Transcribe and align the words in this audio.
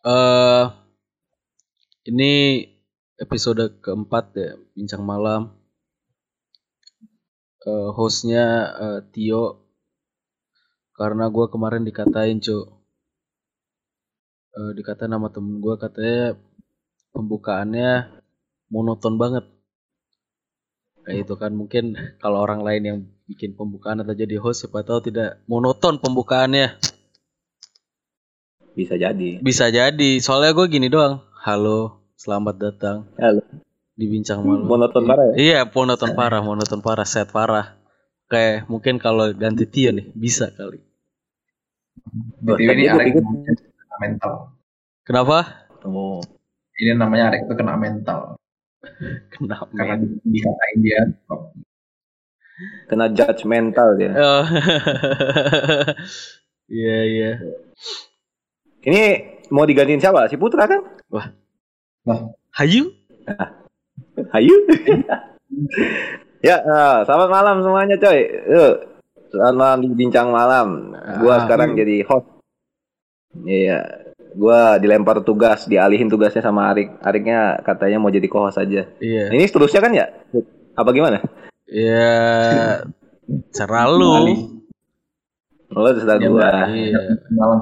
eh 0.00 0.64
ini 2.08 2.64
episode 3.20 3.84
keempat 3.84 4.24
ya 4.32 4.50
bincang 4.72 5.04
malam. 5.04 5.52
Eh 7.60 7.88
hostnya 7.92 8.44
eh, 8.80 9.00
Tio. 9.12 9.68
Karena 10.96 11.28
gue 11.28 11.46
kemarin 11.52 11.84
dikatain 11.84 12.40
cuk. 12.40 12.66
Eh 14.56 14.70
dikatain 14.76 15.12
nama 15.12 15.28
temen 15.28 15.60
gue 15.60 15.74
katanya 15.76 16.36
pembukaannya 17.12 17.92
monoton 18.72 19.20
banget. 19.20 19.44
Kayak 21.04 21.18
itu 21.24 21.34
kan 21.36 21.52
mungkin 21.56 21.84
kalau 22.20 22.44
orang 22.44 22.60
lain 22.64 22.82
yang 22.84 22.98
bikin 23.28 23.56
pembukaan 23.56 24.00
atau 24.04 24.12
jadi 24.12 24.36
host 24.36 24.64
siapa 24.64 24.84
tahu 24.84 25.08
tidak 25.08 25.40
monoton 25.48 25.96
pembukaannya 25.96 26.76
Bisa 28.70 28.94
jadi. 28.94 29.42
bisa 29.42 29.66
jadi 29.68 30.10
soalnya 30.18 30.52
gue 30.52 30.66
gini 30.66 30.86
doang 30.86 31.20
halo 31.38 32.00
selamat 32.14 32.54
datang 32.56 32.98
Halo. 33.16 33.42
di 33.92 34.06
bincang 34.06 34.40
malam 34.40 34.64
Monoton 34.64 35.04
parah 35.04 35.24
ya? 35.26 35.34
iya 35.36 35.58
monoton 35.64 36.12
parah 36.12 36.40
monoton 36.40 36.78
parah 36.78 37.04
set 37.04 37.28
parah 37.28 37.76
kayak 38.26 38.64
mungkin 38.66 38.96
kalau 38.96 39.26
ganti 39.34 39.66
Tio 39.66 39.90
nih 39.90 40.06
bisa 40.12 40.48
kali 40.50 40.80
BTW 42.40 42.68
ini 42.70 42.84
Arek 42.86 43.12
kena 43.12 43.96
mental. 43.98 44.34
kenapa 45.02 45.38
Oh. 45.80 46.20
Ini 46.76 46.92
namanya 46.94 47.28
Arek 47.28 47.44
itu 47.44 47.54
kena 47.54 47.74
mental. 47.74 48.36
kenapa 49.30 49.68
Karena 49.70 49.96
di- 49.96 50.20
dikatain 50.22 50.78
dia. 50.78 51.00
Kena 52.86 53.08
judgmental 53.08 53.88
dia. 53.96 54.12
Oh. 54.14 54.44
iya 56.70 56.98
iya 57.02 57.32
Ini 58.80 59.02
mau 59.50 59.64
digantiin 59.64 60.00
siapa? 60.00 60.24
Si 60.26 60.36
Putra 60.36 60.64
kan? 60.64 60.80
Hayu 62.56 62.88
Ayo. 64.30 64.56
ya, 66.46 66.56
eh, 66.58 66.98
selamat 67.02 67.28
malam 67.28 67.56
semuanya 67.60 67.96
coy. 67.96 68.20
Yuk. 68.26 68.74
Selamat 69.30 69.54
malam 69.56 69.78
di 69.80 69.88
bincang 69.90 70.28
malam. 70.28 70.92
Gua 71.20 71.34
Ah. 71.36 71.40
sekarang 71.44 71.72
jadi 71.74 72.02
host. 72.04 72.26
Iya. 73.40 73.80
Gua 74.30 74.78
dilempar 74.78 75.20
tugas, 75.20 75.66
dialihin 75.66 76.06
tugasnya 76.06 76.40
sama 76.40 76.70
Arik. 76.70 76.94
Ariknya 77.00 77.58
katanya 77.60 77.98
mau 77.98 78.10
jadi 78.10 78.26
co-host 78.26 78.58
aja. 78.58 78.86
iya 78.98 79.26
Ini 79.28 79.42
seterusnya 79.44 79.80
kan 79.80 79.92
ya? 79.92 80.06
Apa 80.74 80.90
gimana? 80.90 81.18
iya 81.66 82.82
cara 83.56 83.86
lu 83.86 84.26
Lo 85.70 85.86
terserah 85.88 86.18
Ya, 86.18 86.28
gua. 86.28 86.50
iya 86.68 86.98
Malam. 87.30 87.60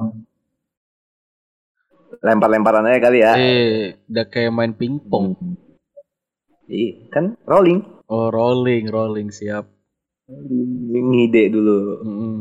Lempar-lemparan 2.19 2.83
aja 2.85 2.99
kali 3.01 3.19
ya. 3.21 3.33
eh 3.35 3.95
udah 4.05 4.27
kayak 4.27 4.51
main 4.51 4.73
pingpong 4.73 5.39
Iya, 6.67 7.09
kan 7.09 7.39
rolling. 7.43 7.81
oh 8.07 8.29
rolling 8.29 8.89
rolling 8.89 9.29
siap 9.29 9.65
Ngide 10.29 11.49
dulu. 11.49 12.05
Mm-mm. 12.05 12.37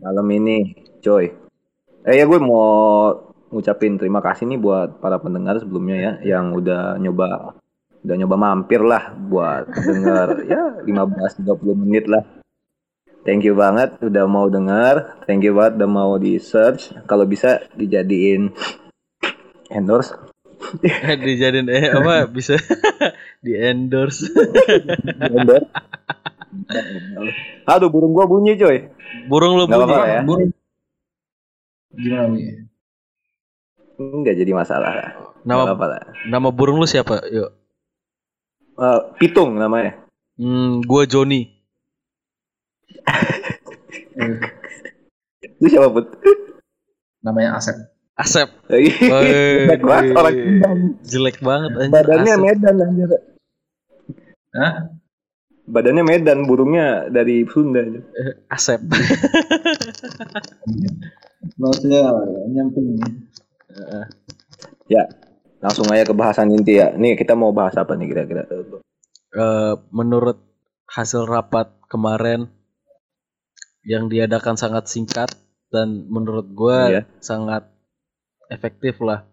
malam 0.00 0.26
ini 0.28 0.74
coy 1.00 1.32
eh 2.02 2.14
ya 2.14 2.26
gue 2.26 2.36
mau 2.36 3.08
ngucapin 3.48 3.96
terima 3.96 4.18
kasih 4.18 4.44
nih 4.44 4.58
buat 4.58 4.98
para 4.98 5.16
pendengar 5.16 5.56
sebelumnya 5.56 5.96
ya 5.96 6.36
yang 6.36 6.52
udah 6.52 6.98
nyoba 6.98 7.56
udah 8.02 8.16
nyoba 8.18 8.36
mampir 8.36 8.82
lah 8.82 9.16
buat 9.16 9.64
denger 9.70 10.28
ya 10.52 10.62
15-30 10.84 11.46
menit 11.78 12.04
lah 12.04 12.20
thank 13.24 13.42
you 13.42 13.56
banget 13.56 13.96
udah 14.00 14.24
mau 14.28 14.46
denger. 14.46 15.24
Thank 15.24 15.42
you 15.42 15.56
banget 15.56 15.82
udah 15.82 15.90
mau 15.90 16.12
di 16.20 16.36
search 16.38 16.92
kalau 17.08 17.24
bisa 17.24 17.64
dijadiin 17.74 18.52
endorse. 19.76 20.14
Eh, 20.80 21.16
dijadiin 21.20 21.68
eh 21.68 21.92
apa 21.92 22.24
bisa 22.30 22.56
di 23.44 23.52
endorse 23.52 24.26
endorse 25.20 25.68
aduh 27.68 27.90
burung 27.90 28.14
gua 28.14 28.24
bunyi 28.24 28.56
coy. 28.56 28.88
Burung 29.26 29.58
lu 29.58 29.64
bunyi. 29.66 29.76
apa-apa 29.76 30.06
ya. 30.06 30.20
Burung. 30.22 30.50
Gimana 31.94 32.26
Wi? 32.30 32.42
nggak 33.94 34.34
jadi 34.34 34.52
masalah. 34.54 35.14
Nama 35.46 35.62
apa-apa 35.70 35.86
lah. 35.86 36.02
nama 36.26 36.48
burung 36.50 36.82
lu 36.82 36.86
siapa 36.88 37.22
yuk? 37.30 37.50
Eh, 38.74 39.00
pitung 39.22 39.54
namanya. 39.54 40.02
Hmm 40.34 40.82
gua 40.82 41.06
Joni 41.06 41.53
itu 45.44 45.66
siapa 45.68 45.88
put 45.92 46.06
Namanya 47.24 47.56
Asep. 47.56 47.76
Asep 48.14 48.48
Jelek 48.68 49.82
banget 49.82 50.12
orang 50.14 50.34
Sunda. 50.34 50.70
jelek 51.02 51.38
banget 51.40 51.70
anjir 51.74 51.92
Badannya 51.92 52.32
Asep. 52.34 52.44
Medan 52.44 52.76
anjir. 52.84 53.10
Hah? 54.54 54.72
Badannya 55.64 56.04
Medan, 56.04 56.38
burungnya 56.44 57.08
dari 57.08 57.42
Sunda. 57.48 57.80
anjir. 57.82 58.04
Asep 58.52 58.80
Maksudnya 61.60 62.02
nyamping. 62.50 62.96
Ya, 64.88 65.04
langsung 65.60 65.88
aja 65.92 66.04
ke 66.04 66.14
bahasan 66.16 66.52
inti 66.52 66.76
ya. 66.80 66.92
Nih 66.96 67.16
kita 67.16 67.36
mau 67.36 67.52
bahas 67.52 67.76
apa 67.76 67.96
nih 67.96 68.08
kira-kira? 68.12 68.44
Eh, 69.34 69.74
menurut 69.90 70.38
hasil 70.88 71.26
rapat 71.26 71.72
kemarin 71.90 72.46
yang 73.84 74.08
diadakan 74.08 74.56
sangat 74.56 74.88
singkat 74.88 75.30
dan 75.68 76.08
menurut 76.08 76.48
gua 76.50 76.88
Iya. 76.88 77.02
sangat 77.20 77.68
efektif 78.48 78.96
lah. 79.04 79.28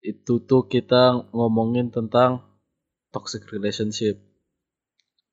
Itu 0.00 0.40
tuh 0.40 0.64
kita 0.66 1.28
ngomongin 1.34 1.92
tentang 1.92 2.40
toxic 3.10 3.44
relationship. 3.52 4.16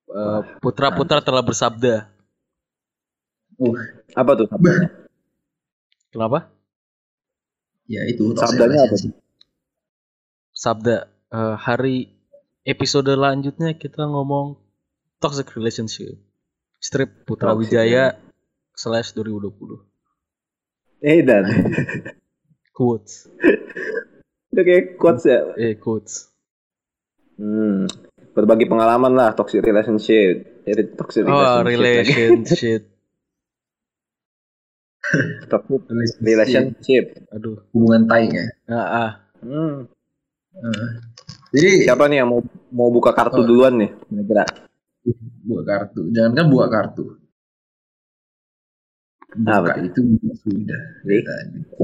Eh, 0.10 0.42
Putra-putra 0.60 1.24
telah 1.24 1.42
bersabda. 1.42 2.10
Apa 4.18 4.32
tuh 4.36 4.48
sabdanya? 4.50 4.88
Kenapa? 6.10 6.40
Ya 7.88 8.02
itu. 8.10 8.34
Sabdanya 8.34 8.90
apa? 8.90 8.96
Sabda 10.54 10.98
eh, 11.32 11.56
hari 11.58 12.14
episode 12.64 13.14
lanjutnya 13.14 13.76
kita 13.78 14.08
ngomong 14.10 14.58
toxic 15.20 15.48
relationship. 15.54 16.18
Strip 16.84 17.24
Putra 17.24 17.56
Wijaya 17.56 18.12
slash 18.76 19.16
2020. 19.16 19.80
Eh 21.00 21.24
dan, 21.24 21.48
Quotes. 22.76 23.28
udah 24.52 24.64
kayak 24.64 24.96
quotes 24.98 25.24
ya. 25.24 25.40
Eh 25.56 25.80
quotes. 25.80 26.28
Hmm, 27.36 27.88
berbagi 28.32 28.68
pengalaman 28.68 29.12
lah 29.12 29.32
toxic 29.32 29.64
relationship. 29.64 30.64
Eh, 30.64 30.76
toxic 30.96 31.24
Oh, 31.24 31.60
relationship. 31.62 32.88
toxic 35.52 35.82
relationship. 36.20 37.04
Aduh. 37.32 37.64
Hubungan 37.72 38.08
tai 38.08 38.28
ya. 38.28 38.44
Ah, 38.68 38.80
ah. 39.08 39.12
Hmm. 39.40 39.88
Heeh. 40.54 40.90
Jadi 41.54 41.70
Siapa 41.86 42.08
nih 42.08 42.24
yang 42.24 42.30
mau 42.32 42.42
mau 42.72 42.90
buka 42.90 43.12
kartu 43.14 43.44
Oh. 43.44 43.46
duluan 43.46 43.76
nih? 43.78 43.92
Kira-kira. 44.08 44.44
Buat 45.44 45.64
kartu. 45.68 46.02
Jangan 46.16 46.32
kan 46.38 46.46
buat 46.48 46.70
kartu. 46.72 47.06
Apa 49.34 49.66
Buka 49.66 49.74
itu 49.82 50.00
sudah. 50.46 50.82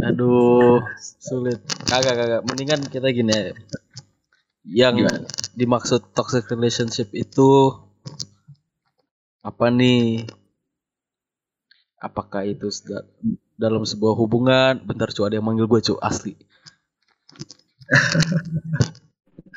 Aduh, 0.05 0.85
sulit. 1.01 1.57
Kagak, 1.89 2.13
kagak. 2.13 2.41
Mendingan 2.45 2.85
kita 2.85 3.09
gini 3.09 3.33
ya. 3.33 3.57
Yang 4.69 4.93
Gimana? 5.01 5.25
dimaksud 5.57 6.13
toxic 6.13 6.45
relationship 6.53 7.09
itu 7.17 7.73
apa 9.41 9.73
nih? 9.73 10.29
Apakah 11.97 12.45
itu 12.45 12.69
dalam 13.57 13.81
sebuah 13.81 14.13
hubungan? 14.13 14.79
Bentar 14.85 15.09
cu, 15.09 15.25
ada 15.25 15.41
yang 15.41 15.47
manggil 15.49 15.65
gue 15.65 15.81
cu, 15.83 15.97
asli. 15.99 16.37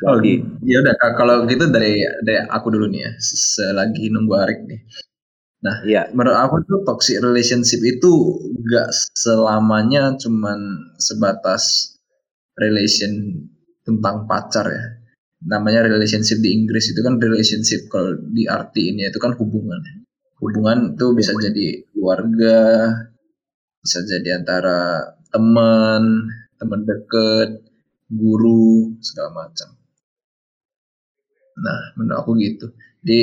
Oh, 0.02 0.19
ya 0.66 0.76
udah 0.82 0.94
kalau 1.14 1.46
gitu 1.46 1.70
dari 1.70 2.02
dari 2.26 2.43
aku 2.50 2.75
dulu 2.75 2.90
nih 2.90 3.06
ya. 3.06 3.12
Selagi 3.22 4.10
nunggu 4.10 4.34
Arik 4.34 4.60
nih. 4.66 4.81
Iya. 5.87 6.10
Menurut 6.10 6.34
aku 6.34 6.54
tuh 6.66 6.82
toxic 6.82 7.22
relationship 7.22 7.78
itu 7.87 8.10
gak 8.66 8.90
selamanya 9.14 10.19
cuman 10.19 10.58
sebatas 10.99 11.94
relation 12.58 13.46
tentang 13.87 14.26
pacar 14.26 14.66
ya. 14.66 14.84
Namanya 15.43 15.87
relationship 15.87 16.38
di 16.43 16.54
Inggris 16.54 16.90
itu 16.90 17.02
kan 17.02 17.19
relationship 17.19 17.87
kalau 17.90 18.19
di 18.31 18.46
arti 18.46 18.90
ini 18.90 19.06
itu 19.06 19.19
kan 19.22 19.34
hubungan. 19.38 19.78
Hubungan 20.43 20.99
tuh 20.99 21.14
bisa 21.14 21.31
jadi 21.38 21.87
keluarga, 21.94 22.90
bisa 23.78 24.02
jadi 24.02 24.43
antara 24.43 25.14
teman, 25.31 26.26
teman 26.58 26.81
deket, 26.82 27.62
guru, 28.10 28.99
segala 28.99 29.46
macam. 29.46 29.81
Nah, 31.58 31.78
menurut 31.99 32.16
aku 32.22 32.31
gitu. 32.40 32.72
Jadi 33.02 33.20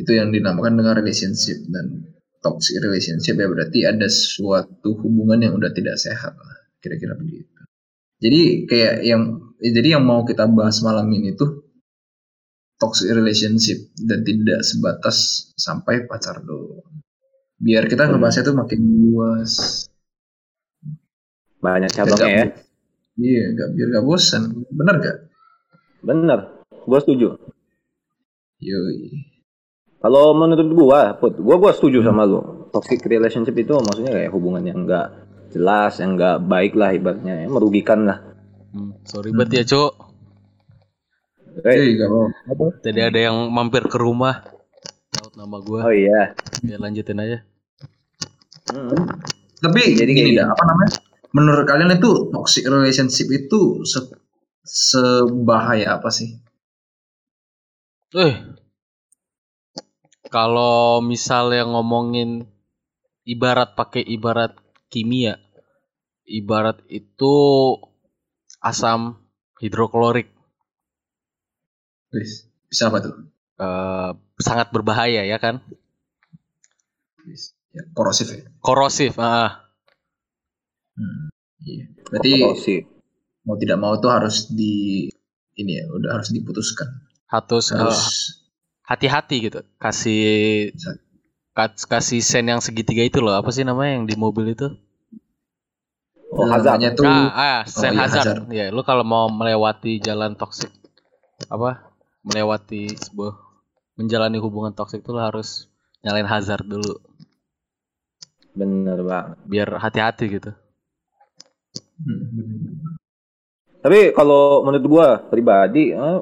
itu 0.00 0.12
yang 0.16 0.32
dinamakan 0.32 0.80
dengan 0.80 0.96
relationship 0.96 1.60
dan 1.68 2.10
toxic 2.40 2.80
relationship 2.80 3.36
ya. 3.36 3.46
Berarti 3.46 3.86
ada 3.86 4.08
suatu 4.08 4.96
hubungan 5.04 5.38
yang 5.44 5.54
udah 5.54 5.70
tidak 5.70 6.00
sehat 6.00 6.34
lah 6.34 6.56
kira-kira 6.80 7.14
begitu. 7.14 7.46
Jadi 8.20 8.68
kayak 8.68 8.94
yang 9.04 9.22
jadi 9.60 10.00
yang 10.00 10.04
mau 10.04 10.24
kita 10.24 10.48
bahas 10.48 10.80
malam 10.80 11.08
ini 11.12 11.36
tuh 11.36 11.68
toxic 12.80 13.12
relationship 13.12 13.92
dan 14.00 14.24
tidak 14.24 14.64
sebatas 14.64 15.52
sampai 15.56 16.08
pacar 16.08 16.40
doang. 16.40 17.04
Biar 17.60 17.84
kita 17.84 18.08
ngebahasnya 18.08 18.48
tuh 18.48 18.56
makin 18.56 18.80
luas. 18.80 19.84
Banyak 21.60 21.92
cabangnya 21.92 22.32
ya. 22.32 22.46
iya 23.20 23.52
nggak 23.52 23.68
biar 23.76 23.86
nggak 23.92 24.06
bosan 24.08 24.64
bener 24.72 24.96
gak 24.96 25.18
Bener. 26.00 26.59
Gua 26.86 26.98
setuju. 27.00 27.36
yoi 28.60 29.24
Kalau 30.00 30.32
menurut 30.32 30.68
gua, 30.72 31.00
Put, 31.16 31.36
gua 31.40 31.56
gua 31.60 31.72
setuju 31.76 32.00
sama 32.00 32.24
lu. 32.24 32.40
Toxic 32.72 33.04
relationship 33.04 33.52
itu 33.56 33.76
maksudnya 33.76 34.16
kayak 34.16 34.32
hubungan 34.32 34.64
yang 34.64 34.88
enggak 34.88 35.12
jelas, 35.52 36.00
yang 36.00 36.16
enggak 36.16 36.40
baik 36.40 36.72
lah 36.72 36.96
ibaratnya, 36.96 37.44
ya, 37.44 37.48
merugikan 37.52 38.08
lah. 38.08 38.18
Hmm, 38.72 38.96
sorry 39.04 39.34
banget 39.34 39.60
ya, 39.60 39.64
Cok. 39.76 39.92
Eh, 41.66 41.74
Yoi, 41.76 41.98
gak 41.98 42.08
apa 42.46 42.64
Tadi 42.80 43.00
ada 43.02 43.20
yang 43.20 43.36
mampir 43.50 43.84
ke 43.90 43.98
rumah. 43.98 44.40
Tahu 45.10 45.34
nama 45.36 45.58
gua. 45.60 45.90
oh 45.90 45.92
iya. 45.92 46.32
Ya 46.64 46.76
lanjutin 46.78 47.18
aja. 47.20 47.42
Hmm. 48.70 48.94
Tapi 49.60 49.98
Jadi 49.98 50.10
gini 50.16 50.30
dah, 50.38 50.48
apa 50.48 50.62
namanya? 50.64 50.96
Menurut 51.36 51.66
kalian 51.68 51.92
itu 51.92 52.30
toxic 52.32 52.64
relationship 52.64 53.28
itu 53.28 53.84
se- 53.84 54.16
sebahaya 54.62 55.98
apa 56.00 56.08
sih? 56.08 56.38
Eh. 58.14 58.34
Kalau 60.30 61.02
misalnya 61.02 61.66
ngomongin 61.66 62.46
ibarat 63.26 63.74
pakai 63.74 64.02
ibarat 64.06 64.54
kimia, 64.90 65.38
ibarat 66.26 66.82
itu 66.86 67.34
asam 68.62 69.18
hidroklorik 69.58 70.30
bisa 72.70 72.90
apa 72.90 72.98
tuh? 73.02 73.14
eh, 73.60 74.10
sangat 74.42 74.74
berbahaya 74.74 75.22
ya 75.22 75.38
kan? 75.38 75.62
Ya, 77.70 77.82
korosif 77.94 78.34
ya. 78.34 78.42
Korosif, 78.58 79.14
ah. 79.22 79.70
Hmm, 80.98 81.30
Iya. 81.62 81.86
Berarti 82.08 82.32
Korosif. 82.42 82.82
mau 83.46 83.54
tidak 83.60 83.78
mau 83.78 83.94
tuh 84.02 84.10
harus 84.10 84.50
di 84.50 85.06
ini 85.54 85.72
ya, 85.78 85.84
udah 85.92 86.18
harus 86.18 86.34
diputuskan. 86.34 86.88
Harus 87.30 87.70
eh, 87.70 87.78
Harus 87.78 88.00
hati-hati 88.82 89.36
gitu. 89.46 89.60
Kasih 89.78 90.20
kas- 91.54 91.86
kasih 91.86 92.20
sen 92.20 92.50
yang 92.50 92.58
segitiga 92.58 93.06
itu 93.06 93.22
loh. 93.22 93.38
Apa 93.38 93.54
sih 93.54 93.62
namanya 93.62 94.02
yang 94.02 94.04
di 94.10 94.16
mobil 94.18 94.50
itu? 94.50 94.66
Oh, 96.30 96.46
hazard. 96.46 96.78
namanya 96.78 96.90
tuh 96.94 97.06
Ah, 97.06 97.30
ah, 97.30 97.58
sen 97.66 97.90
iya, 97.90 98.00
hazard. 98.06 98.26
hazard. 98.26 98.40
Ya, 98.50 98.66
lu 98.70 98.82
kalau 98.82 99.02
mau 99.02 99.26
melewati 99.26 99.98
jalan 99.98 100.34
toksik 100.34 100.70
apa? 101.46 101.90
Melewati 102.22 102.94
sebuah 102.94 103.34
menjalani 103.98 104.38
hubungan 104.38 104.70
toksik 104.70 105.02
tuh 105.02 105.18
harus 105.18 105.66
nyalain 106.02 106.26
hazard 106.26 106.64
dulu 106.64 107.02
Bener 108.50 108.98
banget. 109.02 109.36
biar 109.46 109.68
hati-hati 109.78 110.24
gitu. 110.26 110.50
Hmm. 112.00 112.94
Tapi 113.80 114.12
kalau 114.12 114.60
menurut 114.62 114.86
gua 114.86 115.08
pribadi, 115.22 115.92
eh, 115.92 116.18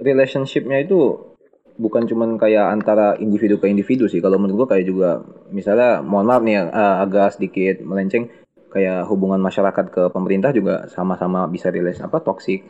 relationshipnya 0.00 0.84
itu 0.84 1.32
bukan 1.76 2.04
cuman 2.04 2.36
kayak 2.36 2.72
antara 2.72 3.16
individu 3.18 3.58
ke 3.58 3.66
individu 3.68 4.06
sih. 4.08 4.20
Kalau 4.20 4.36
menurut 4.38 4.64
gua 4.64 4.68
kayak 4.76 4.86
juga, 4.86 5.10
misalnya, 5.50 6.00
mohon 6.04 6.28
maaf 6.28 6.42
nih, 6.44 6.68
eh, 6.68 6.96
agak 7.02 7.36
sedikit 7.36 7.80
melenceng, 7.82 8.28
kayak 8.72 9.04
hubungan 9.08 9.40
masyarakat 9.40 9.86
ke 9.92 10.02
pemerintah 10.08 10.50
juga 10.56 10.88
sama-sama 10.88 11.44
bisa 11.48 11.68
relation 11.68 12.08
apa 12.08 12.24
toksik. 12.24 12.64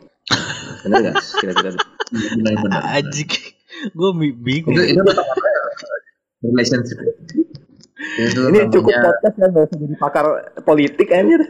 Bener 0.83 1.09
nggak? 1.09 1.15
Kira-kira. 1.39 1.79
benar-benar. 2.11 2.81
Ajik. 2.99 3.55
Gue 3.95 4.09
bingung. 4.35 4.75
Itu 4.75 4.83
itu 4.83 5.01
ya? 5.01 5.23
relationship. 6.43 6.97
Itu 8.19 8.51
Ini 8.51 8.67
cukup 8.67 8.91
namanya 8.91 9.15
podcast 9.15 9.35
ya, 9.39 9.45
nggak 9.47 9.63
usah 9.63 9.77
jadi 9.79 9.95
pakar 9.95 10.25
politik 10.67 11.07
anjir. 11.15 11.41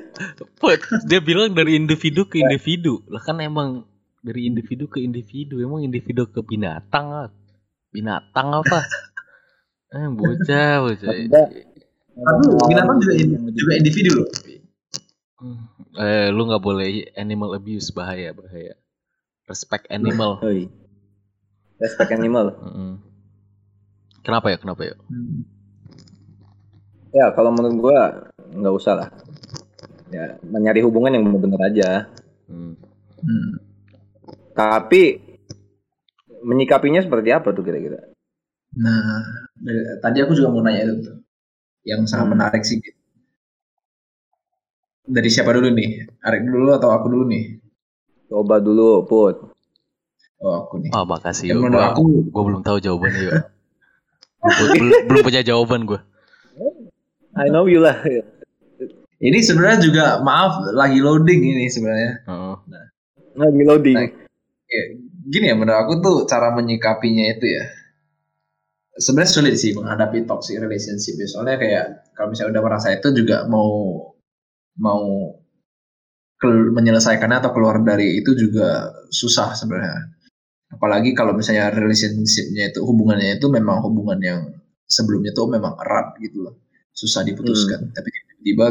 Dia 1.10 1.20
bilang 1.20 1.58
dari 1.58 1.76
individu 1.76 2.30
ke 2.30 2.46
individu. 2.46 3.02
Lah 3.10 3.26
kan 3.26 3.42
emang 3.42 3.90
dari 4.24 4.48
individu 4.48 4.88
ke 4.88 5.04
individu. 5.04 5.60
Emang 5.60 5.84
individu 5.84 6.24
ke 6.32 6.40
binatang 6.40 7.12
lah. 7.12 7.30
Binatang 7.92 8.64
apa? 8.64 8.80
Eh, 9.94 10.10
bocah, 10.10 10.82
bocah. 10.82 11.14
Tapi 11.14 12.44
binatang 12.66 12.98
juga 12.98 13.14
juga 13.54 13.72
individu 13.78 14.26
loh. 14.26 14.30
Hmm. 15.38 15.70
Eh, 16.02 16.34
lu 16.34 16.50
nggak 16.50 16.66
boleh 16.66 17.14
animal 17.14 17.54
abuse 17.54 17.94
bahaya, 17.94 18.34
bahaya. 18.34 18.74
Respect 19.46 19.86
animal. 19.94 20.42
Respect 21.84 22.10
animal. 22.10 22.58
Kenapa 24.26 24.50
ya? 24.50 24.58
Kenapa 24.58 24.82
ya? 24.82 24.98
Ya 27.14 27.30
kalau 27.38 27.54
menurut 27.54 27.78
gua 27.78 27.98
nggak 28.50 28.74
usah 28.74 28.94
lah. 28.98 29.10
Ya 30.10 30.42
mencari 30.42 30.82
hubungan 30.82 31.14
yang 31.14 31.30
benar-benar 31.30 31.70
aja. 31.70 31.90
Hmm. 32.50 32.74
Hmm. 33.22 33.73
Tapi 34.54 35.02
menyikapinya 36.44 37.02
seperti 37.02 37.30
apa 37.34 37.50
tuh 37.52 37.64
kira-kira? 37.66 38.00
Nah, 38.78 39.22
dari- 39.54 39.98
tadi 40.02 40.18
aku 40.22 40.34
juga 40.34 40.50
mau 40.50 40.62
nanya 40.62 40.86
itu 40.86 40.96
tuh. 41.04 41.18
Yang 41.84 42.10
sangat 42.10 42.26
Hmm. 42.30 42.34
menarik 42.38 42.64
sih. 42.64 42.80
Dari 45.04 45.28
siapa 45.28 45.52
dulu 45.52 45.68
nih? 45.74 46.08
Arik 46.24 46.48
dulu 46.48 46.72
atau 46.72 46.90
aku 46.96 47.12
dulu 47.12 47.28
nih? 47.28 47.60
Coba 48.32 48.64
dulu, 48.64 49.04
Put. 49.04 49.52
Oh, 50.40 50.64
aku 50.64 50.80
nih. 50.80 50.92
Ah, 50.96 51.04
makasih. 51.04 51.52
Menurut 51.56 51.76
Gua, 51.76 51.92
aku 51.92 52.02
gua 52.32 52.44
belum 52.48 52.62
tahu 52.64 52.78
jawabannya. 52.80 53.52
Gua 54.44 54.68
belum, 54.76 54.94
belum 55.08 55.20
punya 55.24 55.42
jawaban 55.44 55.84
gue. 55.88 56.00
I 57.34 57.48
know 57.50 57.66
you 57.66 57.80
lah. 57.84 57.98
ini 59.24 59.40
sebenarnya 59.40 59.80
juga 59.82 60.06
maaf 60.22 60.68
lagi 60.76 61.00
loading 61.00 61.42
ini 61.56 61.66
sebenarnya. 61.72 62.28
Lagi 63.34 63.62
loading. 63.64 63.96
Nah, 63.98 64.08
Ya, 64.08 64.23
gini 65.28 65.46
ya 65.52 65.56
menurut 65.56 65.80
aku 65.88 65.94
tuh 66.04 66.18
cara 66.28 66.52
menyikapinya 66.56 67.26
itu 67.32 67.46
ya. 67.48 67.66
Sebenarnya 68.94 69.32
sulit 69.34 69.56
sih 69.58 69.74
menghadapi 69.74 70.30
toxic 70.30 70.62
relationship 70.62 71.18
ya. 71.18 71.28
Soalnya 71.30 71.58
kayak 71.58 71.86
kalau 72.14 72.30
misalnya 72.30 72.60
udah 72.60 72.64
merasa 72.64 72.88
itu 72.94 73.10
juga 73.16 73.50
mau 73.50 73.98
mau 74.78 75.34
menyelesaikannya 76.44 77.40
atau 77.40 77.52
keluar 77.56 77.80
dari 77.80 78.20
itu 78.20 78.36
juga 78.36 78.92
susah 79.10 79.56
sebenarnya. 79.56 80.12
Apalagi 80.74 81.16
kalau 81.16 81.32
misalnya 81.38 81.72
relationshipnya 81.72 82.74
itu 82.74 82.82
hubungannya 82.84 83.38
itu 83.40 83.48
memang 83.48 83.80
hubungan 83.86 84.20
yang 84.20 84.42
sebelumnya 84.90 85.32
tuh 85.32 85.48
memang 85.48 85.78
erat 85.80 86.18
gitu 86.20 86.50
loh. 86.50 86.56
Susah 86.92 87.24
diputuskan. 87.24 87.94
Tapi 87.96 88.10
tiba-tiba 88.12 88.68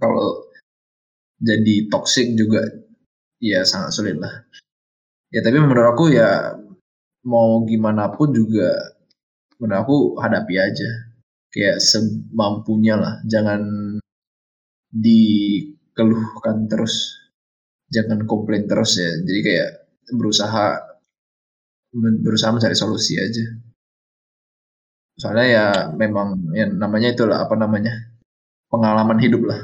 kalau 0.00 0.50
jadi 1.38 1.86
toxic 1.88 2.34
juga 2.34 2.62
ya 3.38 3.62
sangat 3.62 3.90
sulit 3.94 4.16
lah. 4.18 4.32
Ya 5.32 5.40
tapi 5.40 5.56
menurut 5.58 5.96
aku 5.96 6.12
ya 6.12 6.60
mau 7.24 7.64
gimana 7.64 8.12
pun 8.12 8.30
juga 8.36 8.68
menurut 9.56 9.78
aku 9.80 9.96
hadapi 10.20 10.54
aja. 10.60 10.90
Kayak 11.52 11.80
semampunya 11.84 12.96
lah. 12.96 13.20
Jangan 13.28 13.60
dikeluhkan 14.92 16.68
terus. 16.68 17.16
Jangan 17.92 18.24
komplain 18.28 18.68
terus 18.68 19.00
ya. 19.00 19.10
Jadi 19.24 19.40
kayak 19.40 19.68
berusaha 20.12 20.80
berusaha 21.92 22.50
mencari 22.52 22.76
solusi 22.76 23.16
aja. 23.16 23.44
Soalnya 25.16 25.46
ya 25.48 25.66
memang 25.92 26.52
yang 26.56 26.76
namanya 26.76 27.12
itulah 27.12 27.44
apa 27.44 27.52
namanya 27.56 27.92
pengalaman 28.72 29.20
hidup 29.20 29.44
lah 29.44 29.60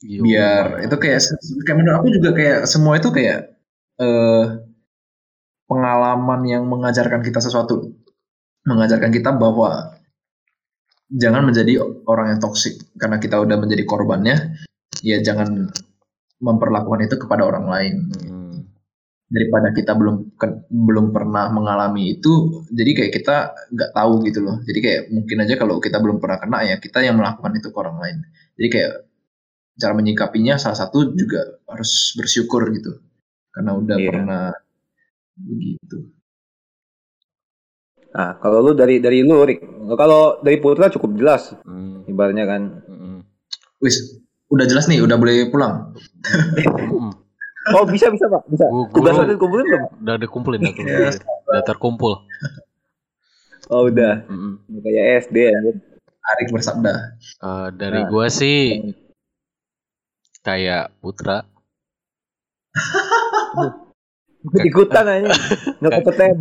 Yo. 0.00 0.24
biar 0.24 0.84
itu 0.84 0.96
kayak 0.96 1.20
kayak 1.64 1.76
menurut 1.76 1.96
aku 2.00 2.08
juga 2.08 2.30
kayak 2.32 2.60
semua 2.64 2.96
itu 2.96 3.08
kayak 3.12 3.52
eh 4.00 4.44
pengalaman 5.70 6.42
yang 6.42 6.66
mengajarkan 6.66 7.22
kita 7.22 7.38
sesuatu. 7.38 7.94
Mengajarkan 8.66 9.14
kita 9.14 9.30
bahwa 9.38 9.94
jangan 11.10 11.46
menjadi 11.46 11.78
orang 12.06 12.34
yang 12.34 12.40
toksik 12.42 12.78
karena 12.98 13.22
kita 13.22 13.38
udah 13.38 13.56
menjadi 13.58 13.82
korbannya 13.82 14.58
ya 15.02 15.18
jangan 15.22 15.70
memperlakukan 16.38 17.06
itu 17.06 17.16
kepada 17.18 17.46
orang 17.46 17.66
lain. 17.70 17.94
Hmm. 18.10 18.40
daripada 19.30 19.70
kita 19.70 19.94
belum 19.94 20.34
ke- 20.34 20.66
belum 20.66 21.14
pernah 21.14 21.54
mengalami 21.54 22.18
itu 22.18 22.66
jadi 22.66 22.90
kayak 22.98 23.12
kita 23.14 23.36
nggak 23.70 23.90
tahu 23.94 24.26
gitu 24.26 24.42
loh. 24.42 24.58
Jadi 24.66 24.78
kayak 24.82 25.02
mungkin 25.14 25.46
aja 25.46 25.54
kalau 25.54 25.78
kita 25.78 26.02
belum 26.02 26.18
pernah 26.18 26.42
kena 26.42 26.66
ya 26.66 26.82
kita 26.82 26.98
yang 27.06 27.14
melakukan 27.14 27.54
itu 27.54 27.70
ke 27.70 27.78
orang 27.78 28.02
lain. 28.02 28.16
Jadi 28.58 28.68
kayak 28.74 28.92
cara 29.78 29.94
menyikapinya 29.94 30.58
salah 30.58 30.74
satu 30.74 31.14
juga 31.14 31.46
harus 31.70 32.18
bersyukur 32.18 32.74
gitu. 32.74 32.98
Karena 33.54 33.78
udah 33.78 33.96
Iya. 34.02 34.08
pernah 34.10 34.44
begitu 35.36 35.98
Nah, 38.10 38.34
kalau 38.42 38.58
lu 38.60 38.72
dari 38.74 38.98
dari 38.98 39.22
lu, 39.22 39.38
Rik. 39.38 39.62
Kalau 39.94 40.42
dari 40.42 40.58
Putra 40.58 40.90
cukup 40.90 41.14
jelas 41.14 41.54
Hmm, 41.62 42.02
ibaratnya 42.04 42.42
kan. 42.42 42.82
mm, 42.82 43.22
Wis, 43.78 44.18
udah 44.50 44.66
jelas 44.66 44.90
nih, 44.90 44.98
udah 44.98 45.14
boleh 45.14 45.46
pulang. 45.46 45.94
Oh, 47.70 47.86
bisa 47.86 48.10
bisa, 48.10 48.26
Pak. 48.26 48.50
Bisa. 48.50 48.66
Gua- 48.66 48.88
gua- 48.88 48.94
Tugas 48.98 49.14
udah 49.14 49.30
dikumpulin 49.30 49.66
belum? 49.68 49.82
Udah 50.02 50.16
dikumpulin 50.18 50.60
aku. 50.64 50.80
Udah 51.46 51.62
terkumpul. 51.62 52.12
Oh, 53.68 53.86
udah. 53.86 54.26
Mm-mm. 54.26 54.58
Kayak 54.80 55.04
SD 55.28 55.36
ya. 55.46 55.58
Arik 56.26 56.48
bersabda. 56.50 56.94
Eh, 57.20 57.68
dari 57.78 58.00
Nah. 58.00 58.08
gua 58.10 58.26
sih 58.26 58.80
kayak 60.40 60.90
Putra. 60.98 61.46
Ikutan 64.40 65.04
aja. 65.04 65.28
Enggak 65.80 65.92
kompeten. 66.00 66.36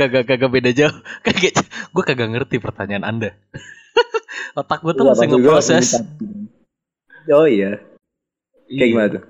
kagak 0.00 0.24
kagak 0.24 0.48
beda 0.48 0.70
jauh. 0.72 0.96
Kagak 1.20 1.60
gua 1.92 2.04
kagak 2.04 2.28
ngerti 2.32 2.56
pertanyaan 2.56 3.04
Anda. 3.04 3.30
Otak 4.60 4.80
gua 4.80 4.96
tuh 4.96 5.04
Iya, 5.04 5.10
masih 5.12 5.26
ngeproses. 5.28 5.88
Oh 7.28 7.44
iya. 7.44 7.84
Kayak 8.64 8.72
Iya, 8.72 8.84
gimana 8.88 9.08
tuh? 9.12 9.22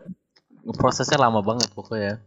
Prosesnya 0.79 1.19
lama 1.19 1.43
banget 1.43 1.71
pokoknya. 1.75 2.23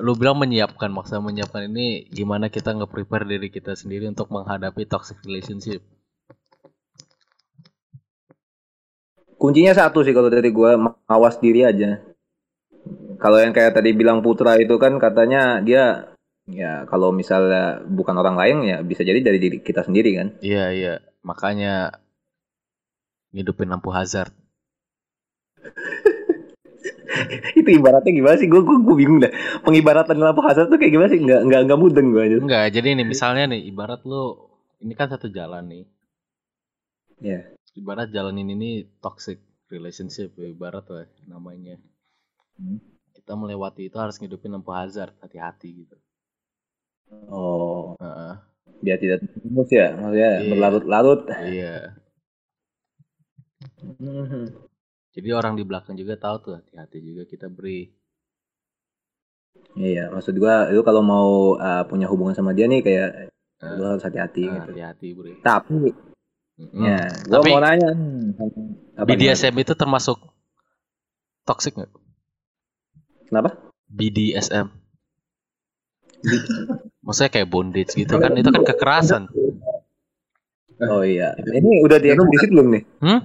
Lu 0.00 0.16
bilang 0.16 0.40
menyiapkan, 0.40 0.88
maksudnya 0.88 1.20
menyiapkan 1.20 1.68
ini 1.68 2.08
gimana 2.08 2.48
kita 2.48 2.72
nge-prepare 2.72 3.28
diri 3.28 3.52
kita 3.52 3.76
sendiri 3.76 4.08
untuk 4.08 4.32
menghadapi 4.32 4.88
toxic 4.88 5.20
relationship. 5.20 5.84
Kuncinya 9.36 9.76
satu 9.76 10.00
sih 10.00 10.16
kalau 10.16 10.32
dari 10.32 10.48
gua 10.48 10.80
mawas 10.80 11.36
diri 11.36 11.60
aja. 11.60 12.11
Kalau 13.22 13.38
yang 13.38 13.54
kayak 13.54 13.78
tadi 13.78 13.94
bilang 13.94 14.18
Putra 14.18 14.58
itu 14.58 14.74
kan 14.82 14.98
katanya 14.98 15.62
dia 15.62 16.10
ya 16.50 16.82
kalau 16.90 17.14
misalnya 17.14 17.78
bukan 17.86 18.18
orang 18.18 18.34
lain 18.34 18.56
ya 18.66 18.82
bisa 18.82 19.06
jadi 19.06 19.22
dari 19.22 19.38
diri 19.38 19.62
kita 19.62 19.86
sendiri 19.86 20.10
kan. 20.18 20.28
Iya, 20.42 20.64
iya. 20.74 20.94
Makanya 21.22 22.02
ngidupin 23.30 23.70
lampu 23.70 23.94
hazard. 23.94 24.34
itu 27.62 27.70
ibaratnya 27.78 28.10
gimana 28.10 28.34
sih? 28.42 28.50
Gue 28.50 28.66
gue 28.66 28.96
bingung 28.98 29.22
dah. 29.22 29.30
Pengibaratan 29.62 30.18
lampu 30.18 30.42
hazard 30.42 30.66
tuh 30.66 30.82
kayak 30.82 30.90
gimana 30.90 31.08
sih? 31.14 31.22
Nggak 31.22 31.40
nggak 31.46 31.60
nggak 31.70 31.78
mudeng 31.78 32.10
gue 32.10 32.22
aja. 32.26 32.36
Enggak, 32.42 32.74
jadi 32.74 32.98
nih 32.98 33.06
misalnya 33.06 33.54
nih 33.54 33.70
ibarat 33.70 34.02
lu 34.02 34.50
ini 34.82 34.98
kan 34.98 35.06
satu 35.14 35.30
jalan 35.30 35.70
nih. 35.70 35.84
Iya. 37.22 37.40
Ibarat 37.78 38.10
jalan 38.10 38.34
ini 38.42 38.52
nih 38.58 38.74
toxic 38.98 39.38
relationship 39.70 40.34
ibarat 40.42 40.84
lah 40.90 41.06
namanya. 41.30 41.78
Hmm. 42.58 42.91
Kita 43.22 43.38
melewati 43.38 43.86
itu 43.86 43.96
harus 43.96 44.18
ngidupin 44.18 44.50
lampu 44.50 44.74
hazard, 44.74 45.14
hati-hati 45.22 45.86
gitu. 45.86 45.94
Oh, 47.30 47.94
Heeh, 47.96 48.34
biar 48.82 48.98
tidak 48.98 49.22
terus 49.22 49.70
ya, 49.70 49.94
maksudnya 49.94 50.30
Iya. 50.42 50.48
berlarut-larut. 50.50 51.20
iya. 51.46 51.74
Mhm. 53.78 54.44
Jadi 55.12 55.28
orang 55.30 55.54
di 55.54 55.62
belakang 55.62 55.94
juga 55.94 56.16
tahu 56.16 56.36
tuh 56.40 56.52
hati-hati 56.58 56.98
juga 56.98 57.22
kita 57.24 57.46
beri. 57.46 57.94
Iya, 59.76 60.10
maksud 60.10 60.34
gua 60.34 60.66
itu 60.66 60.82
kalau 60.82 61.00
mau 61.00 61.30
uh, 61.54 61.84
punya 61.86 62.08
hubungan 62.08 62.34
sama 62.34 62.50
dia 62.52 62.66
nih 62.66 62.82
kayak 62.82 63.30
Eh, 63.62 63.78
lu 63.78 63.86
harus 63.86 64.02
hati-hati 64.02 64.42
nah, 64.42 64.58
gitu. 64.58 64.74
hati-hati 64.74 65.08
beri. 65.14 65.32
Tapi, 65.38 65.94
Mm. 66.58 66.82
ya, 66.82 66.98
gua 67.30 67.38
Tapi- 67.38 67.52
mau 67.54 67.62
nanya. 67.62 67.90
hmm, 67.94 68.24
apa 68.98 69.06
BDSM 69.06 69.54
itu 69.56 69.72
termasuk 69.72 70.18
toxic 71.44 71.78
nggak? 71.78 71.92
Kenapa? 73.32 73.56
BDSM. 73.88 74.68
Maksudnya 77.08 77.32
kayak 77.32 77.48
bondage 77.48 77.96
gitu 77.96 78.20
kan? 78.20 78.36
Itu 78.36 78.52
kan 78.52 78.60
kekerasan. 78.60 79.22
Oh 80.84 81.00
iya. 81.00 81.32
Ini 81.40 81.80
udah 81.80 81.96
di 81.96 82.12
eksplisit 82.12 82.52
belum 82.52 82.68
nih? 82.76 82.82
Hmm? 83.00 83.20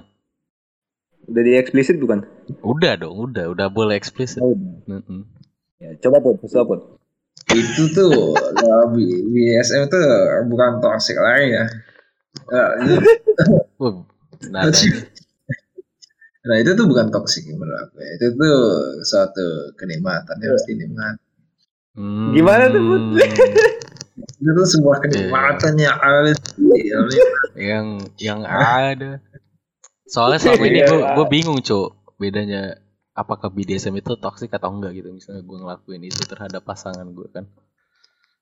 Udah 1.28 1.42
di 1.44 1.52
eksplisit 1.60 2.00
bukan? 2.00 2.24
Udah 2.64 2.96
dong, 2.96 3.20
udah, 3.20 3.52
udah 3.52 3.68
boleh 3.68 4.00
eksplisit. 4.00 4.40
Oh, 4.40 4.56
Mm-mm. 4.88 5.28
ya, 5.76 5.92
coba 6.00 6.24
put, 6.24 6.40
coba 6.40 6.64
put. 6.64 6.80
Itu 7.52 7.92
tuh 7.92 8.32
B- 8.96 9.24
BSM 9.28 9.92
itu 9.92 10.00
bukan 10.48 10.80
toxic 10.80 11.20
lagi 11.20 11.52
ya. 11.52 11.64
Nah, 14.48 14.70
nah, 16.46 16.56
itu 16.58 16.70
tuh 16.74 16.86
bukan 16.86 17.10
toxic 17.10 17.48
menurut 17.50 17.88
aku 17.88 17.98
ya. 17.98 18.10
Itu 18.20 18.26
tuh 18.36 18.56
suatu 19.02 19.46
kenikmatan 19.74 20.38
ya 20.38 20.48
pasti 20.54 20.72
nikmat. 20.78 21.16
Hmm. 21.98 22.30
Gimana 22.30 22.70
tuh, 22.70 22.82
Bud? 22.84 23.02
Itu 24.38 24.50
tuh 24.54 24.66
sebuah 24.66 24.98
kenikmatan 25.02 25.78
yang 25.78 25.98
ada 25.98 26.30
yang 27.58 27.86
yang 28.18 28.40
ada. 28.46 29.22
Soalnya 30.06 30.38
selama 30.42 30.64
ini 30.66 30.80
gue 30.82 30.98
gue 31.02 31.26
bingung 31.30 31.58
cuk 31.62 32.18
bedanya 32.18 32.78
apakah 33.14 33.50
BDSM 33.50 33.98
itu 33.98 34.14
toxic 34.18 34.50
atau 34.50 34.70
enggak 34.74 34.94
gitu 34.94 35.10
misalnya 35.10 35.42
gue 35.42 35.58
ngelakuin 35.58 36.02
itu 36.06 36.22
terhadap 36.22 36.62
pasangan 36.62 37.06
gue 37.10 37.26
kan 37.30 37.46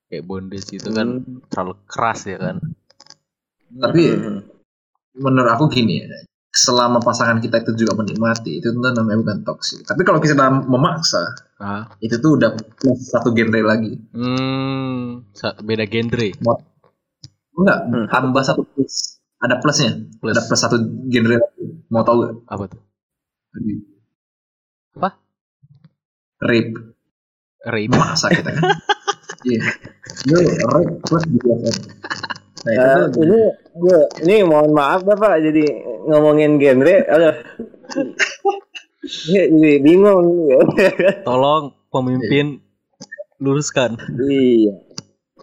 kayak 0.09 0.25
bondage 0.25 0.69
itu 0.73 0.89
kan 0.93 1.25
Hmm. 1.25 1.41
terlalu 1.49 1.75
keras 1.89 2.29
ya 2.29 2.39
kan 2.41 2.57
Tapi 3.73 4.03
Hmm. 4.17 4.41
menurut 5.17 5.51
aku 5.57 5.67
gini 5.69 6.05
ya. 6.05 6.09
Selama 6.57 7.05
pasangan 7.05 7.37
kita 7.37 7.61
itu 7.61 7.85
juga 7.85 8.01
menikmati, 8.01 8.65
itu 8.65 8.73
tuh 8.73 8.81
namanya 8.81 9.21
bukan 9.21 9.39
toxic. 9.45 9.85
Tapi 9.85 10.01
kalau 10.09 10.17
kita 10.25 10.33
memaksa, 10.65 11.21
ah 11.61 11.85
itu 12.01 12.17
tuh 12.17 12.41
udah 12.41 12.57
plus 12.81 13.13
satu 13.13 13.37
genre 13.37 13.61
lagi. 13.61 13.93
hmm 14.17 15.37
beda 15.61 15.85
genre 15.85 16.29
Enggak, 17.57 17.79
Hmm. 17.89 18.07
tambah 18.09 18.41
satu 18.41 18.65
plus. 18.65 19.21
Ada 19.37 19.61
plusnya. 19.61 20.01
plus 20.17 20.33
Ada 20.33 20.43
plus 20.49 20.61
satu 20.61 20.77
genre 21.13 21.37
lagi. 21.37 21.65
Mau 21.93 22.01
tahu 22.01 22.17
gak? 22.25 22.33
apa 22.49 22.65
tuh 22.73 22.81
Rape. 23.53 23.85
Apa? 24.97 25.11
Rape. 26.41 26.73
rape 27.67 27.93
Memaksa 27.93 28.33
kita 28.33 28.51
kan. 28.57 28.63
Iya. 29.47 29.63
Itu 30.27 30.37
rape 30.67 30.93
plus 31.05 31.23
BDSM. 31.29 31.77
Nah, 32.67 32.73
itu 32.73 33.01
tuh 33.15 33.23
ini 33.23 33.41
gue 33.77 34.01
ini 34.25 34.43
mohon 34.43 34.73
maaf 34.73 35.05
bapak 35.05 35.45
jadi 35.45 35.65
ngomongin 36.09 36.57
genre, 36.57 36.97
aduh. 37.07 37.37
Ini 39.07 39.55
jadi 39.55 39.79
bingung. 39.79 40.27
tolong 41.29 41.71
pemimpin 41.95 42.59
luruskan 43.39 43.95
iya. 44.27 44.75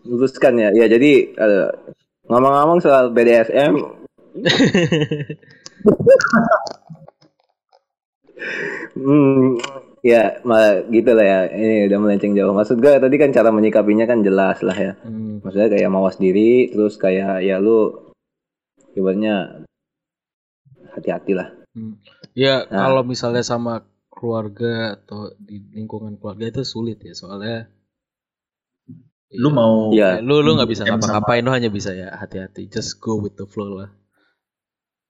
Luruskan 0.04 0.60
ya. 0.60 0.70
Ya 0.76 0.92
jadi 0.92 1.32
ngomong-ngomong 2.28 2.84
soal 2.84 3.16
BDSM. 3.16 3.80
hmm, 9.00 9.62
ya 10.04 10.44
malah 10.44 10.84
gitu 10.92 11.16
lah 11.16 11.24
ya. 11.24 11.40
Ini 11.56 11.88
udah 11.88 12.00
melenceng 12.04 12.36
jauh. 12.36 12.52
Maksud 12.52 12.84
gue 12.84 13.00
tadi 13.00 13.16
kan 13.16 13.32
cara 13.32 13.48
menyikapinya 13.56 14.04
kan 14.04 14.20
jelas 14.26 14.60
lah 14.60 14.76
ya. 14.76 15.00
Hmm, 15.08 15.40
maksudnya 15.40 15.72
kayak 15.72 15.88
mawas 15.88 16.20
diri 16.20 16.68
terus 16.74 17.00
kayak 17.00 17.40
ya 17.48 17.64
lu 17.64 18.03
ibaratnya 18.94 19.66
hati-hati 20.94 21.34
lah 21.34 21.50
ya 22.38 22.66
Nah. 22.70 22.86
kalau 22.86 23.02
misalnya 23.02 23.42
sama 23.42 23.82
keluarga 24.14 24.94
atau 24.96 25.34
di 25.42 25.58
lingkungan 25.74 26.16
keluarga 26.22 26.54
itu 26.54 26.62
sulit 26.62 27.02
ya 27.02 27.18
soalnya 27.18 27.66
lu 29.34 29.50
mau 29.50 29.90
Iya. 29.90 30.22
lu 30.22 30.46
lu 30.46 30.54
nggak 30.54 30.70
bisa 30.70 30.86
ngapa-ngapain 30.86 31.42
lu 31.42 31.50
hanya 31.50 31.74
bisa 31.74 31.90
ya 31.98 32.14
hati-hati. 32.14 32.70
Just 32.70 33.02
go 33.02 33.18
with 33.18 33.34
the 33.34 33.50
flow 33.50 33.82
lah. 33.82 33.90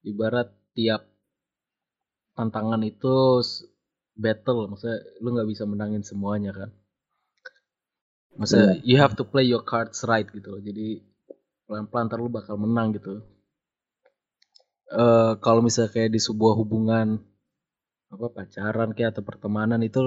Ibarat 0.00 0.48
tiap 0.72 1.04
tantangan 2.32 2.80
itu 2.88 3.44
battle. 4.16 4.64
Maksudnya 4.72 5.04
lu 5.20 5.28
nggak 5.36 5.48
bisa 5.52 5.68
menangin 5.68 6.00
semuanya 6.00 6.56
kan? 6.56 6.72
Maksudnya 8.40 8.80
you 8.80 8.96
have 8.96 9.12
to 9.12 9.28
play 9.28 9.44
your 9.44 9.60
cards 9.60 10.00
right 10.08 10.24
gitu. 10.24 10.56
Loh 10.56 10.62
jadi 10.64 11.04
pelan-pelan 11.68 12.08
ntar 12.08 12.16
lu 12.16 12.32
bakal 12.32 12.56
menang 12.56 12.96
gitu 12.96 13.20
eh 15.02 15.32
kalau 15.44 15.60
misalnya 15.66 15.90
kayak 15.94 16.10
di 16.16 16.20
sebuah 16.22 16.54
hubungan 16.60 17.08
apa 18.14 18.26
pacaran 18.36 18.90
kayak 18.94 19.10
atau 19.18 19.24
pertemanan 19.26 19.80
itu 19.88 20.00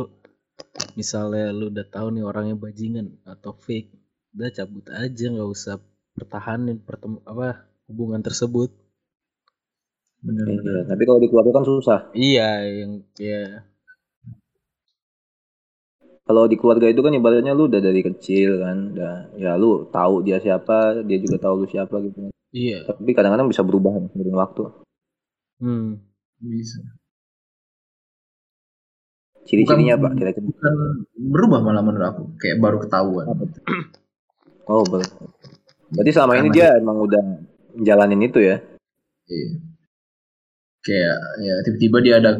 misalnya 1.00 1.52
lu 1.52 1.66
udah 1.74 1.86
tahu 1.96 2.08
nih 2.16 2.24
orangnya 2.30 2.56
bajingan 2.66 3.08
atau 3.34 3.52
fake 3.66 3.90
udah 4.34 4.50
cabut 4.58 4.86
aja 5.04 5.26
nggak 5.34 5.50
usah 5.56 5.76
pertahanin 6.16 6.78
pertem 6.88 7.20
apa 7.32 7.68
hubungan 7.90 8.22
tersebut. 8.28 8.70
Bener 10.26 10.48
iya 10.50 10.82
tapi 10.90 11.04
kalau 11.08 11.20
di 11.24 11.28
keluarga 11.30 11.52
kan 11.58 11.66
susah. 11.68 12.00
Iya 12.16 12.50
yang 12.80 12.92
ya 13.20 13.42
kalau 16.28 16.44
di 16.52 16.56
keluarga 16.60 16.88
itu 16.92 17.00
kan 17.00 17.14
ibaratnya 17.16 17.56
lu 17.56 17.72
udah 17.72 17.80
dari 17.80 18.02
kecil 18.04 18.60
kan 18.60 18.78
udah 18.92 19.16
ya 19.40 19.52
lu 19.56 19.88
tahu 19.88 20.24
dia 20.28 20.38
siapa 20.44 21.04
dia 21.08 21.18
juga 21.24 21.38
tahu 21.40 21.64
lu 21.64 21.68
siapa 21.72 21.96
gitu 22.04 22.28
iya. 22.54 22.84
Tapi 22.88 23.12
kadang-kadang 23.16 23.48
bisa 23.50 23.64
berubah 23.64 23.96
seiring 24.14 24.38
waktu. 24.38 24.64
Hmm. 25.58 25.98
bisa. 26.38 26.80
Ciri-cirinya 29.48 29.96
pak 29.96 30.12
kira-kira? 30.20 30.44
bukan 30.44 30.74
berubah 31.16 31.60
malah 31.64 31.82
menurut 31.82 32.08
aku. 32.12 32.24
Kayak 32.36 32.58
baru 32.60 32.78
ketahuan. 32.84 33.26
Oh, 34.68 34.84
ber- 34.84 35.08
berarti 35.88 36.12
selama 36.12 36.36
ini 36.36 36.52
Karena 36.52 36.76
dia 36.76 36.84
emang 36.84 36.98
udah 37.00 37.24
jalanin 37.80 38.22
itu 38.28 38.44
ya. 38.44 38.60
Iya. 39.32 39.50
Kayak 40.84 41.20
ya 41.40 41.56
tiba-tiba 41.64 41.98
dia 42.04 42.16
ada 42.20 42.32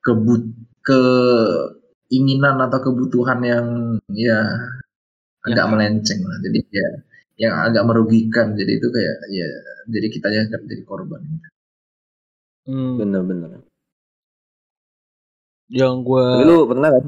kebut 0.00 0.42
keinginan 0.80 2.56
atau 2.56 2.78
kebutuhan 2.88 3.40
yang 3.44 3.66
ya 4.16 4.40
agak 5.44 5.68
melenceng 5.68 6.24
lah. 6.24 6.40
Jadi 6.40 6.58
ya 6.72 6.88
yang 7.40 7.56
agak 7.56 7.82
merugikan. 7.88 8.52
Jadi 8.52 8.72
itu 8.76 8.88
kayak 8.92 9.16
ya 9.32 9.48
jadi 9.88 10.06
kitanya 10.12 10.40
akan 10.52 10.60
jadi 10.68 10.82
korban. 10.84 11.22
Hmm, 12.68 13.00
Bener-bener. 13.00 13.64
yang 15.70 16.02
gue 16.02 16.26
lu 16.44 16.66
pernah 16.66 16.90
kan? 16.90 17.04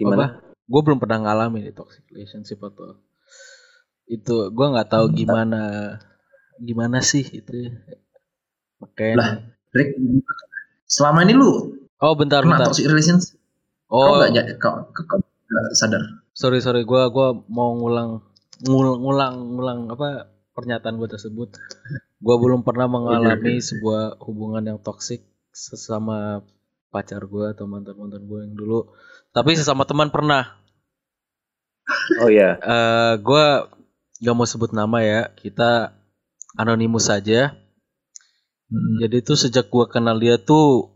Gimana? 0.00 0.26
gue 0.68 0.80
belum 0.84 1.00
pernah 1.00 1.18
ngalamin 1.24 1.64
di 1.64 1.72
toxic 1.72 2.04
relationship 2.12 2.60
atau 2.60 2.96
itu 4.04 4.52
gue 4.52 4.66
nggak 4.68 4.88
tahu 4.88 5.12
gimana 5.12 5.96
gimana 6.60 7.00
sih 7.00 7.24
itu 7.24 7.72
makanya 8.80 9.14
Lah. 9.16 9.30
Rick, 9.72 9.96
selama 10.84 11.24
ini 11.24 11.36
lu 11.36 11.72
oh 12.00 12.12
bentar 12.16 12.44
kena 12.44 12.56
bentar 12.56 12.68
toxic 12.72 12.84
relationship 12.88 13.36
kau 13.88 13.96
oh 14.00 14.16
nggak 14.20 14.32
ja- 14.36 14.48
kau, 14.60 14.92
kau, 14.92 15.04
kau 15.08 15.18
nggak 15.20 15.72
sadar? 15.72 16.00
sorry 16.36 16.60
sorry 16.60 16.84
gue 16.84 17.02
gua 17.08 17.32
mau 17.48 17.72
ngulang 17.76 18.20
ngul- 18.66 18.98
ngulang 18.98 19.34
ngulang 19.54 19.80
apa 19.94 20.32
pernyataan 20.58 20.98
gue 20.98 21.06
tersebut. 21.06 21.54
Gue 22.18 22.36
belum 22.42 22.66
pernah 22.66 22.90
mengalami 22.90 23.62
sebuah 23.62 24.18
hubungan 24.26 24.74
yang 24.74 24.78
toksik 24.82 25.22
sesama 25.54 26.42
pacar 26.90 27.22
gue 27.30 27.54
atau 27.54 27.70
mantan 27.70 27.94
mantan 27.94 28.26
gue 28.26 28.38
yang 28.42 28.54
dulu. 28.58 28.90
Tapi 29.30 29.54
sesama 29.54 29.86
teman 29.86 30.10
pernah. 30.10 30.58
Oh 32.18 32.28
iya. 32.28 32.58
eh 32.58 33.14
gue 33.22 33.44
gak 34.18 34.34
mau 34.34 34.48
sebut 34.48 34.74
nama 34.74 34.98
ya. 34.98 35.30
Kita 35.30 35.94
anonimus 36.58 37.06
saja. 37.06 37.54
Hmm. 38.68 39.00
jadi 39.00 39.24
tuh 39.24 39.32
sejak 39.40 39.72
gue 39.72 39.88
kenal 39.88 40.20
dia 40.20 40.36
tuh 40.36 40.92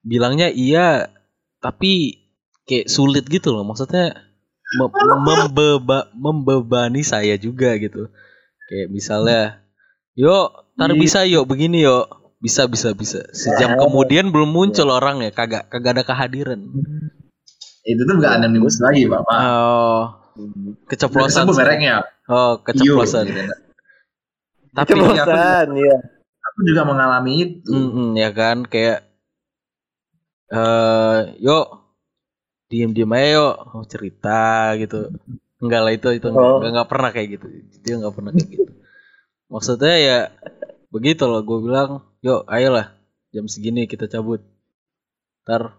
bilangnya 0.00 0.48
iya 0.48 1.12
tapi 1.60 2.24
kayak 2.64 2.88
sulit 2.88 3.26
gitu 3.26 3.50
loh. 3.52 3.66
Maksudnya 3.66 4.29
mem- 4.78 5.22
membeba 5.24 5.98
membebani 6.14 7.02
saya 7.02 7.34
juga 7.40 7.74
gitu. 7.80 8.06
Kayak 8.70 8.88
misalnya 8.92 9.42
yuk 10.14 10.50
tar 10.78 10.92
bisa 10.94 11.26
yuk 11.26 11.46
begini 11.48 11.82
yuk 11.82 12.06
bisa 12.38 12.70
bisa 12.70 12.94
bisa. 12.94 13.26
Sejam 13.34 13.76
kemudian 13.76 14.30
belum 14.30 14.50
muncul 14.52 14.88
orang 14.90 15.20
ya 15.24 15.30
kagak 15.34 15.66
kagak 15.72 15.98
ada 15.98 16.04
kehadiran. 16.06 16.60
Itu 17.82 18.04
tuh 18.04 18.14
nggak 18.20 18.32
anonimus 18.40 18.78
lagi, 18.78 19.08
Bapak. 19.08 19.38
oh. 19.40 20.04
Keceplosan. 20.88 21.44
Sebut 21.44 21.58
mereknya. 21.58 22.06
oh 22.30 22.62
keceplosan. 22.64 23.28
Tapi 24.70 24.90
Keceplosan, 24.94 25.66
iya. 25.74 25.96
Aku 26.40 26.60
juga 26.64 26.82
mengalami 26.86 27.32
itu. 27.44 27.72
Mm-mm, 27.74 28.16
ya 28.16 28.30
kan? 28.32 28.64
Kayak 28.64 29.04
eh 30.50 31.18
yuk 31.42 31.79
diem 32.70 32.94
diem 32.94 33.10
aja 33.10 33.28
yuk 33.34 33.54
oh, 33.74 33.84
cerita 33.84 34.40
gitu. 34.78 35.10
Enggak 35.60 35.80
lah 35.82 35.92
itu 35.92 36.08
itu 36.14 36.26
Oh. 36.30 36.62
enggak, 36.62 36.70
enggak 36.72 36.88
pernah 36.88 37.10
kayak 37.10 37.28
gitu. 37.36 37.46
Dia 37.82 37.94
enggak 37.98 38.14
pernah 38.14 38.30
kayak 38.32 38.48
gitu. 38.48 38.72
Maksudnya 39.50 39.96
ya 39.98 40.18
begitu 40.94 41.26
loh 41.26 41.42
gue 41.42 41.58
bilang 41.66 42.06
yuk 42.22 42.46
ayolah 42.46 42.94
jam 43.34 43.50
segini 43.50 43.90
kita 43.90 44.06
cabut. 44.06 44.40
Ntar 45.44 45.74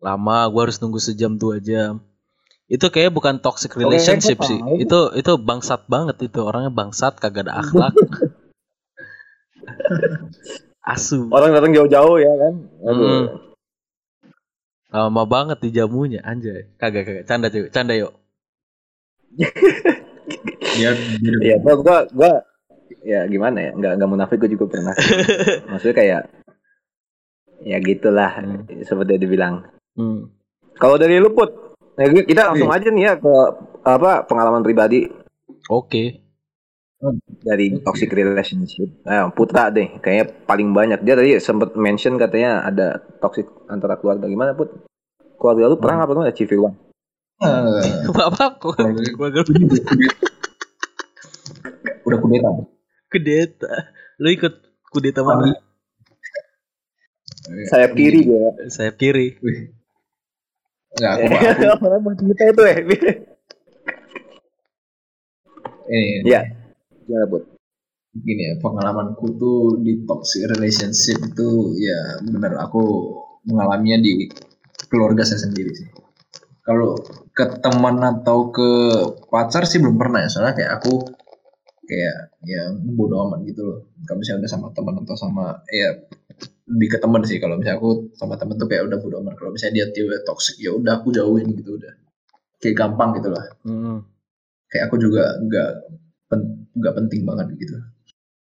lama 0.00 0.48
gue 0.48 0.60
harus 0.64 0.80
nunggu 0.80 0.98
sejam 0.98 1.36
dua 1.36 1.60
jam. 1.60 2.00
Itu 2.70 2.88
kayak 2.88 3.12
bukan 3.12 3.44
toxic 3.44 3.76
relationship 3.76 4.40
sih. 4.40 4.58
itu 4.80 4.98
itu 5.12 5.32
bangsat 5.36 5.84
banget 5.90 6.24
itu 6.24 6.40
orangnya 6.40 6.72
bangsat 6.72 7.20
kagak 7.20 7.46
ada 7.50 7.60
akhlak. 7.60 7.92
Asu. 10.80 11.28
Orang 11.28 11.52
datang 11.52 11.76
jauh-jauh 11.76 12.16
ya 12.16 12.32
kan. 12.40 12.54
Aduh. 12.88 13.04
Hmm. 13.04 13.49
Lama 14.90 15.22
banget 15.22 15.58
di 15.62 15.70
jamunya 15.70 16.18
anjay. 16.22 16.66
Kagak 16.76 17.06
kagak 17.06 17.24
canda 17.26 17.46
cuy, 17.46 17.70
canda 17.70 17.94
yuk. 17.94 18.12
Dia 20.78 20.90
Iya, 21.42 21.56
gua 21.62 21.74
gua 21.78 21.98
gua 22.10 22.32
ya 23.02 23.26
gimana 23.26 23.58
ya? 23.58 23.70
Enggak 23.74 23.92
enggak 23.98 24.10
munafik 24.10 24.38
gua 24.38 24.50
juga 24.50 24.66
pernah. 24.66 24.94
Maksudnya 25.70 25.96
kayak 25.96 26.22
ya 27.60 27.76
gitulah 27.78 28.30
Hmm. 28.40 28.64
seperti 28.82 29.10
yang 29.14 29.22
dibilang. 29.22 29.54
Hmm. 29.94 30.32
Kalau 30.80 30.96
dari 30.96 31.20
lu 31.20 31.30
put, 31.36 31.76
nah, 31.94 32.08
kita 32.08 32.50
langsung 32.50 32.72
aja 32.72 32.88
nih 32.88 33.04
ya 33.04 33.14
ke 33.20 33.32
apa 33.84 34.24
pengalaman 34.24 34.64
pribadi 34.64 35.06
Oke. 35.68 36.24
Dari 37.40 37.72
Oke. 37.72 37.82
toxic 37.88 38.12
relationship. 38.12 38.92
Nah, 39.08 39.32
Putra 39.32 39.72
deh, 39.72 39.96
kayaknya 40.04 40.36
paling 40.44 40.68
banyak. 40.76 41.00
Dia 41.00 41.16
tadi 41.16 41.32
sempat 41.40 41.72
mention 41.74 42.20
katanya 42.20 42.60
ada 42.60 43.00
toxic 43.24 43.48
antara 43.72 43.96
keluarga. 43.96 44.28
Gimana 44.28 44.52
put? 44.52 44.68
Keluarga 45.40 45.72
lu 45.72 45.80
pernah 45.80 46.04
nggak 46.04 46.10
pernah 46.12 46.24
ada 46.28 46.36
civil 46.36 46.60
one? 46.68 46.76
Eh, 47.40 48.12
Apa 48.12 48.52
aku? 48.52 48.76
Keluarga 49.16 49.40
lu 49.40 49.52
udah 52.04 52.18
kudeta. 52.20 52.50
kudeta. 53.08 53.72
Lu 54.20 54.28
ikut 54.28 54.54
kudeta 54.92 55.24
mana? 55.24 55.56
Sayap 57.72 57.96
kiri 57.96 58.28
gue. 58.28 58.68
Sayap 58.68 59.00
kiri. 59.00 59.40
Enggak, 61.00 61.14
aku, 61.96 62.10
cerita 62.18 62.42
itu 62.50 62.62
eh. 62.66 62.76
ini 62.82 62.96
Iya. 66.26 66.59
Gimana 67.10 67.26
put? 67.26 67.42
gini 68.10 68.42
ya 68.50 68.54
pengalamanku 68.58 69.38
tuh 69.38 69.78
di 69.78 70.02
toxic 70.02 70.50
relationship 70.50 71.22
itu 71.22 71.78
ya 71.78 72.18
bener 72.26 72.58
aku 72.58 72.82
mengalaminya 73.46 74.02
di 74.02 74.26
keluarga 74.90 75.22
saya 75.22 75.46
sendiri 75.46 75.70
sih. 75.70 75.88
Kalau 76.66 76.98
ke 77.30 77.62
teman 77.62 78.02
atau 78.02 78.50
ke 78.50 78.70
pacar 79.30 79.62
sih 79.62 79.78
belum 79.78 79.94
pernah 79.94 80.26
ya 80.26 80.28
soalnya 80.28 80.58
kayak 80.58 80.82
aku 80.82 81.06
kayak 81.86 82.34
ya 82.46 82.74
bodo 82.98 83.30
amat 83.30 83.46
gitu 83.46 83.62
loh. 83.62 83.78
Kalau 84.02 84.18
misalnya 84.18 84.46
udah 84.46 84.52
sama 84.58 84.66
teman 84.74 84.94
atau 85.06 85.14
sama 85.14 85.46
ya 85.70 85.94
lebih 86.66 86.88
ke 86.94 86.98
teman 86.98 87.22
sih. 87.22 87.38
Kalau 87.38 87.62
misalnya 87.62 87.78
aku 87.78 88.10
sama 88.18 88.34
teman 88.34 88.58
tuh 88.58 88.66
kayak 88.66 88.90
udah 88.90 88.98
bodo 88.98 89.22
amat. 89.22 89.38
Kalau 89.38 89.50
misalnya 89.54 89.74
dia 89.82 89.86
tiba 89.94 90.18
toxic 90.26 90.58
ya 90.58 90.74
udah 90.74 90.98
aku 90.98 91.14
jauhin 91.14 91.54
gitu 91.54 91.78
udah. 91.78 91.94
Kayak 92.58 92.74
gampang 92.74 93.22
gitu 93.22 93.30
lah. 93.30 93.46
Hmm. 93.62 94.02
kayak 94.70 94.86
aku 94.86 95.02
juga 95.02 95.34
nggak 95.42 95.89
pen- 96.30 96.70
nggak 96.78 96.94
penting 96.98 97.22
banget 97.28 97.46
gitu. 97.60 97.76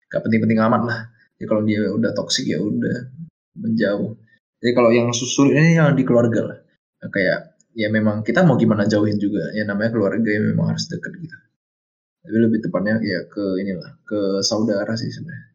Nggak 0.10 0.22
penting-penting 0.26 0.60
amat 0.62 0.82
lah. 0.90 1.00
Ya 1.42 1.46
kalau 1.50 1.64
dia 1.66 1.82
udah 1.90 2.12
toksik 2.14 2.46
ya 2.48 2.62
udah 2.62 2.98
menjauh. 3.58 4.12
Jadi 4.62 4.72
kalau 4.78 4.90
yang 4.94 5.10
susul 5.12 5.52
ini 5.58 5.76
yang 5.80 5.98
di 5.98 6.04
keluarga 6.06 6.42
lah. 6.54 6.58
Nah, 7.02 7.10
kayak 7.10 7.40
ya 7.74 7.88
memang 7.90 8.22
kita 8.22 8.46
mau 8.46 8.56
gimana 8.62 8.86
jauhin 8.86 9.18
juga. 9.18 9.50
Ya 9.58 9.66
namanya 9.66 9.92
keluarga 9.96 10.30
ya 10.30 10.42
memang 10.42 10.76
harus 10.76 10.86
deket 10.92 11.12
gitu. 11.18 11.38
Tapi 12.22 12.38
lebih 12.38 12.60
tepatnya 12.62 12.96
ya 13.02 13.20
ke 13.26 13.44
inilah 13.62 13.92
ke 14.06 14.20
saudara 14.46 14.94
sih 14.94 15.10
sebenarnya. 15.10 15.48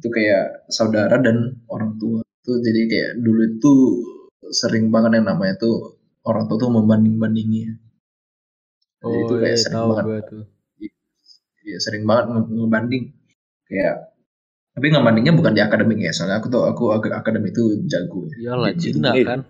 Itu 0.00 0.08
kayak 0.10 0.44
saudara 0.72 1.16
dan 1.20 1.36
orang 1.68 2.00
tua. 2.00 2.20
Tuh 2.44 2.56
jadi 2.64 2.80
kayak 2.90 3.10
dulu 3.24 3.42
itu 3.56 3.72
sering 4.52 4.88
banget 4.94 5.20
yang 5.20 5.26
namanya 5.32 5.54
tuh 5.60 6.00
orang 6.24 6.44
tua 6.48 6.56
tuh 6.60 6.70
membanding 6.72 7.16
bandingi 7.20 7.62
Oh, 9.04 9.12
itu 9.12 9.34
kayak 9.36 9.52
iya, 9.52 9.60
sering 9.60 9.76
tahu 9.76 9.88
banget. 9.92 10.04
gue 10.08 10.18
tuh. 10.32 10.42
Ya 11.64 11.78
sering 11.80 12.04
banget 12.04 12.30
nge- 12.30 12.50
ngebanding 12.52 13.04
kayak 13.64 14.12
tapi 14.70 14.86
ngebandingnya 14.88 15.32
bukan 15.32 15.52
di 15.52 15.62
akademik 15.62 15.98
ya 15.98 16.10
soalnya 16.10 16.38
aku 16.38 16.48
tuh 16.48 16.62
aku 16.64 16.84
ak- 16.92 17.14
akademik 17.14 17.50
itu 17.50 17.82
jago 17.86 18.26
ya. 18.28 18.34
Iyalah 18.50 18.70
Cina 18.74 19.10
Iya. 19.12 19.24
kan. 19.24 19.40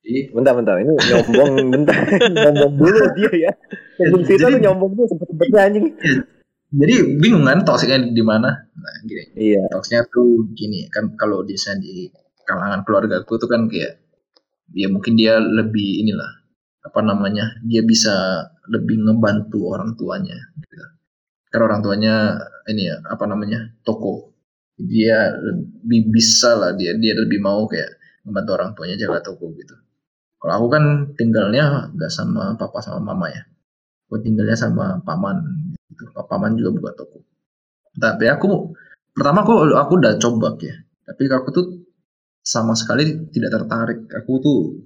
Jadi, 0.00 0.30
Bentar 0.30 0.54
bentar, 0.54 0.74
ini 0.78 0.94
nyombong 0.94 1.52
bentar. 1.74 1.98
nyombong 2.30 2.72
dulu 2.78 2.98
dia 3.12 3.30
ya. 3.36 3.52
Sebelum 3.98 4.22
cerita 4.22 4.46
Jadi- 4.46 4.54
tuh 4.54 4.60
nyombong 4.62 4.90
tuh 4.94 5.04
sempet-sempetnya 5.10 5.60
anjing. 5.62 5.86
jadi 6.66 6.94
bingung 7.22 7.46
kan 7.46 7.62
toksiknya 7.62 8.10
di 8.10 8.20
mana 8.20 8.50
nah 8.74 8.94
gini 9.06 9.22
Iya. 9.38 9.70
toksiknya 9.70 10.02
tuh 10.10 10.50
gini 10.50 10.90
kan 10.90 11.14
kalau 11.14 11.46
di 11.46 11.54
di 11.54 12.10
kalangan 12.42 12.82
keluarga 12.82 13.22
aku 13.22 13.38
tuh 13.38 13.46
kan 13.46 13.70
kayak 13.70 14.02
ya 14.74 14.90
mungkin 14.90 15.14
dia 15.14 15.38
lebih 15.38 16.02
inilah 16.02 16.26
apa 16.82 17.00
namanya 17.02 17.54
dia 17.62 17.82
bisa 17.82 18.10
lebih 18.66 18.98
ngebantu 18.98 19.62
orang 19.68 19.94
tuanya 19.94 20.34
gitu. 20.58 20.74
Karena 21.56 21.72
orang 21.72 21.80
tuanya 21.80 22.14
ini 22.68 22.92
ya 22.92 23.00
apa 23.08 23.24
namanya 23.24 23.72
toko. 23.80 24.36
Dia 24.76 25.32
lebih 25.32 26.12
bisa 26.12 26.52
lah 26.52 26.76
dia 26.76 26.92
dia 27.00 27.16
lebih 27.16 27.40
mau 27.40 27.64
kayak 27.64 27.96
ngebantu 28.28 28.50
orang 28.60 28.70
tuanya 28.76 29.00
jaga 29.00 29.32
toko 29.32 29.56
gitu. 29.56 29.72
Kalau 30.36 30.52
aku 30.52 30.66
kan 30.68 30.84
tinggalnya 31.16 31.88
nggak 31.96 32.12
sama 32.12 32.52
papa 32.60 32.84
sama 32.84 33.00
mama 33.00 33.32
ya. 33.32 33.40
Aku 34.04 34.20
tinggalnya 34.20 34.52
sama 34.52 35.00
paman 35.00 35.40
gitu. 35.88 36.12
Paman 36.12 36.60
juga 36.60 36.76
buka 36.76 36.90
toko. 36.92 37.24
Tapi 37.96 38.28
aku 38.28 38.76
pertama 39.16 39.40
aku 39.40 39.72
aku 39.72 39.92
udah 39.96 40.20
coba 40.20 40.60
ya. 40.60 40.76
Tapi 41.08 41.24
aku 41.32 41.48
tuh 41.56 41.66
sama 42.44 42.76
sekali 42.76 43.32
tidak 43.32 43.48
tertarik. 43.48 44.04
Aku 44.12 44.44
tuh 44.44 44.76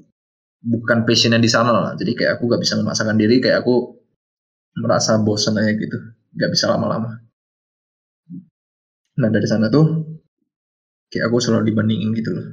bukan 0.62 1.02
passionnya 1.02 1.42
di 1.42 1.50
sana 1.50 1.74
lah. 1.74 1.98
Jadi 1.98 2.14
kayak 2.14 2.38
aku 2.38 2.46
gak 2.46 2.62
bisa 2.62 2.78
memaksakan 2.78 3.18
diri 3.18 3.42
kayak 3.42 3.66
aku 3.66 3.98
merasa 4.78 5.18
bosan 5.18 5.58
aja 5.58 5.74
gitu 5.74 6.19
nggak 6.34 6.50
bisa 6.50 6.70
lama-lama. 6.70 7.20
Nah 9.20 9.28
dari 9.28 9.46
sana 9.46 9.68
tuh 9.68 10.06
kayak 11.10 11.28
aku 11.28 11.36
selalu 11.42 11.74
dibandingin 11.74 12.10
gitu 12.14 12.30
loh. 12.32 12.46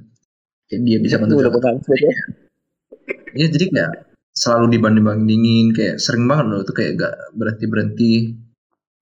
Kayak 0.68 0.82
dia 0.84 0.98
bisa 1.00 1.16
bantu 1.22 1.40
udah 1.40 1.52
pernah 1.54 1.80
ya. 1.96 3.48
Jadi 3.48 3.66
kayak 3.72 3.94
selalu 4.34 4.66
dibanding-bandingin 4.78 5.74
kayak 5.74 5.96
sering 5.98 6.26
banget 6.30 6.46
loh 6.50 6.62
tuh 6.66 6.76
kayak 6.76 6.98
gak 7.00 7.16
berhenti-berhenti. 7.38 8.38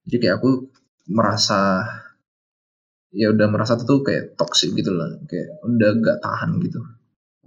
Jadi 0.06 0.18
kayak 0.22 0.36
aku 0.40 0.70
merasa 1.10 1.84
ya 3.16 3.32
udah 3.32 3.48
merasa 3.48 3.80
tuh 3.80 4.04
kayak 4.04 4.36
toxic 4.36 4.76
gitu 4.76 4.92
lah 4.92 5.08
kayak 5.26 5.64
udah 5.64 5.90
gak 6.04 6.18
tahan 6.22 6.60
gitu. 6.62 6.80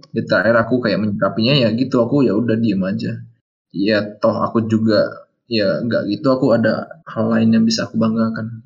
Di 0.09 0.25
terakhir 0.25 0.55
aku 0.65 0.81
kayak 0.81 0.99
menyikapinya 0.99 1.53
ya 1.55 1.69
gitu 1.77 2.01
aku 2.01 2.25
ya 2.25 2.33
udah 2.33 2.57
diem 2.57 2.81
aja. 2.83 3.21
Ya 3.69 4.01
toh 4.17 4.41
aku 4.41 4.65
juga 4.65 5.28
ya 5.49 5.81
nggak 5.83 6.07
gitu. 6.07 6.27
Aku 6.29 6.53
ada 6.53 7.01
hal 7.09 7.25
lain 7.33 7.49
yang 7.51 7.65
bisa 7.65 7.89
aku 7.89 7.97
banggakan. 7.97 8.61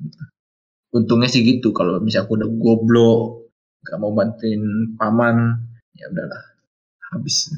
Untungnya 0.92 1.26
sih 1.26 1.42
gitu. 1.42 1.72
Kalau 1.72 1.98
misalnya 1.98 2.28
aku 2.28 2.36
udah 2.38 2.50
goblok 2.54 3.20
nggak 3.84 3.98
mau 3.98 4.12
bantuin 4.12 4.62
paman 4.94 5.58
ya 5.96 6.06
udahlah. 6.12 6.42
Habis. 7.10 7.50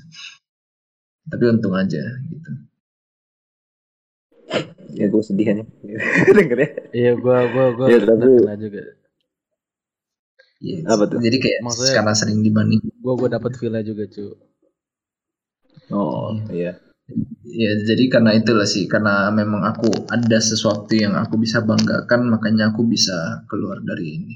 Tapi 1.27 1.43
untung 1.51 1.75
aja 1.75 2.01
gitu. 2.31 2.51
Ya 4.97 5.11
gue 5.11 5.21
sedih 5.21 5.47
aja. 5.53 5.65
Denger 6.39 6.59
ya? 6.62 6.69
Iya, 6.95 7.12
gua 7.21 7.45
gua 7.51 7.67
gua 7.77 7.87
Ya, 7.91 7.99
tapi- 8.01 8.41
juga. 8.57 8.81
Iya, 10.57 10.89
Apa 10.89 11.05
tuh? 11.05 11.21
jadi 11.21 11.37
kayak 11.37 11.59
Maksudnya- 11.61 11.97
karena 12.01 12.12
sering 12.17 12.41
dibanding. 12.41 12.81
Gua 13.05 13.12
gua 13.12 13.29
dapat 13.29 13.53
villa 13.61 13.85
juga, 13.85 14.09
cu. 14.09 14.33
oh 15.93 16.35
iya 16.51 16.75
ya 17.47 17.73
jadi 17.88 18.05
karena 18.12 18.31
itulah 18.37 18.66
sih 18.69 18.85
karena 18.90 19.31
memang 19.31 19.62
aku 19.71 19.88
ada 20.11 20.38
sesuatu 20.42 20.92
yang 20.92 21.14
aku 21.16 21.35
bisa 21.38 21.62
banggakan 21.62 22.21
makanya 22.29 22.64
aku 22.75 22.83
bisa 22.85 23.47
keluar 23.51 23.79
dari 23.81 24.07
ini. 24.19 24.35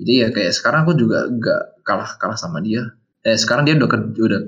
Jadi 0.00 0.12
ya 0.22 0.28
kayak 0.32 0.52
sekarang 0.56 0.80
aku 0.88 0.94
juga 0.96 1.18
nggak 1.28 1.62
kalah 1.84 2.10
kalah 2.20 2.38
sama 2.38 2.58
dia. 2.64 2.82
Eh 3.26 3.36
sekarang 3.36 3.68
dia 3.68 3.74
udah 3.76 3.88
kerja 3.90 4.20
udah 4.28 4.42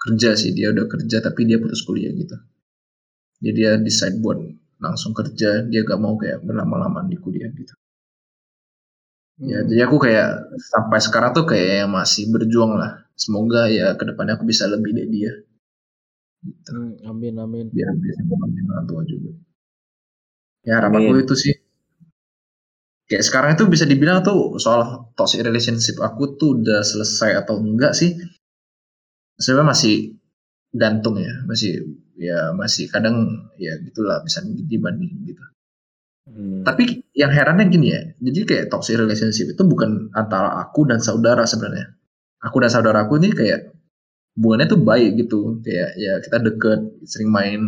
kerja 0.00 0.30
sih 0.40 0.50
dia 0.56 0.68
udah 0.74 0.86
kerja 0.88 1.16
tapi 1.26 1.40
dia 1.48 1.56
putus 1.62 1.84
kuliah 1.86 2.12
gitu. 2.12 2.36
Jadi 3.40 3.52
dia 3.56 3.70
decide 3.80 4.16
buat 4.20 4.38
langsung 4.80 5.12
kerja 5.16 5.64
dia 5.68 5.80
gak 5.84 6.00
mau 6.00 6.16
kayak 6.16 6.40
berlama-lama 6.44 7.04
di 7.08 7.16
kuliah 7.20 7.48
gitu. 7.52 7.74
Ya 9.40 9.64
Hmm. 9.64 9.68
jadi 9.72 9.80
aku 9.88 9.96
kayak 10.04 10.28
sampai 10.72 10.98
sekarang 11.00 11.30
tuh 11.36 11.44
kayak 11.48 11.88
masih 11.88 12.28
berjuang 12.32 12.76
lah. 12.76 12.92
Semoga 13.16 13.68
ya 13.68 13.96
ke 13.96 14.04
depannya 14.08 14.36
aku 14.36 14.44
bisa 14.48 14.64
lebih 14.68 14.92
dari 14.96 15.08
dia 15.12 15.32
gitu 16.44 16.70
Hmm, 16.72 16.96
amin 17.04 17.34
amin. 17.36 17.66
biar 17.68 17.92
bisa 18.00 18.20
membantu 18.24 18.60
orang 18.72 18.86
tua 18.88 19.02
juga. 19.04 19.30
Ya 20.64 20.80
harapanku 20.80 21.24
itu 21.24 21.34
sih. 21.36 21.54
Kayak 23.10 23.24
sekarang 23.26 23.50
itu 23.58 23.64
bisa 23.66 23.84
dibilang 23.88 24.22
tuh 24.22 24.54
soal 24.62 25.10
toxic 25.18 25.42
relationship 25.42 25.98
aku 25.98 26.38
tuh 26.38 26.62
udah 26.62 26.80
selesai 26.84 27.42
atau 27.42 27.58
enggak 27.58 27.92
sih? 27.96 28.14
Sebenarnya 29.40 29.72
masih 29.72 29.96
gantung 30.70 31.16
ya, 31.18 31.34
masih 31.48 31.90
ya 32.14 32.54
masih 32.54 32.86
kadang 32.92 33.48
ya 33.58 33.74
gitulah 33.82 34.22
bisa 34.22 34.44
dibanding 34.44 35.10
gitu. 35.26 35.42
Hmm. 36.30 36.62
Tapi 36.62 37.02
yang 37.16 37.34
herannya 37.34 37.66
gini 37.66 37.88
ya, 37.90 38.02
jadi 38.22 38.40
kayak 38.46 38.66
toxic 38.70 38.94
relationship 39.00 39.50
itu 39.50 39.62
bukan 39.66 40.12
antara 40.14 40.60
aku 40.62 40.86
dan 40.86 41.02
saudara 41.02 41.42
sebenarnya. 41.48 41.90
Aku 42.46 42.62
dan 42.62 42.70
saudaraku 42.70 43.18
ini 43.18 43.34
kayak 43.34 43.74
hubungannya 44.40 44.72
tuh 44.72 44.80
baik 44.80 45.20
gitu, 45.20 45.60
kayak 45.60 46.00
ya 46.00 46.16
kita 46.24 46.40
deket, 46.40 46.80
sering 47.04 47.28
main. 47.28 47.60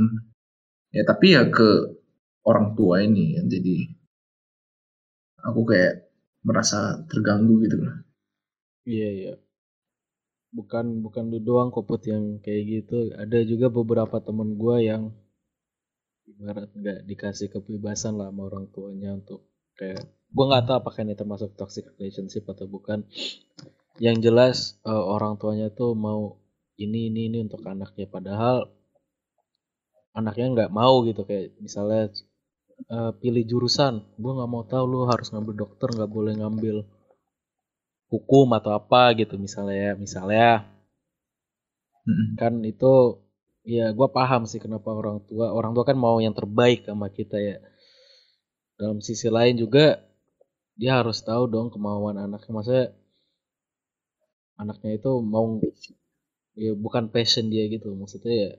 Ya 0.88 1.04
tapi 1.04 1.36
ya 1.36 1.44
ke 1.52 2.00
orang 2.48 2.72
tua 2.72 3.04
ini 3.04 3.36
yang 3.36 3.44
jadi 3.52 3.92
aku 5.44 5.68
kayak 5.68 6.08
merasa 6.40 7.04
terganggu 7.12 7.60
gitu 7.66 7.76
lah. 7.76 7.96
Iya 8.88 9.08
iya. 9.12 9.34
Bukan 10.52 11.04
bukan 11.04 11.28
lu 11.28 11.44
doang 11.44 11.68
kok 11.68 11.84
Put, 11.84 12.08
yang 12.08 12.40
kayak 12.40 12.62
gitu. 12.64 13.12
Ada 13.16 13.44
juga 13.44 13.68
beberapa 13.68 14.20
temen 14.20 14.56
gua 14.56 14.80
yang 14.80 15.12
ibarat 16.28 16.72
nggak 16.72 17.04
dikasih 17.04 17.52
kebebasan 17.52 18.16
lah 18.16 18.32
sama 18.32 18.48
orang 18.48 18.72
tuanya 18.72 19.12
untuk 19.12 19.44
kayak 19.76 20.08
gua 20.32 20.44
nggak 20.48 20.64
tahu 20.68 20.76
apakah 20.80 21.00
ini 21.04 21.14
termasuk 21.16 21.52
toxic 21.56 21.88
relationship 21.96 22.48
atau 22.48 22.64
bukan. 22.64 23.04
Yang 24.00 24.16
jelas 24.24 24.56
eh, 24.84 24.92
orang 24.92 25.36
tuanya 25.36 25.68
tuh 25.68 25.94
mau 25.94 26.41
ini 26.78 27.12
ini 27.12 27.20
ini 27.28 27.38
untuk 27.44 27.60
anaknya. 27.66 28.06
Padahal 28.08 28.68
anaknya 30.12 30.46
nggak 30.54 30.72
mau 30.72 31.04
gitu 31.08 31.24
kayak 31.24 31.56
misalnya 31.60 32.12
eh, 32.88 33.12
pilih 33.20 33.44
jurusan 33.48 34.04
gua 34.20 34.32
nggak 34.40 34.50
mau 34.52 34.64
tahu 34.68 34.84
lu 34.84 34.98
harus 35.08 35.32
ngambil 35.32 35.54
dokter 35.56 35.88
nggak 35.92 36.10
boleh 36.12 36.32
ngambil 36.36 36.76
hukum 38.12 38.48
atau 38.52 38.76
apa 38.76 39.16
gitu 39.16 39.40
misalnya 39.40 39.76
ya 39.76 39.92
misalnya. 39.96 40.68
Mm-mm. 42.02 42.34
kan 42.34 42.54
itu 42.66 43.22
ya 43.62 43.94
gua 43.94 44.10
paham 44.10 44.42
sih 44.50 44.58
kenapa 44.58 44.90
orang 44.90 45.22
tua 45.22 45.54
orang 45.54 45.70
tua 45.70 45.86
kan 45.86 45.94
mau 45.94 46.18
yang 46.18 46.34
terbaik 46.34 46.84
sama 46.88 47.08
kita 47.08 47.38
ya. 47.38 47.56
Dalam 48.76 48.98
sisi 48.98 49.30
lain 49.30 49.54
juga 49.62 50.02
dia 50.74 50.98
harus 50.98 51.22
tahu 51.22 51.46
dong 51.46 51.70
kemauan 51.70 52.18
anaknya. 52.18 52.52
Maksudnya 52.52 52.86
anaknya 54.58 54.90
itu 54.98 55.10
mau 55.22 55.46
ya 56.56 56.72
bukan 56.76 57.08
passion 57.14 57.48
dia 57.52 57.64
gitu. 57.68 57.92
Maksudnya 57.96 58.34
ya 58.34 58.50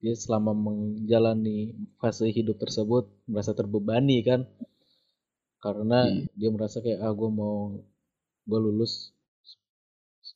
dia 0.00 0.14
selama 0.16 0.52
menjalani 0.56 1.76
fase 2.00 2.26
hidup 2.32 2.56
tersebut 2.62 3.04
merasa 3.28 3.52
terbebani 3.52 4.20
kan. 4.24 4.48
Karena 5.60 6.08
Iya. 6.08 6.24
dia 6.38 6.50
merasa 6.54 6.80
kayak 6.80 7.00
ah 7.04 7.12
gue 7.12 7.30
mau 7.30 7.76
gue 8.48 8.58
lulus 8.60 9.12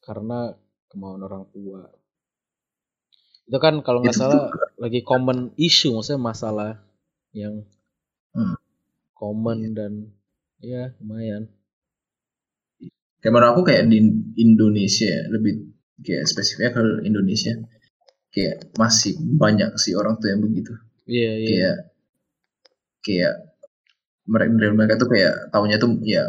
karena 0.04 0.52
kemauan 0.92 1.24
orang 1.24 1.44
tua. 1.48 1.88
Itu 3.48 3.58
kan 3.60 3.80
kalau 3.84 4.04
nggak 4.04 4.16
salah 4.16 4.52
lagi 4.80 5.00
common 5.04 5.52
issue 5.56 5.92
maksudnya 5.96 6.20
masalah 6.20 6.70
yang 7.32 7.64
Hmm. 8.34 8.58
common 9.14 9.58
dan 9.78 9.92
ya 10.58 10.90
lumayan. 11.00 11.46
Kayak 13.22 13.32
menurut 13.32 13.50
aku 13.56 13.62
kayak 13.64 13.84
di 13.88 13.98
Indonesia 14.36 15.08
ya, 15.08 15.22
lebih 15.32 15.73
kayak 16.02 16.24
spesifiknya 16.26 16.70
ke 16.74 16.82
Indonesia 17.06 17.54
kayak 18.34 18.74
masih 18.74 19.14
banyak 19.20 19.78
sih 19.78 19.94
orang 19.94 20.18
tua 20.18 20.34
yang 20.34 20.42
begitu. 20.42 20.74
iya 21.06 21.30
iya 21.38 21.46
kayak 21.46 21.76
kayak 23.04 23.34
mereka 24.24 24.50
dari 24.56 24.74
mereka 24.74 24.94
tuh 24.96 25.08
kayak 25.12 25.34
taunya 25.52 25.76
tuh 25.76 26.00
ya 26.02 26.24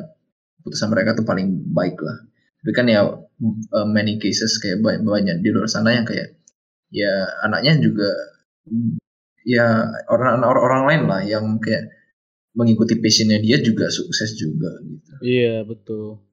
putusan 0.62 0.92
mereka 0.92 1.16
tuh 1.16 1.24
paling 1.26 1.48
baik 1.72 1.98
lah 2.04 2.18
tapi 2.62 2.72
kan 2.76 2.86
ya 2.90 3.06
uh, 3.06 3.88
many 3.88 4.18
cases 4.18 4.58
kayak 4.60 4.82
banyak, 4.84 5.02
banyak 5.06 5.38
di 5.40 5.50
luar 5.54 5.70
sana 5.70 5.96
yang 5.96 6.04
kayak 6.04 6.36
ya 6.92 7.10
anaknya 7.46 7.80
juga 7.80 8.10
ya 9.46 9.86
orang 10.10 10.42
orang, 10.42 10.64
orang 10.66 10.84
lain 10.90 11.02
lah 11.08 11.22
yang 11.24 11.46
kayak 11.62 11.94
mengikuti 12.58 12.98
passionnya 12.98 13.40
dia 13.40 13.62
juga 13.62 13.88
sukses 13.94 14.34
juga 14.36 14.72
gitu 14.82 15.12
Iya 15.22 15.64
betul. 15.64 16.25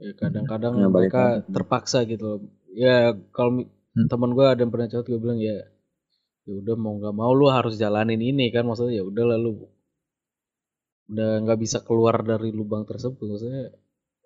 Ya 0.00 0.12
kadang-kadang 0.16 0.74
Ya, 0.76 0.88
mereka 0.88 1.22
lagi. 1.38 1.52
terpaksa 1.52 1.98
gitu. 2.04 2.24
loh. 2.26 2.40
Ya 2.72 3.12
kalau 3.30 3.68
Hmm. 3.90 4.06
teman 4.06 4.32
gue 4.32 4.46
ada 4.46 4.62
yang 4.62 4.70
pernah 4.70 4.86
cowok 4.86 5.04
gue 5.04 5.18
bilang 5.18 5.36
ya, 5.36 5.66
ya 6.46 6.52
udah 6.56 6.74
mau 6.74 6.94
nggak 6.94 7.10
mau 7.12 7.34
lu 7.34 7.50
harus 7.50 7.74
jalanin 7.74 8.18
ini 8.18 8.48
kan 8.48 8.62
maksudnya 8.62 8.98
ya 8.98 9.04
udah 9.04 9.24
lalu 9.26 9.66
udah 11.06 11.42
nggak 11.42 11.58
bisa 11.58 11.82
keluar 11.82 12.22
dari 12.22 12.48
lubang 12.50 12.86
tersebut 12.86 13.18
maksudnya 13.20 13.66
ya 13.66 13.72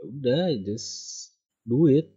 udah 0.04 0.42
just 0.62 0.88
do 1.64 1.88
it. 1.88 2.12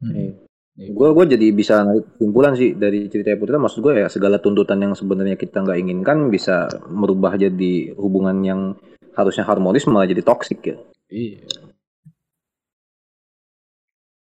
Hmm. 0.00 0.40
Ya, 0.74 0.90
gue 0.90 1.08
gue 1.12 1.26
jadi 1.30 1.46
bisa 1.52 1.84
narik 1.84 2.02
kesimpulan 2.16 2.58
sih 2.58 2.74
dari 2.74 3.06
cerita 3.06 3.38
Putra 3.38 3.62
maksud 3.62 3.78
gue 3.78 3.94
ya 3.94 4.08
segala 4.10 4.42
tuntutan 4.42 4.82
yang 4.82 4.90
sebenarnya 4.90 5.38
kita 5.38 5.62
nggak 5.62 5.78
inginkan 5.78 6.26
bisa 6.26 6.66
merubah 6.90 7.38
jadi 7.38 7.94
hubungan 7.94 8.42
yang 8.42 8.60
harusnya 9.12 9.46
harmonis 9.46 9.86
malah 9.86 10.08
jadi 10.08 10.24
toksik 10.24 10.60
ya 10.64 10.76
Iya. 11.06 11.46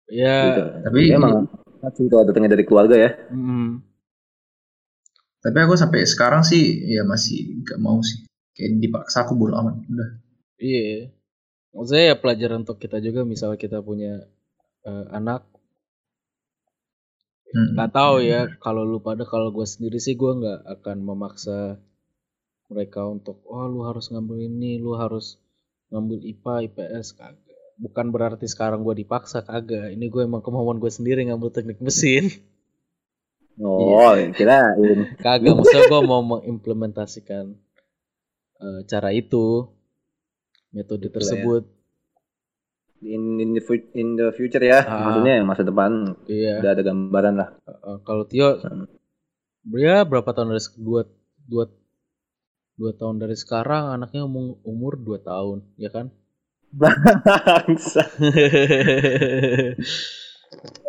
Ya, 0.10 0.38
gitu. 0.58 0.64
tapi 0.90 1.02
emang 1.14 1.46
itu 1.86 2.10
datangnya 2.10 2.58
dari 2.58 2.66
keluarga 2.66 2.96
ya. 2.98 3.12
Mm, 3.30 3.86
tapi 5.40 5.58
aku 5.64 5.80
sampai 5.80 6.04
sekarang 6.04 6.44
sih 6.44 6.84
ya 6.84 7.08
masih 7.08 7.64
gak 7.64 7.80
mau 7.80 8.04
sih. 8.04 8.28
Kayak 8.52 8.84
dipaksa 8.84 9.24
aku 9.24 9.40
bodo 9.40 9.56
amat 9.56 9.80
udah. 9.88 10.10
Iya. 10.60 11.16
Maksudnya 11.72 12.04
ya 12.12 12.16
pelajaran 12.20 12.68
untuk 12.68 12.78
kita 12.82 13.00
juga 13.00 13.24
misal 13.24 13.56
kita 13.56 13.80
punya 13.80 14.28
eh, 14.84 15.06
anak. 15.16 15.48
Hmm. 17.50 17.74
nggak 17.74 17.98
tahu 17.98 18.22
ya 18.22 18.46
kalau 18.62 18.86
lu 18.86 19.02
pada 19.02 19.26
kalau 19.26 19.50
gue 19.50 19.66
sendiri 19.66 19.98
sih 19.98 20.14
gue 20.14 20.38
nggak 20.38 20.70
akan 20.70 21.02
memaksa 21.02 21.82
mereka 22.70 23.10
untuk 23.10 23.42
oh 23.50 23.66
lu 23.66 23.82
harus 23.90 24.14
ngambil 24.14 24.46
ini 24.46 24.78
lu 24.78 24.94
harus 24.94 25.42
ngambil 25.90 26.30
IPA 26.30 26.70
IPS 26.70 27.18
kagak 27.18 27.49
bukan 27.80 28.12
berarti 28.12 28.44
sekarang 28.46 28.84
gue 28.84 28.92
dipaksa 28.94 29.40
kagak 29.42 29.96
ini 29.96 30.12
gue 30.12 30.28
emang 30.28 30.44
kemauan 30.44 30.78
gue 30.78 30.92
sendiri 30.92 31.24
ngambil 31.26 31.50
teknik 31.50 31.80
mesin 31.80 32.28
Oh, 33.60 34.16
kirain. 34.40 35.20
Kagak, 35.20 35.52
maksudnya 35.52 35.92
gue 35.92 36.02
mau 36.08 36.24
mengimplementasikan 36.24 37.60
eh, 38.56 38.82
cara 38.88 39.12
itu, 39.12 39.68
metode 40.72 41.12
Betul 41.12 41.12
ya. 41.12 41.16
tersebut. 41.20 41.64
In, 43.04 43.36
in, 43.36 43.52
the, 43.52 43.64
in 43.96 44.16
the 44.16 44.32
future 44.32 44.64
ya, 44.64 44.80
Ah. 44.84 45.12
maksudnya 45.12 45.44
yang 45.44 45.48
masa 45.48 45.68
depan 45.68 46.16
Iya. 46.24 46.64
udah 46.64 46.72
ada 46.72 46.84
gambaran 46.84 47.36
lah. 47.36 47.50
Eh, 47.68 47.98
kalau 48.08 48.24
Tio, 48.32 48.64
Hmm. 48.64 48.88
ya 49.76 50.08
berapa 50.08 50.32
tahun 50.32 50.56
dari 50.56 50.64
dua 50.80 51.02
dua 51.44 51.68
dua 52.76 52.92
tahun 52.96 53.20
dari 53.20 53.36
sekarang 53.36 53.92
anaknya 53.92 54.24
umur 54.24 54.56
umur 54.64 54.96
dua 54.96 55.20
tahun, 55.20 55.68
ya 55.76 55.92
kan? 55.92 56.16
Bangsa, 56.70 58.06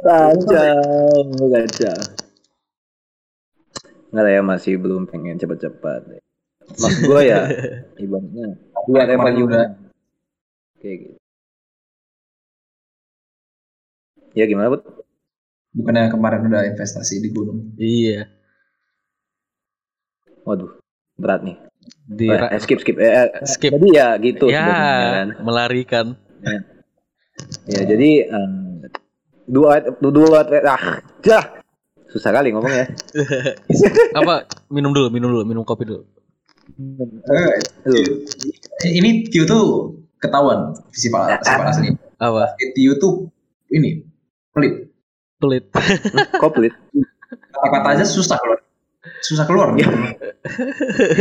kacau, 0.05 1.25
kacau. 1.49 2.01
Nggak 4.11 4.23
lah 4.27 4.33
ya, 4.35 4.43
masih 4.45 4.77
belum 4.77 5.09
pengen 5.09 5.41
cepat-cepat. 5.41 6.21
Maksud 6.77 7.01
gue 7.09 7.21
ya, 7.25 7.49
ibaratnya 8.05 8.61
dua 8.85 9.09
Kemarin 9.09 9.17
level 9.17 9.47
udah. 9.49 9.67
Kayak 10.83 10.97
gitu. 11.01 11.17
Ya 14.37 14.45
gimana, 14.45 14.69
Bud? 14.75 14.83
Bukannya 15.71 16.11
kemarin 16.11 16.45
udah 16.51 16.63
investasi 16.67 17.23
di 17.23 17.29
gunung. 17.31 17.73
iya. 17.79 18.27
Waduh, 20.45 20.77
berat 21.17 21.47
nih. 21.47 21.70
Di 22.11 22.27
eh, 22.27 22.59
skip, 22.59 22.83
skip. 22.83 22.99
Eh, 22.99 23.07
eh, 23.07 23.29
skip. 23.47 23.71
Jadi 23.71 23.89
ya 23.95 24.19
gitu. 24.19 24.51
ya, 24.51 24.67
kan. 24.67 25.27
melarikan. 25.47 26.07
Ya 27.71 27.87
jadi 27.87 28.27
em, 28.27 28.83
dua 29.47 29.79
dua 30.03 30.43
ah 30.67 30.99
dah 31.23 31.45
susah 32.11 32.35
kali 32.35 32.51
ngomong 32.51 32.75
ya. 32.75 32.87
Apa? 34.19 34.51
Minum 34.75 34.91
dulu, 34.91 35.15
minum 35.15 35.31
dulu, 35.31 35.45
minum 35.47 35.63
kopi 35.63 35.87
dulu. 35.87 36.03
Eh, 37.31 37.55
Lu, 37.87 37.99
ini 38.91 39.31
Tio 39.31 39.47
tuh 39.47 39.95
ketahuan 40.19 40.75
sifat 40.91 41.39
sifat 41.47 41.67
asli. 41.71 41.89
Apa? 42.19 42.59
Tio 42.75 42.99
tuh 42.99 43.31
ini 43.71 44.03
pelit. 44.51 44.91
Pelit. 45.39 45.65
komplit. 46.43 46.75
Kata-kata 47.55 47.89
aja 47.95 48.05
susah 48.05 48.35
keluar. 48.43 48.59
Susah 49.23 49.47
keluar. 49.47 49.69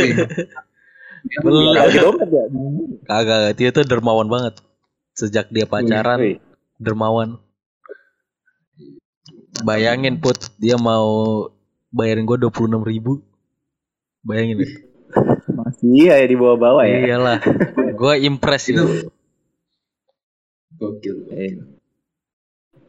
Ya. 0.00 0.16
Iya. 1.30 1.82
Di 1.86 1.98
dompet 2.02 2.28
ya. 2.28 2.44
Kagak, 3.06 3.54
dia 3.54 3.68
tuh 3.70 3.86
dermawan 3.86 4.26
banget. 4.26 4.58
Sejak 5.14 5.50
dia 5.54 5.66
pacaran, 5.66 6.38
dermawan. 6.82 7.38
Bayangin 9.62 10.18
put, 10.18 10.38
dia 10.56 10.74
mau 10.80 11.46
bayarin 11.92 12.24
gue 12.24 12.38
dua 12.40 12.50
puluh 12.54 12.70
enam 12.70 12.82
ribu. 12.82 13.20
Bayangin 14.26 14.64
deh. 14.64 14.72
Masih 15.50 15.90
iya 15.90 16.22
ya 16.22 16.26
di 16.30 16.38
bawah-bawah 16.38 16.86
ya. 16.86 16.98
Iyalah, 17.02 17.38
gue 17.94 18.14
impress 18.24 18.70
Itu 18.70 18.86
itu. 18.86 18.86
gokil. 20.78 21.16
Eh. 21.34 21.60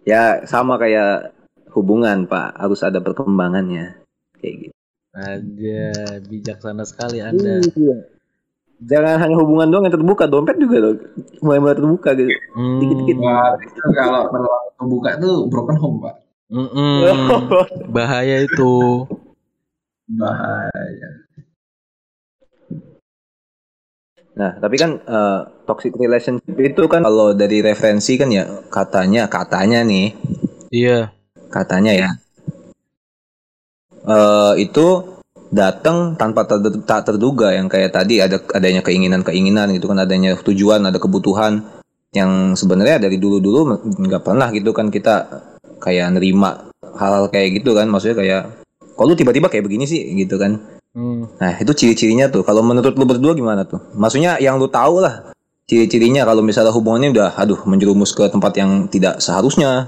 Ya 0.08 0.46
sama 0.48 0.78
kayak 0.78 1.34
hubungan 1.74 2.30
Pak, 2.30 2.56
harus 2.62 2.86
ada 2.86 3.02
perkembangannya. 3.04 4.06
Kayak 4.38 4.56
gitu. 4.70 4.76
Aja 5.12 5.84
bijaksana 6.24 6.88
sekali 6.88 7.20
anda. 7.20 7.60
Iya. 7.60 7.98
Jangan 8.82 9.22
hanya 9.22 9.36
hubungan 9.38 9.70
doang 9.70 9.86
yang 9.86 9.94
terbuka, 9.94 10.26
dompet 10.26 10.58
juga 10.58 10.82
dong. 10.82 10.98
Mulai-mulai 11.40 11.78
terbuka 11.78 12.10
gitu. 12.14 12.34
Hmm, 12.58 12.80
Dikit-dikit. 12.82 13.18
Itu 13.62 13.90
kalau 13.94 14.26
kalau 14.28 14.50
kebuka 14.76 15.10
tuh 15.18 15.46
broken 15.46 15.78
home, 15.78 15.98
Pak. 16.02 16.16
mm-mm. 16.50 16.98
bahaya 17.96 18.42
itu. 18.42 19.06
Bahaya. 20.10 21.10
Nah, 24.32 24.52
tapi 24.58 24.76
kan 24.76 24.98
eh, 24.98 25.40
toxic 25.64 25.94
relationship 25.94 26.56
itu 26.56 26.84
kan 26.88 27.04
kalau 27.04 27.32
dari 27.32 27.60
referensi 27.60 28.16
kan 28.16 28.32
ya 28.32 28.48
katanya 28.68 29.28
katanya 29.28 29.84
nih, 29.84 30.16
Iya. 30.72 31.12
katanya 31.48 31.92
ya. 31.94 32.10
eh 34.02 34.54
itu 34.58 34.88
datang 35.52 36.16
tanpa 36.16 36.48
ter- 36.48 36.84
tak 36.88 37.12
terduga 37.12 37.52
yang 37.52 37.68
kayak 37.68 37.92
tadi 37.92 38.24
ada 38.24 38.40
adanya 38.56 38.82
keinginan-keinginan 38.82 39.76
gitu 39.76 39.92
kan 39.92 40.00
adanya 40.00 40.34
tujuan, 40.40 40.88
ada 40.88 40.98
kebutuhan 40.98 41.62
yang 42.16 42.56
sebenarnya 42.56 43.08
dari 43.08 43.20
dulu-dulu 43.20 43.80
nggak 43.84 44.24
pernah 44.24 44.52
gitu 44.52 44.72
kan 44.76 44.92
kita 44.92 45.28
kayak 45.80 46.16
nerima 46.16 46.72
hal 47.00 47.32
kayak 47.32 47.64
gitu 47.64 47.72
kan 47.72 47.88
maksudnya 47.88 48.18
kayak 48.20 48.42
kok 48.96 49.06
lu 49.08 49.16
tiba-tiba 49.16 49.48
kayak 49.48 49.64
begini 49.64 49.88
sih 49.88 50.04
gitu 50.20 50.36
kan 50.36 50.60
Hmm. 50.92 51.24
Nah 51.40 51.56
itu 51.56 51.72
ciri-cirinya 51.72 52.28
tuh. 52.28 52.44
Kalau 52.44 52.60
menurut 52.60 52.92
lu 53.00 53.08
berdua 53.08 53.32
gimana 53.32 53.64
tuh? 53.64 53.80
Maksudnya 53.96 54.36
yang 54.44 54.60
lu 54.60 54.68
tahu 54.68 55.00
lah 55.00 55.32
ciri-cirinya 55.64 56.28
kalau 56.28 56.44
misalnya 56.44 56.76
hubungannya 56.76 57.16
udah 57.16 57.30
aduh 57.40 57.64
menjerumus 57.64 58.12
ke 58.12 58.28
tempat 58.28 58.60
yang 58.60 58.92
tidak 58.92 59.24
seharusnya. 59.24 59.88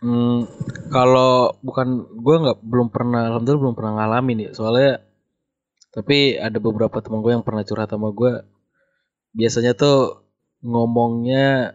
Hmm, 0.00 0.48
kalau 0.88 1.52
bukan 1.60 2.08
gue 2.24 2.36
nggak 2.42 2.58
belum 2.64 2.88
pernah 2.88 3.28
alhamdulillah 3.28 3.62
belum 3.68 3.76
pernah 3.76 3.92
ngalamin 4.00 4.48
ya. 4.48 4.50
Soalnya 4.56 5.04
tapi 5.92 6.38
ada 6.40 6.56
beberapa 6.62 7.02
teman 7.04 7.20
gue 7.20 7.32
yang 7.36 7.44
pernah 7.44 7.66
curhat 7.66 7.90
sama 7.90 8.14
gue 8.14 8.32
biasanya 9.34 9.74
tuh 9.78 10.24
ngomongnya 10.64 11.74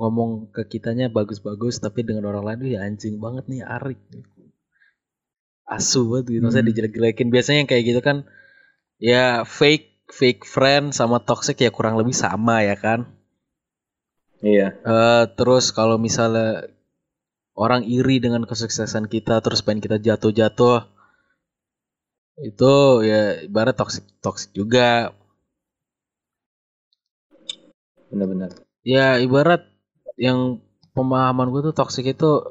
ngomong 0.00 0.48
ke 0.54 0.64
kitanya 0.72 1.12
bagus-bagus 1.12 1.78
tapi 1.84 2.00
dengan 2.08 2.32
orang 2.32 2.44
lain 2.48 2.60
"Wih, 2.64 2.76
anjing 2.80 3.20
banget 3.20 3.44
nih 3.52 3.60
Arik. 3.66 4.00
Asu 5.68 6.08
banget 6.08 6.40
gitu 6.40 6.46
Hmm. 6.48 6.64
dijelek-jelekin. 6.64 7.28
Biasanya 7.28 7.58
yang 7.64 7.70
kayak 7.70 7.84
gitu 7.84 8.00
kan 8.00 8.24
ya 8.96 9.44
fake 9.44 10.08
fake 10.08 10.44
friend 10.48 10.96
sama 10.96 11.20
toxic 11.20 11.60
ya 11.60 11.68
kurang 11.68 12.00
lebih 12.00 12.16
sama 12.16 12.64
ya 12.64 12.76
kan? 12.80 13.08
Iya. 14.42 14.74
Eh, 14.82 15.24
terus 15.36 15.70
kalau 15.70 15.96
misalnya 16.00 16.66
orang 17.52 17.84
iri 17.84 18.16
dengan 18.20 18.48
kesuksesan 18.48 19.08
kita 19.08 19.40
terus 19.44 19.60
pengen 19.64 19.84
kita 19.84 19.96
jatuh-jatuh. 20.00 20.88
Itu 22.42 23.04
ya 23.04 23.44
ibarat 23.44 23.76
toxic 23.76 24.04
toxic 24.24 24.50
juga. 24.56 25.12
Benar-benar. 28.12 28.52
ya 28.84 29.16
ibarat 29.16 29.64
yang 30.20 30.60
pemahaman 30.92 31.48
gue 31.48 31.72
tuh 31.72 31.76
toxic 31.76 32.12
itu 32.12 32.44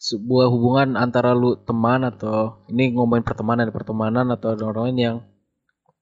sebuah 0.00 0.48
hubungan 0.48 0.96
antara 0.96 1.36
lu 1.36 1.54
teman 1.68 2.00
atau 2.08 2.64
ini 2.72 2.96
ngomongin 2.96 3.22
pertemanan 3.22 3.68
pertemanan 3.68 4.26
atau 4.32 4.56
ada 4.56 4.64
orang 4.72 4.82
lain 4.88 4.98
yang 4.98 5.16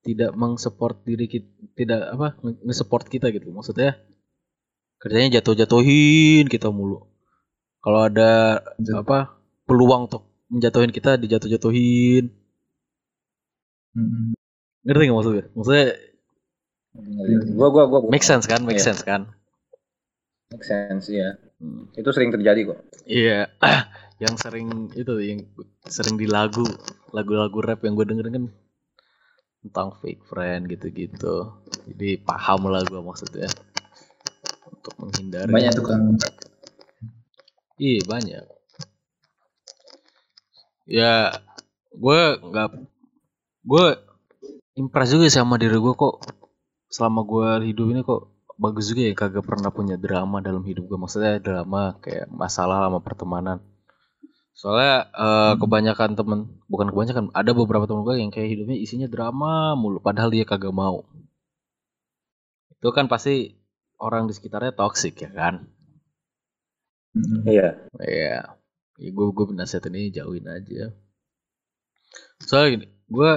tidak 0.07 0.33
mengsupport 0.39 0.97
diri 1.05 1.27
kita 1.27 1.51
tidak 1.75 2.01
apa 2.15 2.29
nge- 2.41 2.63
nge-support 2.71 3.05
kita 3.11 3.35
gitu 3.35 3.51
maksudnya. 3.51 3.99
Kerjanya 5.01 5.41
jatuh-jatuhin 5.41 6.47
kita 6.47 6.69
mulu 6.71 7.10
kalau 7.81 8.07
ada 8.07 8.61
Jat- 8.79 9.01
apa 9.01 9.35
peluang 9.65 10.07
untuk 10.07 10.23
menjatuhin 10.49 10.91
kita 10.91 11.17
dijatuh-jatuhin 11.17 12.31
Hmm. 13.91 14.33
ngerti 14.87 15.03
nggak 15.11 15.17
maksudnya 15.19 15.45
maksudnya 15.53 15.87
Gua 17.55 17.69
gua 17.71 17.85
gua 17.87 18.01
make 18.07 18.23
sense 18.23 18.47
kan 18.47 18.63
make 18.63 18.79
Iya. 18.79 18.87
sense 18.91 19.03
kan 19.03 19.31
make 20.51 20.67
sense 20.67 21.07
ya. 21.07 21.39
Hmm. 21.63 21.87
Itu 21.95 22.11
sering 22.11 22.35
terjadi 22.35 22.67
kok. 22.67 22.79
Iya, 23.07 23.47
yang 24.25 24.35
sering 24.35 24.91
itu 24.99 25.15
yang 25.23 25.47
sering 25.87 26.19
di 26.19 26.27
lagu, 26.27 26.67
lagu-lagu 27.15 27.59
rap 27.63 27.87
yang 27.87 27.95
gue 27.95 28.03
dengerin 28.11 28.35
kan 28.35 28.45
tentang 29.63 29.89
fake 30.03 30.27
friend 30.27 30.67
gitu-gitu. 30.67 31.55
Jadi 31.87 32.19
paham 32.19 32.67
lah 32.67 32.83
gue 32.83 32.99
maksudnya 32.99 33.47
untuk 34.67 34.95
menghindari. 34.99 35.55
Banyak 35.55 35.73
tukang 35.79 36.19
Iya 37.81 38.01
banyak. 38.05 38.45
Ya, 40.85 41.33
gue 41.97 42.21
nggak, 42.45 42.69
gue 43.65 43.85
impress 44.77 45.11
juga 45.17 45.27
sama 45.33 45.57
diri 45.57 45.81
gue 45.81 45.95
kok. 45.97 46.21
Selama 46.93 47.21
gue 47.25 47.73
hidup 47.73 47.87
ini 47.89 48.01
kok 48.05 48.23
bagus 48.61 48.93
juga 48.93 49.03
ya 49.09 49.15
kagak 49.17 49.45
pernah 49.49 49.73
punya 49.73 49.97
drama 49.97 50.45
dalam 50.45 50.61
hidup 50.69 50.85
gue. 50.93 50.99
Maksudnya 51.01 51.41
drama 51.41 51.97
kayak 52.05 52.29
masalah 52.29 52.85
sama 52.85 53.01
pertemanan. 53.01 53.65
Soalnya 54.53 55.09
eh, 55.17 55.53
kebanyakan 55.57 56.11
temen, 56.21 56.41
bukan 56.69 56.93
kebanyakan, 56.93 57.25
ada 57.33 57.57
beberapa 57.57 57.89
temen 57.89 58.05
gue 58.05 58.21
yang 58.21 58.29
kayak 58.29 58.61
hidupnya 58.61 58.77
isinya 58.77 59.09
drama 59.09 59.73
mulu. 59.73 60.05
Padahal 60.05 60.29
dia 60.29 60.45
kagak 60.45 60.75
mau. 60.77 61.09
Itu 62.77 62.93
kan 62.93 63.09
pasti 63.09 63.57
orang 63.97 64.29
di 64.29 64.37
sekitarnya 64.37 64.77
toxic 64.77 65.17
ya 65.17 65.33
kan. 65.33 65.80
Hmm. 67.11 67.43
Iya. 67.43 67.69
Iya, 67.99 68.39
ya, 69.03 69.11
gue 69.11 69.27
gue 69.35 69.45
nasihatin 69.55 69.99
ini 69.99 70.15
jauhin 70.15 70.47
aja. 70.47 70.95
Soalnya 72.43 72.69
gini, 72.75 72.87
gue 73.11 73.31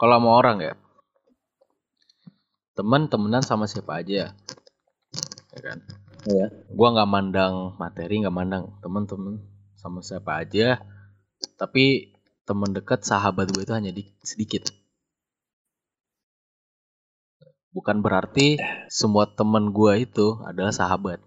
kalau 0.00 0.14
sama 0.18 0.30
orang 0.40 0.58
ya, 0.64 0.74
teman 2.76 3.06
temenan 3.12 3.44
sama 3.44 3.64
siapa 3.68 4.00
aja, 4.00 4.32
ya 5.54 5.60
kan. 5.60 5.78
Iya. 6.24 6.46
Gue 6.72 6.88
nggak 6.94 7.10
mandang 7.10 7.54
materi, 7.76 8.24
nggak 8.24 8.34
mandang 8.34 8.64
temen-temen 8.80 9.44
sama 9.76 10.00
siapa 10.00 10.40
aja. 10.40 10.80
tapi 11.60 12.16
teman 12.48 12.72
dekat 12.72 13.04
sahabat 13.04 13.52
gue 13.52 13.68
itu 13.68 13.74
hanya 13.76 13.92
di, 13.92 14.08
sedikit 14.24 14.64
bukan 17.74 18.00
berarti 18.06 18.56
semua 18.86 19.26
teman 19.26 19.74
gue 19.74 20.06
itu 20.06 20.38
adalah 20.46 20.70
sahabat 20.70 21.18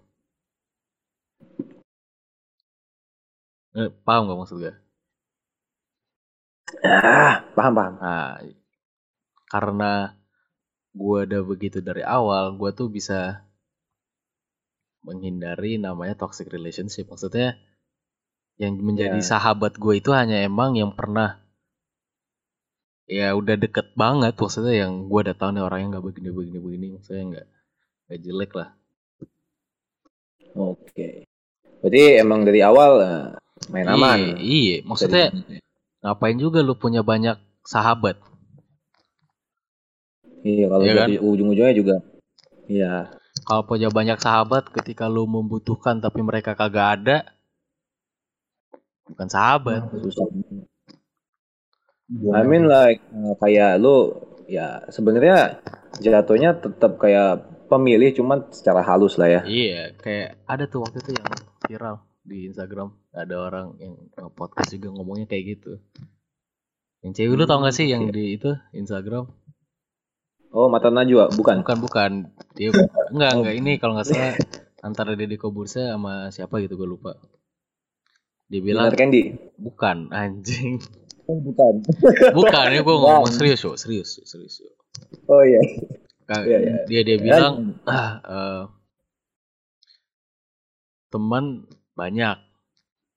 eh, 3.76 3.90
paham 4.04 4.28
gak 4.28 4.38
maksud 4.40 4.58
gue 4.60 4.74
Ah, 6.84 7.42
paham 7.56 7.72
paham. 7.74 7.94
nah 7.96 8.36
karena 9.48 10.12
gue 10.92 11.18
udah 11.24 11.42
begitu 11.42 11.80
dari 11.80 12.04
awal 12.04 12.52
gue 12.60 12.70
tuh 12.76 12.92
bisa 12.92 13.40
menghindari 15.00 15.80
namanya 15.80 16.12
toxic 16.14 16.52
relationship 16.52 17.08
maksudnya 17.08 17.56
yang 18.60 18.76
menjadi 18.76 19.16
Ya. 19.16 19.24
sahabat 19.24 19.78
gue 19.78 19.94
itu 19.96 20.10
hanya 20.12 20.42
emang 20.44 20.76
yang 20.76 20.92
pernah 20.92 21.40
ya 23.08 23.32
udah 23.32 23.56
deket 23.56 23.96
banget 23.96 24.36
maksudnya 24.36 24.84
yang 24.84 25.08
gue 25.08 25.20
udah 25.24 25.36
tahu 25.38 25.56
nih 25.56 25.64
orangnya 25.64 25.96
nggak 25.96 26.04
begini 26.04 26.28
begini 26.28 26.58
begini 26.60 26.86
maksudnya 26.98 27.24
nggak 27.32 27.46
nggak 28.04 28.20
jelek 28.20 28.52
lah 28.52 28.70
Oke. 30.58 31.22
Berarti 31.78 32.02
emang 32.18 32.42
dari 32.42 32.58
awal 32.60 32.92
eh, 32.98 33.26
main 33.66 33.86
aman. 33.86 34.18
iya, 34.18 34.34
iya. 34.38 34.76
maksudnya 34.86 35.34
ngapain 36.00 36.38
juga 36.38 36.62
lu 36.62 36.78
punya 36.78 37.02
banyak 37.02 37.36
sahabat 37.66 38.16
Iya, 40.38 40.70
kalau 40.70 40.82
Iya 40.86 40.94
dari 40.94 41.16
ujung-ujungnya 41.18 41.74
juga. 41.74 41.96
Iya. 42.70 43.10
kalau 43.42 43.62
punya 43.66 43.90
banyak 43.90 44.18
sahabat 44.22 44.70
ketika 44.70 45.10
lu 45.10 45.26
membutuhkan 45.26 45.98
tapi 45.98 46.22
mereka 46.22 46.54
kagak 46.54 47.02
ada 47.02 47.16
bukan 49.08 49.26
sahabat 49.26 49.82
Susah. 49.98 50.26
I 52.08 52.42
mean 52.46 52.64
like 52.70 53.02
eh, 53.02 53.34
kayak 53.40 53.82
lu 53.82 54.14
ya 54.48 54.86
sebenarnya 54.88 55.60
jatuhnya 56.00 56.56
tetap 56.56 56.96
kayak 56.96 57.44
pemilih 57.68 58.16
cuman 58.16 58.48
secara 58.48 58.80
halus 58.80 59.20
lah 59.20 59.28
ya. 59.28 59.40
Iya, 59.44 59.92
kayak 60.00 60.40
ada 60.48 60.64
tuh 60.64 60.80
waktu 60.88 61.04
itu 61.04 61.12
yang 61.20 61.28
viral 61.68 61.96
di 62.28 62.52
Instagram. 62.52 62.92
Ada 63.16 63.34
orang 63.40 63.66
yang 63.80 63.96
podcast 64.36 64.76
juga 64.76 64.92
ngomongnya 64.92 65.24
kayak 65.24 65.44
gitu. 65.58 65.80
Yang 67.00 67.12
cewek 67.24 67.34
lu 67.40 67.44
tau 67.48 67.64
gak 67.64 67.74
sih 67.74 67.88
yang 67.88 68.12
di 68.12 68.36
itu 68.36 68.52
Instagram? 68.76 69.26
Oh, 70.52 70.68
mata 70.68 70.88
Najwa, 70.88 71.28
bukan. 71.32 71.64
Bukan 71.64 71.78
bukan. 71.80 72.10
Dia 72.56 72.72
enggak 73.14 73.32
enggak 73.40 73.54
ini 73.56 73.72
kalau 73.80 73.96
nggak 73.96 74.08
salah 74.08 74.34
antara 74.80 75.12
Deddy 75.12 75.36
Kobursa 75.36 75.96
sama 75.96 76.28
siapa 76.32 76.60
gitu 76.64 76.76
gue 76.76 76.88
lupa. 76.88 77.16
Dia 78.48 78.64
bilang 78.64 78.88
Candy. 78.96 79.36
bukan 79.60 80.08
anjing. 80.08 80.80
Oh, 81.28 81.36
bukan. 81.44 81.84
Bukan 82.40 82.66
ya 82.72 82.80
gue 82.80 82.96
ngomong 82.96 83.28
serius 83.28 83.60
yo, 83.60 83.76
serius 83.76 84.16
yo, 84.16 84.24
serius 84.24 84.64
yo. 84.64 84.72
Oh 85.28 85.44
iya. 85.44 85.60
Iya, 86.24 86.56
iya. 86.56 86.76
Dia 86.88 87.00
dia 87.04 87.16
bilang 87.20 87.76
ah, 87.84 88.12
eh, 88.24 88.62
teman 91.12 91.68
banyak. 91.98 92.38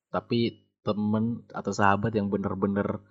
Tapi 0.09 0.39
teman 0.81 1.45
atau 1.53 1.69
sahabat 1.69 2.11
yang 2.17 2.33
bener-bener 2.33 3.05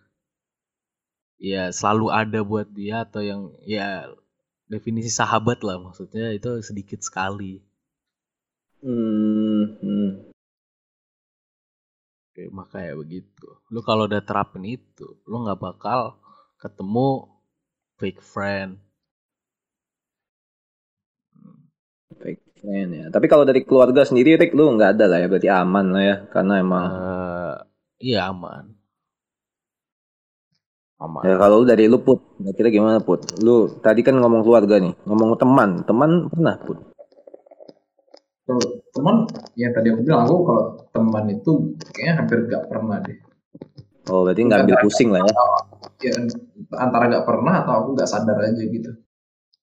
ya 1.38 1.70
selalu 1.70 2.06
ada 2.10 2.40
buat 2.42 2.66
dia 2.74 3.06
atau 3.06 3.22
yang 3.22 3.54
ya 3.62 4.10
definisi 4.66 5.08
sahabat 5.08 5.62
lah 5.62 5.78
maksudnya 5.78 6.34
itu 6.34 6.50
sedikit 6.66 7.00
sekali. 7.00 7.62
Hmm, 8.82 9.78
hmm. 9.80 10.10
Oke, 12.30 12.42
makanya 12.50 12.94
begitu. 12.98 13.48
Lu 13.70 13.80
kalau 13.86 14.10
udah 14.10 14.22
terapin 14.22 14.66
itu 14.66 15.06
lu 15.30 15.46
nggak 15.46 15.60
bakal 15.60 16.18
ketemu 16.60 17.30
fake 18.00 18.22
friend 18.24 18.80
Ya. 22.60 23.08
Tapi 23.08 23.26
kalau 23.30 23.48
dari 23.48 23.64
keluarga 23.64 24.04
sendiri, 24.04 24.36
Rick, 24.36 24.52
lu 24.52 24.76
nggak 24.76 24.98
ada 24.98 25.04
lah 25.08 25.18
ya, 25.24 25.26
berarti 25.30 25.48
aman 25.48 25.86
lah 25.94 26.02
ya, 26.04 26.16
karena 26.28 26.54
emang. 26.60 26.84
Eh, 26.92 27.54
iya 28.04 28.28
aman 28.28 28.80
aman 31.00 31.22
Ya 31.24 31.34
kalau 31.40 31.64
lu 31.64 31.66
dari 31.66 31.88
lu 31.88 31.98
put, 32.04 32.20
kira 32.52 32.68
gimana 32.68 33.00
put? 33.00 33.24
Lu 33.40 33.72
tadi 33.80 34.04
kan 34.04 34.20
ngomong 34.20 34.44
keluarga 34.44 34.76
nih, 34.76 34.92
ngomong 35.08 35.40
teman, 35.40 35.80
teman 35.88 36.28
pernah 36.28 36.54
put? 36.60 36.78
Kalau 38.44 38.62
teman, 38.92 39.24
yang 39.56 39.72
tadi 39.72 39.88
aku 39.88 40.00
bilang 40.04 40.28
aku 40.28 40.36
kalau 40.44 40.64
teman 40.92 41.24
itu 41.32 41.52
kayaknya 41.96 42.14
hampir 42.20 42.38
gak 42.50 42.64
pernah 42.68 42.98
deh. 43.00 43.16
Oh 44.10 44.26
berarti 44.26 44.42
nggak 44.42 44.60
ambil 44.66 44.76
pusing 44.84 45.08
lah 45.14 45.22
ya? 45.22 45.32
Ya 46.02 46.12
antara 46.76 47.08
gak 47.08 47.24
pernah 47.24 47.64
atau 47.64 47.72
aku 47.80 47.88
gak 47.96 48.10
sadar 48.10 48.36
aja 48.42 48.60
gitu. 48.60 48.90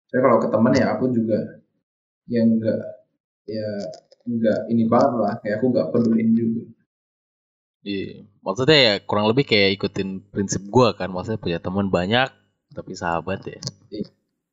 Tapi 0.08 0.20
kalau 0.24 0.38
ke 0.40 0.48
teman 0.50 0.74
ya 0.74 0.96
aku 0.96 1.12
juga 1.12 1.57
yang 2.28 2.60
nggak 2.60 2.82
ya 3.48 3.68
nggak 4.28 4.60
ini 4.68 4.84
banget 4.92 5.14
lah 5.24 5.34
kayak 5.40 5.64
aku 5.64 5.66
gak 5.72 5.90
pedulin 5.96 6.30
juga. 6.36 6.64
Iya, 7.88 8.28
maksudnya 8.44 8.78
ya 8.84 8.94
kurang 9.00 9.32
lebih 9.32 9.48
kayak 9.48 9.80
ikutin 9.80 10.20
prinsip 10.28 10.60
gua 10.68 10.92
kan, 10.92 11.08
maksudnya 11.08 11.40
punya 11.40 11.60
teman 11.64 11.88
banyak 11.88 12.28
tapi 12.76 12.92
sahabat 13.00 13.48
ya. 13.48 13.60
Iya. 13.88 14.08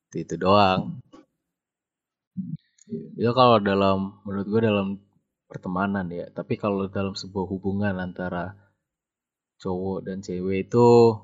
Itu, 0.06 0.16
itu 0.22 0.34
doang. 0.38 1.02
Iya. 2.86 3.26
Itu 3.26 3.30
kalau 3.34 3.58
dalam 3.58 4.22
menurut 4.22 4.46
gua 4.46 4.60
dalam 4.62 4.88
pertemanan 5.50 6.06
ya, 6.14 6.30
tapi 6.30 6.54
kalau 6.54 6.86
dalam 6.86 7.18
sebuah 7.18 7.46
hubungan 7.50 7.98
antara 7.98 8.54
cowok 9.58 10.06
dan 10.06 10.22
cewek 10.22 10.70
itu 10.70 11.18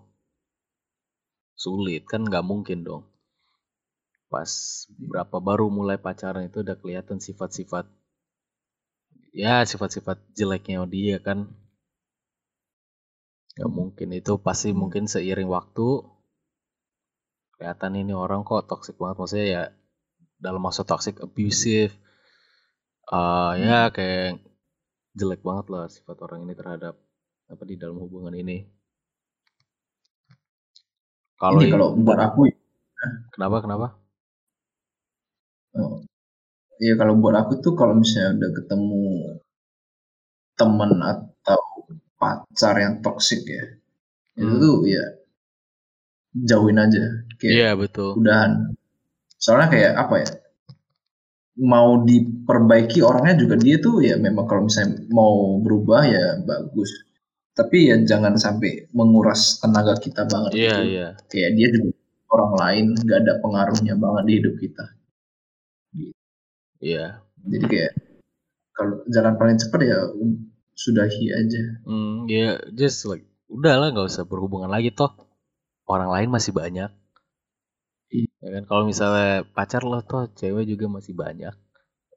sulit 1.54 2.02
kan 2.10 2.26
nggak 2.26 2.42
mungkin 2.46 2.82
dong. 2.82 3.02
Pas 4.30 4.50
berapa 4.94 5.36
baru 5.42 5.66
mulai 5.74 5.98
pacaran 5.98 6.46
itu 6.46 6.62
udah 6.62 6.78
kelihatan 6.78 7.18
sifat-sifat 7.18 7.90
ya 9.34 9.66
sifat-sifat 9.66 10.22
jeleknya 10.38 10.86
dia 10.86 11.18
kan. 11.18 11.50
Nggak 13.58 13.70
mungkin 13.74 14.08
itu 14.14 14.38
pasti 14.38 14.70
mungkin 14.70 15.10
seiring 15.10 15.50
waktu 15.50 16.06
kelihatan 17.58 17.92
ini 17.98 18.14
orang 18.14 18.46
kok 18.46 18.70
toxic 18.70 18.94
banget. 18.94 19.18
Maksudnya 19.18 19.46
ya 19.50 19.62
dalam 20.38 20.62
maksud 20.62 20.86
toxic 20.86 21.18
abusive 21.18 21.92
eh 23.10 23.52
ya 23.66 23.90
kayak 23.90 24.38
jelek 25.18 25.42
banget 25.42 25.66
lah 25.74 25.84
sifat 25.90 26.16
orang 26.22 26.46
ini 26.46 26.54
terhadap 26.54 26.94
apa 27.50 27.62
di 27.66 27.74
dalam 27.74 27.98
hubungan 27.98 28.30
ini. 28.38 28.62
Kalau 31.34 31.58
Ini 31.58 31.74
kalau 31.74 31.98
buat 31.98 32.20
aku 32.22 32.46
kenapa 33.34 33.58
kenapa? 33.64 33.86
Oh. 33.90 33.99
Iya 36.82 36.92
kalau 37.00 37.14
buat 37.22 37.36
aku 37.42 37.52
tuh 37.64 37.72
kalau 37.80 37.94
misalnya 38.02 38.30
udah 38.38 38.50
ketemu 38.58 38.98
teman 40.58 40.92
atau 41.12 41.60
pacar 42.20 42.74
yang 42.84 42.94
toksik 43.04 43.42
ya, 43.56 43.64
itu 44.40 44.54
Hmm. 44.54 44.62
tuh 44.64 44.76
ya 44.94 45.04
jauhin 46.48 46.78
aja, 46.84 47.02
kayak 47.38 47.54
iya 47.54 47.70
betul 47.80 48.10
udahan. 48.18 48.52
Soalnya 49.44 49.68
kayak 49.74 49.92
apa 50.02 50.14
ya, 50.24 50.30
mau 51.72 51.90
diperbaiki 52.08 52.98
orangnya 53.08 53.34
juga 53.42 53.54
dia 53.64 53.76
tuh 53.86 53.96
ya 54.08 54.14
memang 54.26 54.44
kalau 54.50 54.62
misalnya 54.68 54.96
mau 55.18 55.34
berubah 55.64 56.02
ya 56.14 56.24
bagus. 56.50 56.90
Tapi 57.58 57.78
ya 57.90 57.96
jangan 58.10 58.34
sampai 58.44 58.70
menguras 58.98 59.42
tenaga 59.62 59.94
kita 60.04 60.22
banget. 60.32 60.52
iya 60.56 60.72
gitu. 60.78 60.82
iya 60.92 61.06
Kayak 61.30 61.50
dia 61.58 61.68
juga 61.76 61.90
orang 62.34 62.52
lain 62.62 62.84
nggak 63.04 63.18
ada 63.24 63.34
pengaruhnya 63.44 63.94
banget 64.04 64.24
di 64.28 64.32
hidup 64.40 64.54
kita. 64.64 64.84
Iya. 66.80 67.24
Jadi 67.46 67.64
kayak 67.68 67.92
kalau 68.76 69.04
jalan 69.08 69.34
paling 69.36 69.56
cepat 69.60 69.80
ya 69.84 69.98
sudahi 70.76 71.24
aja. 71.36 71.62
Hmm, 71.84 72.24
ya 72.26 72.56
just 72.72 73.04
like 73.04 73.28
udahlah 73.52 73.92
nggak 73.92 74.08
usah 74.08 74.24
berhubungan 74.24 74.72
lagi 74.72 74.92
toh. 74.92 75.12
Orang 75.84 76.08
lain 76.08 76.32
masih 76.32 76.56
banyak. 76.56 76.88
Iya. 78.10 78.26
ya 78.42 78.48
kan 78.58 78.64
kalau 78.66 78.82
misalnya 78.90 79.46
pacar 79.54 79.86
lo 79.86 80.02
toh 80.02 80.26
cewek 80.34 80.66
juga 80.66 80.90
masih 80.90 81.14
banyak. 81.14 81.54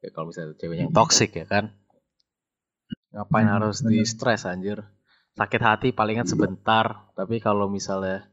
Ya 0.02 0.08
kalau 0.10 0.32
misalnya 0.32 0.58
cewek 0.58 0.76
yang 0.80 0.90
toxic 0.90 1.30
ya 1.36 1.46
kan. 1.46 1.70
Ngapain 3.14 3.46
Hmm, 3.46 3.54
harus 3.62 3.84
di 3.86 4.02
stres 4.02 4.42
anjir? 4.42 4.82
Sakit 5.38 5.62
hati 5.62 5.88
palingan 5.94 6.26
sebentar. 6.26 7.10
Tapi 7.14 7.38
kalau 7.38 7.70
misalnya 7.70 8.26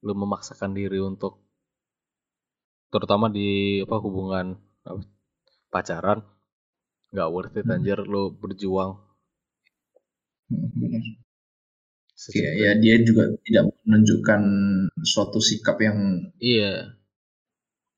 lu 0.00 0.16
memaksakan 0.16 0.72
diri 0.72 1.00
untuk 1.00 1.44
terutama 2.88 3.28
di 3.28 3.82
apa 3.84 3.96
hubungan 4.00 4.56
apa, 4.86 5.02
pacaran 5.76 6.18
nggak 7.12 7.30
worth 7.34 7.56
it 7.60 7.66
Hmm. 7.66 7.74
anjir 7.76 7.98
lu 8.12 8.22
berjuang 8.42 8.92
Hmm, 10.50 11.16
sesuka- 12.20 12.56
ya 12.62 12.70
dia 12.82 12.94
juga 13.08 13.24
tidak 13.46 13.64
menunjukkan 13.86 14.42
suatu 15.12 15.38
sikap 15.48 15.76
yang 15.86 15.98
iya 16.52 16.72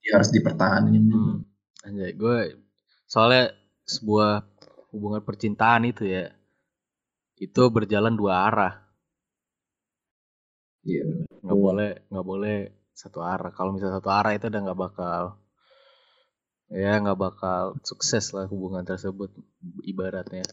dia 0.02 0.12
harus 0.16 0.30
dipertahankan. 0.34 0.94
Hmm, 1.10 1.34
anjay, 1.86 2.12
gue 2.22 2.38
soalnya 3.12 3.44
sebuah 3.94 4.30
hubungan 4.94 5.22
percintaan 5.28 5.82
itu 5.90 6.04
ya, 6.08 6.24
itu 7.46 7.62
berjalan 7.76 8.14
dua 8.20 8.34
arah. 8.48 8.74
Iya. 10.90 11.02
nggak 11.44 11.58
boleh 11.66 11.90
nggak 12.10 12.26
boleh 12.30 12.54
satu 13.00 13.18
arah 13.32 13.50
kalau 13.56 13.70
misalnya 13.74 13.96
satu 13.98 14.10
arah 14.18 14.32
itu 14.36 14.44
udah 14.50 14.60
nggak 14.64 14.80
bakal 14.84 15.22
ya 16.68 17.00
nggak 17.00 17.16
bakal 17.16 17.76
sukses 17.80 18.32
lah 18.32 18.44
hubungan 18.46 18.84
tersebut 18.84 19.32
ibaratnya. 19.82 20.44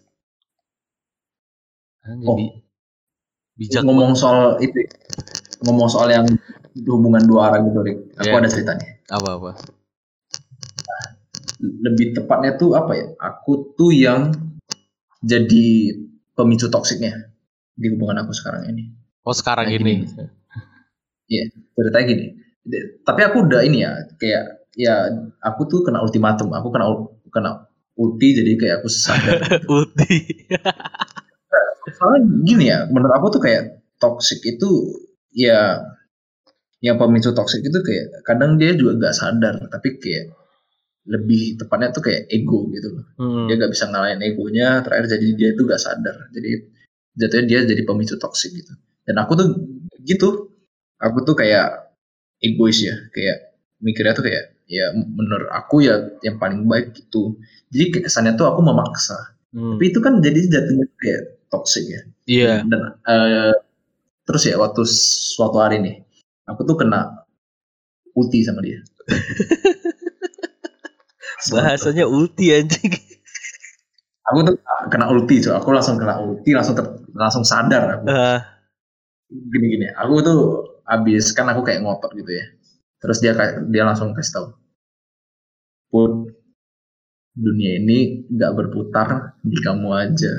Oh. 2.05 2.37
jadi 2.37 2.45
bijak 3.57 3.81
ngomong 3.81 4.13
soal 4.13 4.61
itu 4.61 4.77
ngomong 5.65 5.89
soal 5.89 6.05
yang 6.07 6.27
hubungan 6.85 7.25
dua 7.25 7.49
arah 7.49 7.59
gitu 7.65 7.81
Rick 7.81 7.97
aku 8.15 8.29
Iya. 8.29 8.39
ada 8.39 8.49
ceritanya. 8.51 8.85
Apa 9.09 9.29
apa? 9.35 9.51
Lebih 11.57 12.13
tepatnya 12.13 12.59
tuh 12.59 12.75
apa 12.75 12.93
ya? 12.93 13.05
Aku 13.17 13.73
tuh 13.73 13.89
yang 13.89 14.29
jadi 15.23 15.97
pemicu 16.35 16.67
toksiknya 16.69 17.31
di 17.73 17.89
hubungan 17.95 18.21
aku 18.21 18.35
sekarang 18.35 18.69
ini. 18.69 18.91
Oh 19.25 19.33
sekarang 19.33 19.65
Nah, 19.65 19.73
ini. 19.73 20.05
gini. 20.05 21.43
ceritanya 21.73 22.05
gini. 22.05 22.25
Tapi 23.01 23.21
aku 23.25 23.49
udah 23.49 23.65
ini 23.65 23.81
ya 23.81 23.97
kayak 24.21 24.64
ya 24.75 25.09
aku 25.41 25.67
tuh 25.67 25.81
kena 25.81 26.03
ultimatum. 26.03 26.51
Aku 26.53 26.69
kena 26.69 26.85
kena 27.31 27.51
ulti 27.95 28.35
jadi 28.35 28.51
kayak 28.59 28.75
aku 28.83 28.89
sadar 28.91 29.39
Uti 29.71 30.19
soalnya 31.95 32.19
gini 32.43 32.65
ya 32.67 32.89
menurut 32.91 33.13
aku 33.15 33.39
tuh 33.39 33.41
kayak 33.43 33.85
toxic 34.01 34.43
itu 34.43 34.67
ya 35.31 35.79
yang 36.83 36.99
pemicu 36.99 37.31
toxic 37.31 37.63
itu 37.63 37.79
kayak 37.81 38.25
kadang 38.27 38.59
dia 38.59 38.75
juga 38.75 38.99
nggak 38.99 39.15
sadar 39.15 39.55
tapi 39.71 39.95
kayak 40.01 40.35
lebih 41.05 41.61
tepatnya 41.61 41.93
tuh 41.93 42.01
kayak 42.01 42.25
ego 42.33 42.65
gitu 42.73 42.89
loh. 42.89 43.05
Hmm. 43.21 43.45
dia 43.45 43.61
nggak 43.61 43.71
bisa 43.77 43.85
ngalahin 43.93 44.21
egonya 44.25 44.81
terakhir 44.81 45.05
jadi 45.17 45.27
dia 45.37 45.49
itu 45.53 45.61
nggak 45.61 45.77
sadar. 45.81 46.17
Jadi 46.33 46.49
jatuhnya 47.13 47.45
dia 47.45 47.59
jadi 47.69 47.81
pemicu 47.85 48.17
toxic 48.17 48.49
gitu. 48.57 48.73
Dan 49.05 49.21
aku 49.21 49.37
tuh 49.37 49.47
gitu. 50.01 50.49
Aku 50.97 51.21
tuh 51.21 51.37
kayak 51.37 51.93
egois 52.41 52.81
ya 52.81 52.97
kayak 53.13 53.53
mikirnya 53.85 54.17
tuh 54.17 54.25
kayak 54.25 54.54
ya 54.65 54.89
menurut 54.93 55.49
aku 55.53 55.85
ya 55.85 56.17
yang 56.25 56.41
paling 56.41 56.65
baik 56.65 56.97
gitu 56.97 57.37
jadi 57.69 58.01
kesannya 58.05 58.33
tuh 58.39 58.49
aku 58.49 58.61
memaksa. 58.65 59.35
Hmm. 59.55 59.79
tapi 59.79 59.87
itu 59.87 60.03
kan 60.03 60.19
jadi 60.19 60.51
jatuhnya 60.51 60.83
tuh 60.83 60.97
kayak 60.99 61.21
toxic 61.47 61.85
ya. 61.87 62.01
Iya. 62.27 62.53
Dan 62.67 62.81
eh, 63.07 63.55
terus 64.27 64.43
ya 64.43 64.59
waktu 64.59 64.83
suatu 65.31 65.63
hari 65.63 65.79
nih 65.79 65.95
aku 66.43 66.67
tuh 66.67 66.75
kena 66.75 67.23
ulti 68.15 68.43
sama 68.43 68.59
dia. 68.59 68.83
Bahasanya 71.53 72.09
ulti 72.09 72.51
anjing. 72.51 72.89
Aku 74.33 74.41
tuh 74.41 74.57
kena 74.89 75.05
ulti 75.13 75.37
cuy 75.37 75.53
aku 75.53 75.69
langsung 75.69 76.01
kena 76.01 76.17
ulti 76.17 76.49
langsung 76.57 76.73
ter- 76.73 76.97
langsung 77.13 77.45
sadar 77.45 78.01
aku. 78.01 78.09
Ah, 78.09 78.41
gini 79.29 79.77
gini 79.77 79.87
aku 79.93 80.13
tuh 80.25 80.39
abis 80.85 81.33
kan 81.33 81.45
aku 81.49 81.61
kayak 81.61 81.85
ngotot 81.85 82.13
gitu 82.17 82.33
ya 82.33 82.45
terus 83.05 83.21
dia 83.21 83.37
kayak 83.37 83.69
dia 83.69 83.85
langsung 83.85 84.11
kasih 84.17 84.33
tahu 84.33 84.47
pun 85.93 86.11
dunia 87.35 87.79
ini 87.79 88.27
nggak 88.31 88.51
berputar 88.55 89.39
di 89.43 89.55
kamu 89.59 89.89
aja. 89.93 90.33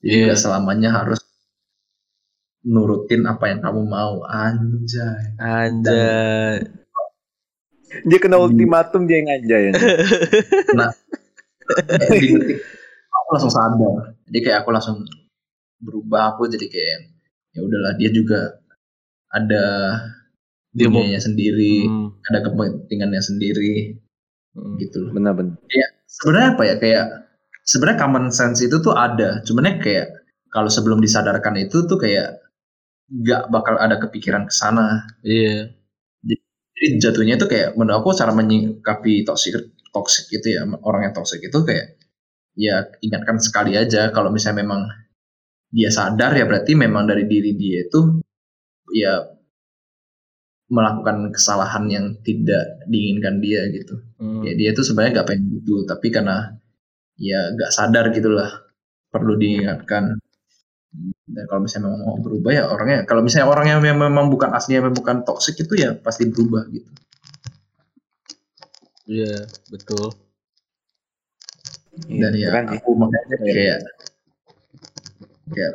Jadi 0.00 0.16
nggak 0.28 0.38
selamanya 0.38 1.02
harus 1.02 1.20
nurutin 2.62 3.24
apa 3.24 3.50
yang 3.50 3.60
kamu 3.64 3.82
mau. 3.88 4.22
Anjay. 4.24 5.36
Anjay. 5.40 6.64
Dia 8.08 8.18
kena 8.20 8.36
ultimatum 8.36 9.08
dia 9.08 9.24
yang 9.24 9.30
anjay. 9.40 9.72
anjay. 9.72 9.88
Eh, 12.12 12.18
di 12.20 12.28
detik 12.34 12.58
aku 13.08 13.28
langsung 13.32 13.54
sadar. 13.54 14.12
Jadi 14.28 14.38
kayak 14.42 14.58
aku 14.60 14.70
langsung 14.74 15.00
berubah 15.80 16.34
aku 16.34 16.44
jadi 16.50 16.66
kayak 16.68 16.98
ya 17.56 17.60
udahlah 17.64 17.96
dia 17.96 18.10
juga 18.12 18.60
ada 19.32 19.64
Dia 20.76 20.92
mau- 20.92 21.00
sendiri 21.00 21.88
Hmm, 21.88 22.12
ada 22.28 22.38
kepentingannya 22.44 23.22
sendiri 23.24 23.96
hmm. 24.54 24.76
gitu 24.76 24.96
loh 25.08 25.10
Benar-benar. 25.16 25.56
sebenarnya 26.06 26.48
apa 26.52 26.62
ya 26.68 26.74
kayak 26.76 27.04
sebenarnya 27.64 27.98
common 27.98 28.24
sense 28.30 28.60
itu 28.62 28.76
tuh 28.78 28.92
ada 28.92 29.40
cuman 29.42 29.66
ya 29.66 29.74
kayak 29.80 30.06
kalau 30.52 30.68
sebelum 30.68 31.00
disadarkan 31.00 31.56
itu 31.58 31.88
tuh 31.88 31.98
kayak 31.98 32.40
nggak 33.08 33.48
bakal 33.48 33.74
ada 33.80 33.96
kepikiran 33.98 34.44
ke 34.46 34.54
sana 34.54 35.06
iya 35.24 35.70
jadi 36.76 37.00
jatuhnya 37.00 37.40
itu 37.40 37.48
kayak 37.48 37.72
menurut 37.74 38.04
aku 38.04 38.12
cara 38.12 38.36
menyikapi 38.36 39.24
toxic 39.24 39.56
toxic 39.90 40.28
itu 40.28 40.60
ya 40.60 40.62
orang 40.84 41.08
yang 41.08 41.14
toxic 41.16 41.40
itu 41.40 41.58
kayak 41.64 41.96
ya 42.52 42.84
ingatkan 43.00 43.40
sekali 43.40 43.76
aja 43.76 44.12
kalau 44.12 44.28
misalnya 44.28 44.60
memang 44.64 44.84
dia 45.72 45.88
sadar 45.88 46.36
ya 46.36 46.44
berarti 46.44 46.76
memang 46.76 47.08
dari 47.08 47.24
diri 47.24 47.56
dia 47.56 47.84
itu 47.88 48.20
ya 48.92 49.35
melakukan 50.66 51.30
kesalahan 51.30 51.86
yang 51.86 52.06
tidak 52.26 52.82
diinginkan 52.90 53.38
dia 53.38 53.66
gitu. 53.70 54.02
Hmm. 54.18 54.42
ya 54.42 54.52
dia 54.58 54.70
tuh 54.74 54.82
sebenarnya 54.82 55.22
nggak 55.22 55.28
pengen 55.28 55.46
gitu 55.60 55.84
tapi 55.86 56.08
karena 56.10 56.56
ya 57.20 57.52
nggak 57.54 57.70
sadar 57.70 58.10
gitulah 58.10 58.66
perlu 59.10 59.38
diingatkan. 59.38 60.18
Dan 61.26 61.44
kalau 61.50 61.60
misalnya 61.66 61.92
memang 61.92 62.02
mau 62.08 62.16
berubah 62.18 62.50
ya 62.56 62.64
orangnya 62.72 63.04
kalau 63.04 63.20
misalnya 63.20 63.52
orang 63.52 63.66
yang 63.68 63.80
memang 63.84 64.32
bukan 64.32 64.48
aslinya 64.56 64.88
memang 64.88 64.96
bukan 64.96 65.16
toxic 65.28 65.60
itu 65.60 65.74
ya 65.76 65.92
pasti 65.98 66.24
berubah 66.26 66.64
gitu. 66.72 66.90
Iya 69.06 69.46
betul. 69.70 70.10
Iya, 72.10 72.28
dan 72.28 72.32
ya 72.36 72.48
sih. 72.52 72.76
aku 72.76 72.90
makanya 72.92 73.36
kayak 73.40 73.78
kayak 75.52 75.72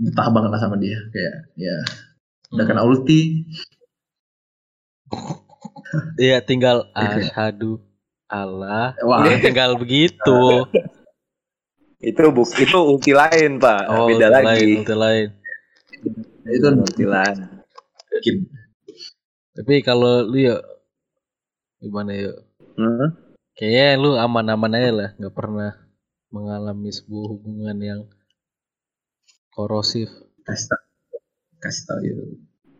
betah 0.00 0.28
banget 0.32 0.50
lah 0.50 0.60
sama 0.60 0.76
dia. 0.80 0.98
Kayak 1.12 1.34
ya 1.54 1.76
udah 2.56 2.64
kena 2.64 2.82
ulti 2.82 3.44
Iya 6.18 6.42
tinggal 6.42 6.90
ashadu 6.96 7.78
Allah. 8.26 8.98
wah 9.06 9.22
tinggal 9.38 9.78
begitu. 9.78 10.66
Itu 12.02 12.28
buk 12.28 12.52
itu 12.60 12.76
ulti 12.76 13.16
lain, 13.16 13.56
Pak. 13.56 13.88
Oh, 13.88 14.06
Beda 14.06 14.28
ulti 14.28 14.36
lagi. 14.36 14.44
lain, 14.44 14.68
ulti 14.84 14.94
lain. 14.94 15.28
itu 16.46 16.66
ulti 16.68 17.04
lain. 17.08 17.36
mungkin 18.12 18.36
Tapi 19.56 19.74
kalau 19.80 20.20
lu 20.22 20.36
ya 20.36 20.56
gimana 21.80 22.12
ya? 22.12 22.36
Hmm? 22.76 23.16
Kayaknya 23.56 23.86
lu 23.96 24.10
aman-aman 24.20 24.76
aja 24.76 24.90
lah, 24.92 25.10
nggak 25.16 25.32
pernah 25.34 25.72
mengalami 26.28 26.92
sebuah 26.92 27.26
hubungan 27.32 27.78
yang 27.80 28.00
korosif. 29.48 30.12
kasih 30.44 30.68
tau 30.68 30.84
kasih 31.58 31.82
tau 31.88 31.98
ya 32.04 32.14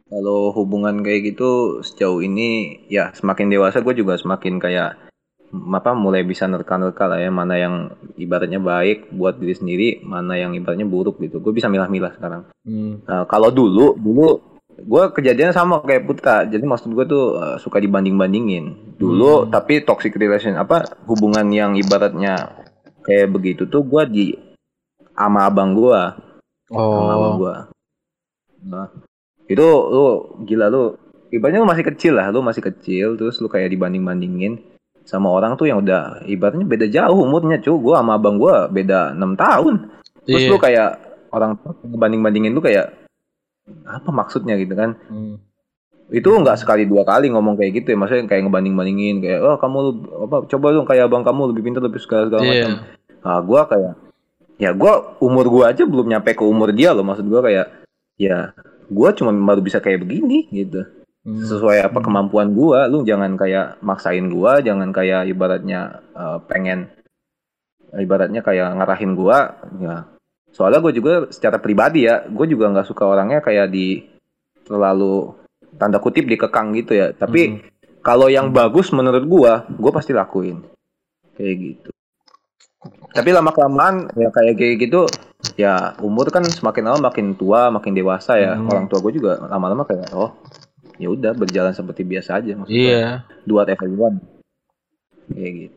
Kalau 0.07 0.55
hubungan 0.55 1.03
kayak 1.03 1.35
gitu 1.35 1.83
sejauh 1.83 2.23
ini 2.23 2.79
ya 2.87 3.11
semakin 3.11 3.51
dewasa 3.51 3.83
gue 3.83 3.95
juga 3.99 4.15
semakin 4.15 4.63
kayak 4.63 5.11
apa 5.51 5.95
mulai 5.95 6.27
bisa 6.27 6.47
nerka-nerka 6.47 7.07
lah 7.07 7.23
ya 7.23 7.31
mana 7.31 7.55
yang 7.59 7.75
ibaratnya 8.15 8.63
baik 8.63 9.11
buat 9.15 9.39
diri 9.39 9.55
sendiri, 9.55 9.89
mana 10.07 10.39
yang 10.39 10.55
ibaratnya 10.55 10.87
buruk 10.87 11.19
gitu. 11.23 11.43
Gue 11.43 11.51
bisa 11.55 11.67
milah-milah 11.67 12.15
sekarang. 12.15 12.43
Hmm. 12.63 13.03
Nah, 13.03 13.27
kalau 13.27 13.51
dulu 13.51 13.99
dulu 13.99 14.43
gue 14.77 15.05
kejadian 15.17 15.51
sama 15.57 15.81
kayak 15.83 16.07
Putra. 16.07 16.45
Jadi 16.47 16.63
maksud 16.63 16.93
gue 16.93 17.05
tuh 17.09 17.25
uh, 17.41 17.57
suka 17.59 17.83
dibanding-bandingin. 17.83 18.95
Dulu 19.01 19.47
Hmm. 19.47 19.51
tapi 19.51 19.83
toxic 19.83 20.15
relation 20.15 20.55
apa 20.55 20.87
hubungan 21.11 21.51
yang 21.51 21.75
ibaratnya 21.75 22.53
kayak 23.03 23.33
begitu 23.35 23.67
tuh 23.67 23.83
gue 23.83 24.03
di 24.07 24.27
ama 25.17 25.47
abang 25.49 25.73
gue 25.73 26.01
sama 26.69 27.13
abang 27.15 27.35
Oh, 27.35 27.39
gua. 27.41 27.57
Nah, 28.67 28.91
itu 29.47 29.67
lu 29.67 30.07
gila 30.43 30.67
lu 30.67 30.99
ibaratnya 31.31 31.63
lu 31.63 31.69
masih 31.69 31.85
kecil 31.87 32.13
lah, 32.19 32.31
lu 32.31 32.43
masih 32.43 32.63
kecil 32.63 33.15
terus 33.15 33.39
lu 33.43 33.47
kayak 33.51 33.71
dibanding-bandingin 33.71 34.63
sama 35.07 35.31
orang 35.31 35.55
tuh 35.55 35.71
yang 35.71 35.81
udah 35.87 36.27
ibaratnya 36.27 36.67
beda 36.67 36.87
jauh 36.91 37.23
umurnya 37.23 37.63
cuy. 37.63 37.79
Gua 37.79 38.03
sama 38.03 38.19
abang 38.19 38.37
gua 38.37 38.67
beda 38.67 39.15
6 39.15 39.39
tahun. 39.39 39.75
Terus 40.27 40.43
iya. 40.43 40.51
lu 40.51 40.59
kayak 40.59 40.91
orang 41.31 41.51
ngebanding-bandingin 41.87 42.53
lu 42.53 42.63
kayak 42.63 42.91
apa 43.87 44.11
maksudnya 44.11 44.59
gitu 44.59 44.75
kan? 44.75 44.99
Hmm. 45.07 45.39
Itu 46.11 46.35
nggak 46.35 46.59
sekali 46.59 46.87
dua 46.87 47.07
kali 47.07 47.31
ngomong 47.31 47.59
kayak 47.59 47.83
gitu 47.83 47.95
ya, 47.95 47.97
maksudnya 47.99 48.27
kayak 48.27 48.51
ngebanding-bandingin 48.51 49.23
kayak 49.23 49.41
oh 49.43 49.57
kamu 49.59 49.77
lu 49.79 49.93
apa 50.27 50.37
coba 50.51 50.67
dong 50.75 50.87
kayak 50.87 51.07
abang 51.07 51.23
kamu 51.23 51.55
lebih 51.55 51.63
pintar 51.71 51.83
lebih 51.83 52.03
segala 52.03 52.27
segala 52.27 52.43
macam. 52.43 52.73
Iya. 52.75 52.83
Nah, 53.23 53.41
gua 53.43 53.61
kayak 53.71 53.95
ya 54.59 54.71
gua 54.75 54.93
umur 55.23 55.47
gua 55.47 55.65
aja 55.71 55.83
belum 55.87 56.07
nyampe 56.11 56.35
ke 56.35 56.43
umur 56.43 56.75
dia 56.75 56.91
loh 56.91 57.07
maksud 57.07 57.27
gua 57.27 57.47
kayak 57.47 57.67
ya 58.19 58.51
gua 58.91 59.11
cuma 59.15 59.35
baru 59.35 59.61
bisa 59.63 59.79
kayak 59.83 60.07
begini 60.07 60.47
gitu. 60.51 60.87
Hmm. 61.27 61.43
Sesuai 61.43 61.83
apa 61.83 61.99
kemampuan 61.99 62.55
gua, 62.55 62.87
lu 62.87 63.03
jangan 63.03 63.35
kayak 63.35 63.83
maksain 63.83 64.31
gua, 64.31 64.63
jangan 64.63 64.95
kayak 64.95 65.27
ibaratnya 65.31 66.01
eh, 66.15 66.39
pengen 66.47 66.91
ibaratnya 67.95 68.43
kayak 68.43 68.77
ngarahin 68.77 69.13
gua 69.15 69.57
ya. 69.79 69.97
Soalnya 70.57 70.81
gue 70.81 70.93
juga 70.97 71.29
secara 71.29 71.61
pribadi 71.61 72.09
ya, 72.09 72.25
gue 72.25 72.47
juga 72.49 72.73
nggak 72.73 72.89
suka 72.89 73.05
orangnya 73.05 73.45
kayak 73.45 73.69
di 73.69 74.09
terlalu 74.65 75.37
tanda 75.77 76.01
kutip 76.01 76.25
dikekang 76.25 76.73
gitu 76.73 76.97
ya. 76.97 77.13
Tapi 77.13 77.43
Hmm. 77.45 77.61
kalau 78.01 78.33
yang 78.33 78.49
bagus 78.49 78.89
menurut 78.89 79.25
gua, 79.29 79.69
gua 79.77 79.93
pasti 79.93 80.17
lakuin. 80.17 80.65
Kayak 81.37 81.55
gitu. 81.61 81.91
Tapi 83.17 83.33
lama 83.33 83.51
kelamaan 83.57 84.13
ya 84.13 84.29
kayak 84.29 84.55
kayak 84.61 84.77
gitu 84.85 85.09
ya 85.57 85.97
umur 86.05 86.29
kan 86.29 86.45
semakin 86.45 86.85
lama 86.93 87.09
makin 87.09 87.33
tua, 87.33 87.73
makin 87.73 87.97
dewasa 87.97 88.37
ya. 88.37 88.53
Hmm. 88.53 88.69
Orang 88.69 88.87
tua 88.93 89.01
gue 89.01 89.17
juga 89.17 89.41
lama-lama 89.49 89.89
kayak 89.89 90.13
oh 90.13 90.37
ya 91.01 91.09
udah 91.09 91.33
berjalan 91.33 91.73
seperti 91.73 92.05
biasa 92.05 92.41
aja 92.41 92.53
maksudnya. 92.53 92.77
Iya. 92.77 93.07
Do 93.49 93.57
what 93.57 93.73
everyone. 93.73 94.21
Kayak 95.33 95.53
gitu. 95.57 95.77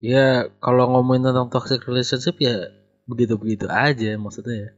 Ya 0.00 0.48
kalau 0.58 0.90
ngomongin 0.90 1.30
tentang 1.30 1.52
toxic 1.52 1.84
relationship 1.84 2.40
ya 2.40 2.72
begitu-begitu 3.06 3.70
aja 3.70 4.16
maksudnya 4.18 4.56
ya. 4.56 4.70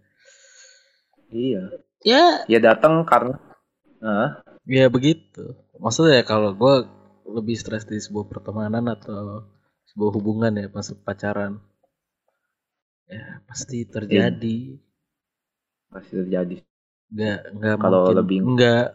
Iya. 1.33 1.63
Ya, 2.03 2.25
Ya 2.51 2.59
datang 2.59 3.07
karena 3.07 3.39
ah, 4.03 4.43
ya 4.67 4.91
begitu. 4.91 5.57
Maksudnya 5.79 6.21
ya 6.21 6.25
kalau 6.27 6.53
gue 6.53 6.75
lebih 7.33 7.55
stres 7.55 7.87
di 7.87 8.03
sebuah 8.03 8.27
pertemanan 8.27 8.91
atau 8.91 9.47
sebuah 9.93 10.13
hubungan 10.17 10.53
ya 10.57 10.67
pas 10.67 10.89
pacaran. 10.97 11.61
Ya 13.05 13.45
pasti 13.45 13.85
terjadi. 13.85 14.81
pasti 15.93 16.13
terjadi. 16.17 16.57
Nggak 17.13 17.41
nggak 17.53 17.77
Kalau 17.77 18.01
mungkin 18.03 18.17
lebih- 18.25 18.41
nggak. 18.57 18.89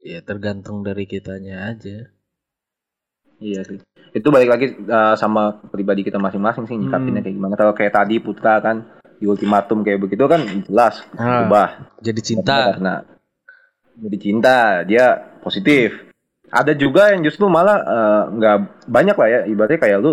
Ya 0.00 0.20
tergantung 0.20 0.80
dari 0.80 1.04
kitanya 1.04 1.68
aja. 1.68 2.08
Iya 3.40 3.60
sih. 3.64 3.80
Itu 4.14 4.28
balik 4.30 4.48
lagi 4.48 4.66
uh, 4.80 5.12
sama 5.14 5.60
pribadi 5.68 6.00
kita 6.00 6.16
masing-masing 6.16 6.64
sih 6.64 6.76
nyikapinnya 6.76 7.20
Hmm. 7.20 7.26
kayak 7.28 7.36
gimana. 7.36 7.54
Kalau 7.56 7.72
kayak 7.72 7.92
tadi 7.92 8.16
Putra 8.20 8.60
kan 8.60 8.84
di 9.16 9.24
ultimatum 9.24 9.84
kayak 9.84 10.00
begitu 10.00 10.24
kan 10.24 10.40
jelas 10.64 11.04
Ah. 11.16 11.44
berubah. 11.44 11.68
Jadi 12.00 12.20
cinta. 12.20 12.76
Karena 12.76 12.94
jadi 13.94 14.16
cinta, 14.16 14.58
dia 14.84 15.04
positif. 15.40 16.13
Ada 16.50 16.76
juga 16.76 17.12
yang 17.12 17.24
justru 17.24 17.48
malah 17.48 17.78
uh, 17.80 18.22
nggak 18.30 18.56
banyak 18.86 19.16
lah 19.16 19.28
ya. 19.28 19.40
Ibaratnya 19.48 19.80
kayak 19.80 19.98
lu 20.00 20.12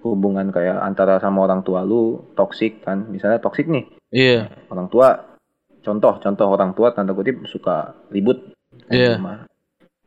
hubungan 0.00 0.48
kayak 0.48 0.80
antara 0.80 1.20
sama 1.20 1.44
orang 1.44 1.60
tua 1.60 1.84
lu 1.84 2.32
toksik 2.34 2.82
kan. 2.82 3.06
Misalnya 3.08 3.38
toksik 3.38 3.68
nih 3.68 3.84
Iya. 4.10 4.50
orang 4.68 4.88
tua. 4.88 5.38
Contoh, 5.80 6.20
contoh 6.20 6.46
orang 6.50 6.76
tua 6.76 6.92
tanda 6.92 7.16
kutip 7.16 7.44
suka 7.48 7.96
ribut. 8.12 8.52
kan, 8.86 8.92
Iya. 8.96 9.18
rumah. 9.18 9.38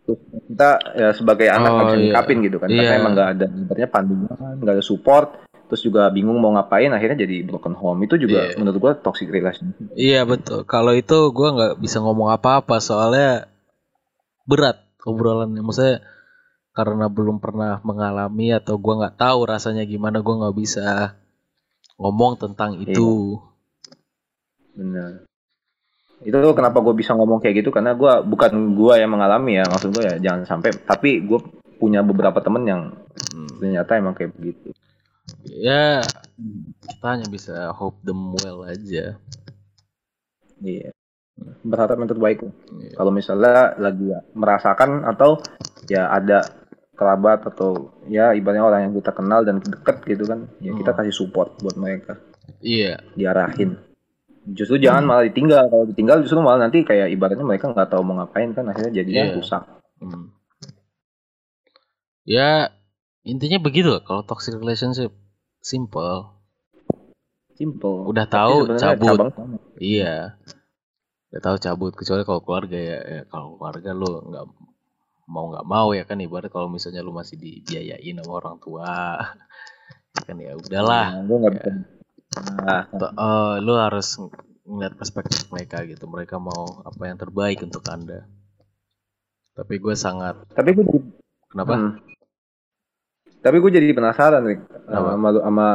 Terus 0.03 0.20
kita 0.47 0.70
ya 0.93 1.09
sebagai 1.16 1.47
anak 1.47 1.72
Oh, 1.72 1.80
bisa 1.84 1.95
iya. 1.95 2.03
nyikapin 2.11 2.38
gitu 2.43 2.57
kan. 2.59 2.68
Iya. 2.70 2.80
Karena 2.80 2.95
emang 2.99 3.11
nggak 3.16 3.30
ada 3.34 3.45
ibaratnya 3.49 3.89
panduan, 3.89 4.55
nggak 4.59 4.76
ada 4.80 4.86
support. 4.86 5.28
Terus 5.68 5.82
juga 5.82 6.11
bingung 6.11 6.38
mau 6.38 6.53
ngapain 6.53 6.91
akhirnya 6.91 7.24
jadi 7.24 7.41
broken 7.43 7.74
home. 7.74 8.03
Itu 8.05 8.16
juga 8.16 8.51
Iya. 8.51 8.59
menurut 8.59 8.78
gua 8.78 8.93
toxic 8.93 9.28
relationship. 9.28 9.89
Iya 9.95 10.22
betul. 10.24 10.64
Kalau 10.64 10.93
itu 10.93 11.32
gua 11.32 11.49
nggak 11.55 11.74
bisa 11.80 11.97
ngomong 11.99 12.30
apa-apa 12.30 12.78
soalnya 12.78 13.47
berat 14.43 14.84
obrolannya. 15.06 15.62
Maksudnya 15.64 16.04
karena 16.74 17.06
belum 17.12 17.38
pernah 17.38 17.78
mengalami 17.86 18.56
atau 18.56 18.82
gua 18.82 19.06
nggak 19.06 19.18
tahu 19.20 19.39
rasanya 19.45 19.86
gimana, 19.86 20.24
gua 20.26 20.47
nggak 20.47 20.58
bisa 20.58 21.16
ngomong 21.99 22.41
tentang 22.41 22.80
itu. 22.82 23.38
Benar. 24.74 25.30
Itu 26.24 26.39
kenapa 26.56 26.80
gue 26.80 26.95
bisa 26.95 27.12
ngomong 27.14 27.43
kayak 27.43 27.62
gitu 27.62 27.70
karena 27.70 27.91
gua 27.93 28.24
bukan 28.24 28.80
gua 28.80 28.95
yang 28.95 29.12
mengalami 29.12 29.60
ya 29.60 29.68
maksud 29.68 29.91
gue 29.91 30.08
ya 30.08 30.16
jangan 30.24 30.47
sampai 30.47 30.72
tapi 30.88 31.20
gue 31.20 31.36
punya 31.76 31.99
beberapa 31.99 32.39
temen 32.39 32.64
yang 32.64 32.82
Hmm. 33.34 33.49
ternyata 33.62 33.97
emang 33.97 34.18
kayak 34.18 34.34
begitu. 34.34 34.74
Ya 35.45 36.01
kita 36.82 37.08
hanya 37.08 37.28
bisa 37.30 37.70
hope 37.74 38.01
them 38.01 38.34
well 38.34 38.66
aja. 38.66 39.18
Iya. 40.62 40.91
Berharap 41.64 41.98
yang 41.98 42.10
terbaik. 42.10 42.40
Iya. 42.44 42.94
Kalau 42.94 43.12
misalnya 43.12 43.74
lagi 43.78 44.08
merasakan 44.34 45.02
atau 45.06 45.42
ya 45.88 46.08
ada 46.08 46.46
kerabat 46.94 47.42
atau 47.50 47.90
ya 48.06 48.32
ibaratnya 48.32 48.62
orang 48.64 48.82
yang 48.86 48.94
kita 48.94 49.12
kenal 49.12 49.42
dan 49.42 49.58
deket 49.58 49.98
gitu 50.06 50.30
kan, 50.30 50.46
ya 50.62 50.72
kita 50.72 50.94
Hmm. 50.94 51.00
kasih 51.02 51.16
support 51.16 51.58
buat 51.58 51.74
mereka, 51.74 52.22
Iya. 52.62 53.02
diarahin. 53.18 53.82
Justru 54.46 54.78
jangan 54.78 55.08
malah 55.08 55.26
ditinggal. 55.26 55.72
Kalau 55.72 55.86
ditinggal 55.90 56.22
justru 56.22 56.38
malah 56.38 56.68
nanti 56.68 56.86
kayak 56.86 57.10
ibaratnya 57.10 57.42
mereka 57.42 57.72
nggak 57.72 57.90
tahu 57.90 58.04
mau 58.06 58.22
ngapain 58.22 58.54
kan 58.54 58.70
akhirnya 58.70 58.94
jadinya 58.94 59.24
Iya. 59.26 59.34
rusak. 59.40 59.64
Hmm. 60.04 60.36
Ya 62.24 62.72
intinya 63.24 63.58
begitu 63.58 63.90
lah 63.90 64.04
kalau 64.04 64.22
toxic 64.24 64.54
relationship 64.54 65.12
simple. 65.60 66.30
Simple. 67.56 68.06
Udah 68.06 68.26
tahu 68.28 68.76
cabut. 68.76 69.08
cabang 69.18 69.30
sama. 69.34 69.58
Iya. 69.80 70.38
Udah 71.34 71.42
tahu 71.42 71.58
cabut 71.58 71.98
kecuali 71.98 72.22
kalau 72.22 72.46
keluarga 72.46 72.78
ya, 72.78 73.00
ya 73.02 73.22
kalau 73.26 73.58
keluarga 73.58 73.90
lu 73.90 74.22
nggak 74.30 74.46
mau 75.26 75.50
nggak 75.50 75.66
mau 75.66 75.90
ya 75.98 76.06
kan 76.06 76.22
ibarat 76.22 76.54
kalau 76.54 76.70
misalnya 76.70 77.02
lu 77.02 77.10
masih 77.10 77.42
dibiayain 77.42 78.22
sama 78.22 78.32
orang 78.38 78.62
tua 78.62 79.18
ya 80.14 80.22
kan 80.22 80.38
ya 80.38 80.54
udahlah 80.54 81.18
Nah, 81.18 81.26
nggak 81.26 81.54
bisa. 81.58 81.70
Nah, 82.62 82.82
eh, 82.94 83.56
lu 83.66 83.74
harus 83.74 84.22
ng- 84.22 84.30
ngeliat 84.64 84.94
perspektif 84.94 85.50
mereka 85.50 85.82
gitu 85.84 86.06
mereka 86.06 86.38
mau 86.38 86.86
apa 86.86 87.02
yang 87.10 87.18
terbaik 87.18 87.66
untuk 87.66 87.82
anda 87.90 88.30
tapi 89.54 89.82
gue 89.82 89.94
sangat 89.94 90.38
tapi 90.54 90.72
gue 90.72 90.86
jadi 90.86 91.02
kenapa 91.50 91.74
Hmm. 91.74 91.94
Tapi 93.44 93.60
gue 93.60 93.76
jadi 93.76 93.92
penasaran 93.92 94.40
Apa? 94.88 95.20
sama, 95.20 95.28
lu- 95.36 95.44
sama 95.44 95.68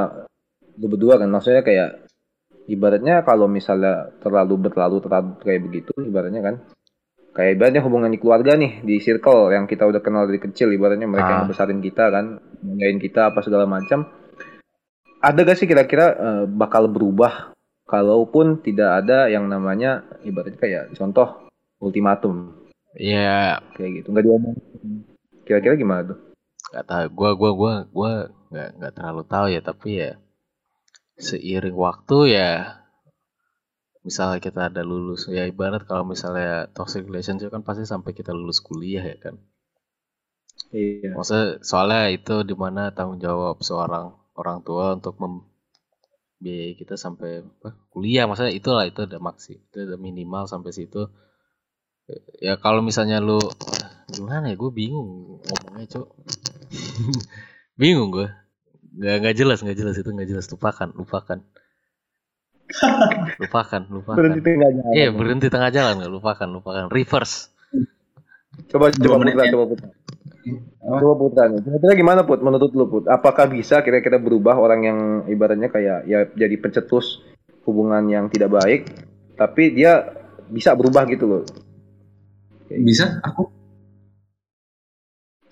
lu 0.81 0.87
berdua 0.89 1.21
kan 1.21 1.29
maksudnya 1.29 1.61
kayak 1.61 2.08
ibaratnya 2.69 3.25
kalau 3.25 3.49
misalnya 3.49 4.13
terlalu 4.21 4.69
berlalu 4.69 5.01
terlalu 5.01 5.31
kayak 5.41 5.61
begitu 5.65 5.93
ibaratnya 5.99 6.45
kan 6.45 6.55
kayak 7.33 7.57
ibaratnya 7.57 7.83
hubungan 7.83 8.13
di 8.13 8.21
keluarga 8.21 8.55
nih 8.55 8.85
di 8.85 9.01
circle 9.01 9.51
yang 9.57 9.65
kita 9.65 9.89
udah 9.89 10.05
kenal 10.05 10.29
dari 10.29 10.37
kecil 10.37 10.69
ibaratnya 10.71 11.09
mereka 11.09 11.31
yang 11.33 11.45
Ah. 11.47 11.51
besarin 11.51 11.81
kita 11.81 12.13
kan 12.13 12.39
ngain 12.61 12.99
kita 13.01 13.33
apa 13.33 13.41
segala 13.41 13.65
macam. 13.65 14.05
Ada 15.19 15.43
gak 15.43 15.59
sih 15.59 15.67
kira-kira 15.67 16.07
eh, 16.15 16.45
bakal 16.47 16.87
berubah 16.87 17.51
kalaupun 17.89 18.63
tidak 18.63 19.03
ada 19.03 19.27
yang 19.27 19.49
namanya 19.49 20.05
ibaratnya 20.23 20.59
kayak 20.61 20.85
contoh 20.95 21.49
ultimatum? 21.81 22.55
Ya 22.99 23.63
kayak 23.75 24.03
gitu 24.03 24.09
nggak 24.13 24.25
diomong 24.27 24.55
kira-kira 25.47 25.75
gimana 25.79 26.15
tuh? 26.15 26.19
Nggak 26.75 26.85
tahu 26.87 27.05
gue 27.17 27.31
gua 27.39 27.51
gua 27.55 27.75
gua 27.91 28.13
nggak 28.51 28.69
nggak 28.77 28.93
terlalu 28.99 29.23
tahu 29.25 29.47
ya 29.53 29.61
tapi 29.63 29.89
ya 29.97 30.11
seiring 31.19 31.75
waktu 31.75 32.19
ya 32.39 32.79
misalnya 34.07 34.39
kita 34.41 34.73
ada 34.73 34.81
lulus 34.87 35.29
ya 35.29 35.45
ibarat 35.45 35.85
kalau 35.85 36.07
misalnya 36.07 36.71
toxic 36.73 37.05
relationship 37.05 37.53
kan 37.53 37.61
pasti 37.61 37.85
sampai 37.85 38.17
kita 38.17 38.33
lulus 38.33 38.65
kuliah 38.65 39.05
ya 39.05 39.19
kan? 39.21 39.37
Iya. 40.73 41.17
Maksudnya 41.17 41.61
soalnya 41.61 42.09
itu 42.13 42.45
di 42.45 42.55
mana 42.57 42.93
tanggung 42.97 43.21
jawab 43.21 43.61
seorang 43.61 44.17
orang 44.33 44.65
tua 44.65 44.97
untuk 44.97 45.17
membiayai 45.21 46.77
kita 46.77 46.97
sampai 46.97 47.45
apa, 47.45 47.77
kuliah. 47.93 48.25
Maksudnya 48.25 48.55
itulah 48.55 48.85
itu 48.89 49.05
ada 49.05 49.21
maksi 49.21 49.61
itu 49.61 49.77
ada 49.85 49.97
minimal 50.01 50.49
sampai 50.49 50.73
situ. 50.73 51.09
Ya 52.41 52.57
kalau 52.57 52.81
misalnya 52.81 53.21
lu 53.21 53.37
gimana 54.09 54.49
ya 54.49 54.57
gue 54.57 54.73
bingung 54.73 55.45
ngomongnya 55.45 56.01
cok 56.01 56.09
bingung 57.81 58.09
gue 58.09 58.29
nggak 58.99 59.17
nggak 59.23 59.37
jelas 59.39 59.59
nggak 59.63 59.79
jelas 59.79 59.95
itu 59.97 60.11
nggak 60.11 60.29
jelas 60.29 60.47
lupakan 60.51 60.89
lupakan 60.99 61.39
lupakan 63.41 63.83
lupakan 63.89 64.17
berhenti 64.19 64.41
tengah 64.45 64.71
jalan 64.75 64.93
iya 64.93 65.09
berhenti 65.15 65.47
tengah 65.49 65.71
jalan 65.71 65.93
nggak 66.03 66.13
lupakan 66.13 66.49
lupakan 66.51 66.85
reverse 66.91 67.55
Coba 68.67 68.91
coba 68.91 69.17
menit 69.23 69.39
putra, 69.39 69.47
ya. 69.47 69.53
coba 69.55 69.65
putra. 69.71 69.89
Coba 70.83 71.15
putra. 71.15 71.43
Kira-kira 71.63 71.93
gimana 71.95 72.21
put? 72.27 72.43
Menurut 72.43 72.73
lu 72.75 72.87
put? 72.91 73.05
Apakah 73.07 73.47
bisa 73.47 73.87
kira-kira 73.87 74.19
berubah 74.19 74.59
orang 74.59 74.81
yang 74.83 74.99
ibaratnya 75.31 75.71
kayak 75.71 75.99
ya 76.11 76.27
jadi 76.35 76.59
pencetus 76.59 77.23
hubungan 77.63 78.03
yang 78.11 78.27
tidak 78.33 78.51
baik, 78.51 78.91
tapi 79.39 79.77
dia 79.77 80.11
bisa 80.51 80.75
berubah 80.75 81.07
gitu 81.07 81.25
loh. 81.29 81.43
Bisa? 82.67 83.23
Aku 83.23 83.53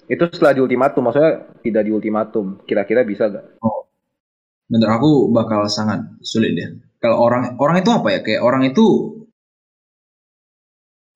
Itu 0.07 0.31
setelah 0.31 0.55
di 0.55 0.61
ultimatum, 0.63 1.03
maksudnya 1.11 1.51
tidak 1.63 1.83
di 1.83 1.91
ultimatum. 1.91 2.63
Kira-kira 2.63 3.03
bisa 3.03 3.27
gak? 3.31 3.59
menurut 4.67 4.93
aku 4.99 5.11
bakal 5.31 5.71
sangat 5.71 6.03
sulit 6.27 6.59
deh. 6.59 6.71
Kalau 6.99 7.23
orang 7.23 7.55
orang 7.63 7.83
itu 7.83 7.91
apa 7.95 8.09
ya? 8.11 8.21
Kayak 8.23 8.43
orang 8.43 8.63
itu 8.67 8.87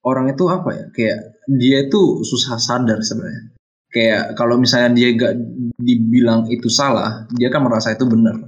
orang 0.07 0.31
itu 0.31 0.45
apa 0.47 0.71
ya? 0.71 0.85
Kayak 0.95 1.19
dia 1.51 1.79
itu 1.87 2.23
susah 2.23 2.63
sadar 2.63 3.03
sebenarnya. 3.03 3.51
Kayak 3.91 4.39
kalau 4.39 4.55
misalnya 4.55 4.95
dia 4.95 5.09
gak 5.19 5.35
dibilang 5.83 6.47
itu 6.47 6.71
salah, 6.71 7.27
dia 7.35 7.51
kan 7.51 7.67
merasa 7.67 7.91
itu 7.91 8.07
benar. 8.07 8.39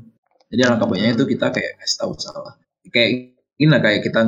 Jadi 0.53 0.61
alangkah 0.69 0.87
baiknya 0.87 1.19
itu 1.19 1.25
kita 1.27 1.51
kayak 1.51 1.83
kasih 1.83 1.99
tahu 1.99 2.13
salah. 2.21 2.55
Kayak 2.93 3.35
ini 3.59 3.69
lah 3.73 3.81
kayak 3.83 4.07
kita 4.07 4.23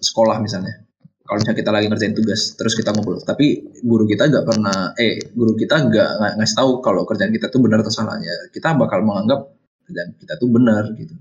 sekolah 0.00 0.40
misalnya. 0.40 0.87
Kalau 1.28 1.44
misalnya 1.44 1.60
kita 1.60 1.70
lagi 1.76 1.86
ngerjain 1.92 2.16
tugas, 2.16 2.56
terus 2.56 2.72
kita 2.72 2.88
ngobrol, 2.96 3.20
tapi 3.20 3.60
guru 3.84 4.08
kita 4.08 4.32
gak 4.32 4.48
pernah, 4.48 4.96
eh 4.96 5.20
guru 5.36 5.52
kita 5.52 5.76
gak, 5.92 6.10
nggak 6.16 6.32
ngasih 6.40 6.56
tahu 6.56 6.70
kalau 6.80 7.04
kerjaan 7.04 7.28
kita 7.36 7.52
tuh 7.52 7.60
benar 7.60 7.84
atau 7.84 7.92
salah 7.92 8.16
ya. 8.16 8.32
Kita 8.48 8.72
bakal 8.72 9.04
menganggap 9.04 9.52
kerjaan 9.84 10.16
kita 10.16 10.40
tuh 10.40 10.48
benar 10.48 10.88
gitu. 10.96 11.12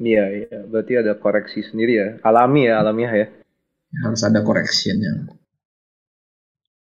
Iya, 0.00 0.24
iya. 0.40 0.58
Berarti 0.64 0.92
ada 0.96 1.12
koreksi 1.20 1.60
sendiri 1.68 1.92
ya. 2.00 2.08
Alami 2.24 2.64
ya, 2.64 2.80
alamiah 2.80 3.12
ya. 3.12 3.26
Harus 4.00 4.24
ada 4.24 4.40
correctionnya. 4.40 5.28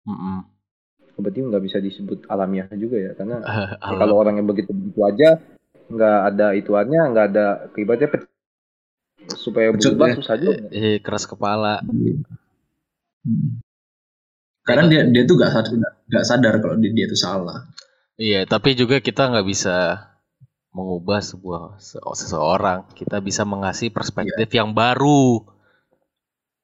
Mm-mm. 0.07 0.37
Berarti 1.19 1.39
nggak 1.43 1.63
bisa 1.63 1.77
disebut 1.83 2.27
alamiah 2.31 2.67
juga 2.75 2.99
ya, 2.99 3.11
karena 3.15 3.43
ya 3.43 3.83
Alam- 3.83 3.99
kalau 3.99 4.15
orang 4.15 4.39
yang 4.39 4.47
begitu 4.47 4.71
begitu 4.71 4.99
aja 5.03 5.39
nggak 5.91 6.19
ada 6.31 6.47
ituannya, 6.55 7.01
nggak 7.11 7.25
ada 7.35 7.45
akibatnya 7.71 8.07
pe- 8.11 8.34
supaya 9.33 9.73
Pecut 9.73 9.97
berubah 9.97 10.13
susah 10.21 10.35
juga. 10.37 10.53
eh, 10.69 10.97
keras 11.01 11.25
kepala. 11.25 11.81
Hmm. 11.81 13.57
Karena 14.65 14.85
dia 14.89 15.01
dia 15.09 15.23
tuh 15.29 15.35
gak 15.37 15.51
sadar, 15.53 15.73
gak 16.09 16.25
sadar 16.25 16.53
kalau 16.61 16.75
dia, 16.81 16.91
dia 16.93 17.05
tuh 17.09 17.17
salah. 17.17 17.69
Iya, 18.15 18.47
tapi 18.47 18.73
juga 18.79 19.03
kita 19.03 19.27
nggak 19.27 19.45
bisa 19.45 19.75
mengubah 20.73 21.19
sebuah 21.21 21.61
se- 21.79 22.01
seseorang. 22.01 22.87
Kita 22.97 23.19
bisa 23.21 23.43
mengasih 23.45 23.91
perspektif 23.91 24.49
yang 24.55 24.71
baru 24.73 25.43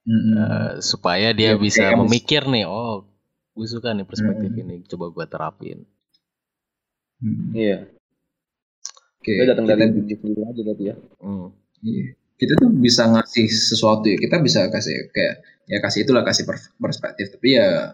Mm-mm. 0.01 0.33
eh, 0.33 0.71
supaya 0.81 1.29
dia 1.35 1.53
Iya, 1.53 1.61
bisa 1.61 1.83
memikir 1.93 2.41
nih, 2.49 2.65
oh, 2.65 3.05
gue 3.53 3.67
suka 3.69 3.93
nih 3.93 4.07
perspektif 4.07 4.49
Mm. 4.49 4.61
ini, 4.65 4.75
coba 4.89 5.05
gue 5.13 5.25
terapin. 5.29 5.77
Hmm. 7.21 7.53
Iya, 7.53 7.85
Oke, 9.21 9.29
dia 9.37 9.45
datang 9.45 9.69
kita, 9.69 9.77
dari 9.77 9.93
diri 9.93 10.15
sendiri 10.17 10.41
aja 10.41 10.61
berarti 10.65 10.83
ya. 10.89 10.95
Hmm. 11.21 11.47
iya. 11.85 12.05
Kita 12.41 12.57
tuh 12.57 12.73
bisa 12.73 13.05
ngasih 13.05 13.45
sesuatu 13.45 14.09
ya. 14.09 14.17
Kita 14.17 14.41
bisa 14.41 14.65
kasih 14.73 15.13
kayak 15.13 15.35
ya 15.69 15.77
kasih 15.77 16.09
itulah 16.09 16.25
kasih 16.25 16.49
per- 16.49 16.73
perspektif. 16.81 17.37
Tapi 17.37 17.47
ya 17.53 17.93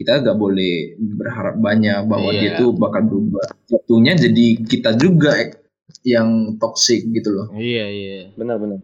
kita 0.00 0.24
gak 0.24 0.38
boleh 0.40 0.96
berharap 0.98 1.60
banyak 1.60 2.08
bahwa 2.08 2.32
Iya. 2.32 2.40
dia 2.40 2.50
tuh 2.64 2.72
bakal 2.72 3.04
berubah. 3.04 3.44
Jatuhnya 3.68 4.16
jadi 4.16 4.46
kita 4.64 4.96
juga 4.96 5.36
yang 6.02 6.56
toxic 6.56 7.04
gitu 7.12 7.28
loh. 7.28 7.46
Iya 7.52 7.84
iya. 7.92 8.18
Benar-benar. 8.34 8.80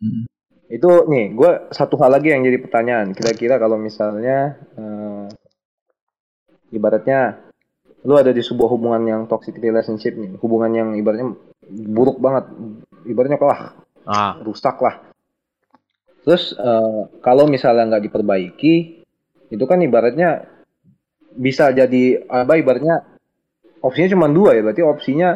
Hmm. 0.00 0.24
Itu 0.72 1.04
nih, 1.04 1.36
gue 1.36 1.52
satu 1.68 2.00
hal 2.00 2.16
lagi 2.16 2.32
yang 2.32 2.42
jadi 2.48 2.58
pertanyaan. 2.64 3.12
Kira-kira 3.12 3.60
kalau 3.60 3.76
misalnya 3.76 4.56
eh, 4.74 5.28
ibaratnya 6.72 7.44
lu 8.02 8.16
ada 8.16 8.32
di 8.32 8.40
sebuah 8.42 8.72
hubungan 8.72 9.04
yang 9.04 9.20
toxic 9.28 9.54
relationship 9.60 10.16
nih, 10.16 10.34
hubungan 10.42 10.72
yang 10.74 10.88
ibaratnya 10.96 11.38
buruk 11.70 12.18
banget, 12.18 12.50
ibaratnya 13.06 13.38
wah 13.38 13.78
Ah, 14.02 14.38
rusak 14.42 14.76
lah. 14.82 15.12
Terus 16.22 16.54
eh, 16.54 17.00
kalau 17.22 17.50
misalnya 17.50 17.86
nggak 17.94 18.04
diperbaiki, 18.10 18.74
itu 19.50 19.64
kan 19.66 19.78
ibaratnya 19.82 20.46
bisa 21.32 21.72
jadi 21.72 22.28
apa 22.28 22.60
ibaratnya 22.60 23.02
opsinya 23.82 24.08
cuma 24.14 24.26
dua 24.30 24.54
ya, 24.54 24.62
berarti 24.62 24.82
opsinya 24.84 25.30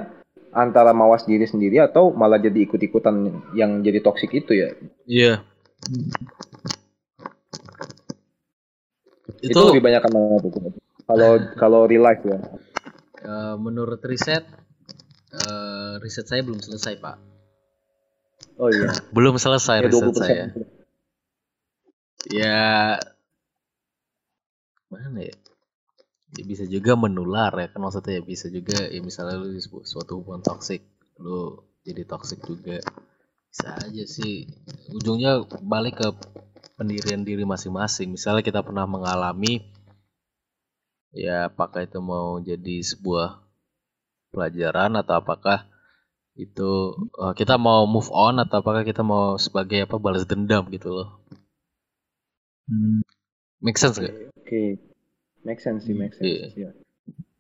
antara 0.57 0.97
mawas 0.97 1.29
diri 1.29 1.45
sendiri 1.45 1.83
atau 1.85 2.15
malah 2.17 2.41
jadi 2.41 2.65
ikut-ikutan 2.65 3.29
yang 3.53 3.85
jadi 3.85 4.01
toksik 4.01 4.33
itu 4.33 4.53
ya. 4.57 4.69
iya. 5.05 5.35
Itu, 9.43 9.53
Itu, 9.53 9.63
lebih 9.69 9.85
banyak 9.85 10.03
tuh? 10.09 10.73
Kalau 11.07 11.31
kalau 11.61 11.81
real 11.85 12.03
life 12.03 12.25
ya. 12.25 12.39
eh, 13.27 13.55
menurut 13.61 14.01
riset, 14.03 14.43
eh, 15.35 15.95
riset 16.01 16.27
saya 16.27 16.41
belum 16.41 16.59
selesai 16.65 16.99
pak. 16.99 17.36
Oh 18.57 18.73
iya. 18.73 18.89
Belum 19.13 19.37
selesai 19.37 19.85
Ya, 19.85 19.87
riset 19.87 20.13
20%. 20.13 20.17
saya. 20.17 20.45
Ya, 22.27 22.99
mana 24.91 25.21
ya? 25.23 25.37
Ya 26.35 26.43
bisa 26.45 26.65
juga 26.67 26.99
menular 26.99 27.55
ya 27.55 27.71
kan 27.71 27.81
maksudnya 27.81 28.19
ya 28.19 28.23
bisa 28.27 28.51
juga 28.51 28.91
ya 28.91 29.01
misalnya 29.01 29.39
lu 29.39 29.57
suatu 29.87 30.19
hubungan 30.21 30.43
toksik 30.43 30.83
lu 31.23 31.63
jadi 31.87 32.03
toksik 32.03 32.43
juga 32.45 32.83
bisa 33.49 33.73
aja 33.79 34.05
sih 34.05 34.45
ujungnya 34.91 35.47
balik 35.65 36.03
ke 36.03 36.09
pendirian 36.77 37.23
diri 37.25 37.47
masing-masing 37.47 38.13
misalnya 38.13 38.43
kita 38.45 38.61
pernah 38.61 38.85
mengalami 38.85 39.65
ya 41.15 41.49
apakah 41.49 41.87
itu 41.89 42.03
mau 42.05 42.37
jadi 42.43 42.85
sebuah 42.85 43.41
pelajaran 44.35 44.99
atau 45.01 45.15
apakah 45.23 45.65
itu 46.37 46.73
eh, 47.17 47.33
kita 47.33 47.57
mau 47.57 47.89
move 47.89 48.13
on 48.13 48.37
atau 48.39 48.61
apakah 48.61 48.85
kita 48.85 49.01
mau 49.01 49.37
sebagai 49.37 49.89
apa 49.89 49.97
balas 49.97 50.25
dendam 50.25 50.69
gitu 50.69 50.93
loh 50.93 51.09
Hmm. 52.67 53.07
make 53.63 53.79
sense 53.79 53.95
gak? 53.95 54.11
Oke. 54.37 54.83
Make 55.47 55.63
sense 55.63 55.87
sih, 55.87 55.95
make 55.95 56.19
sense. 56.19 56.27
Iya. 56.27 56.47
Iya. 56.51 56.71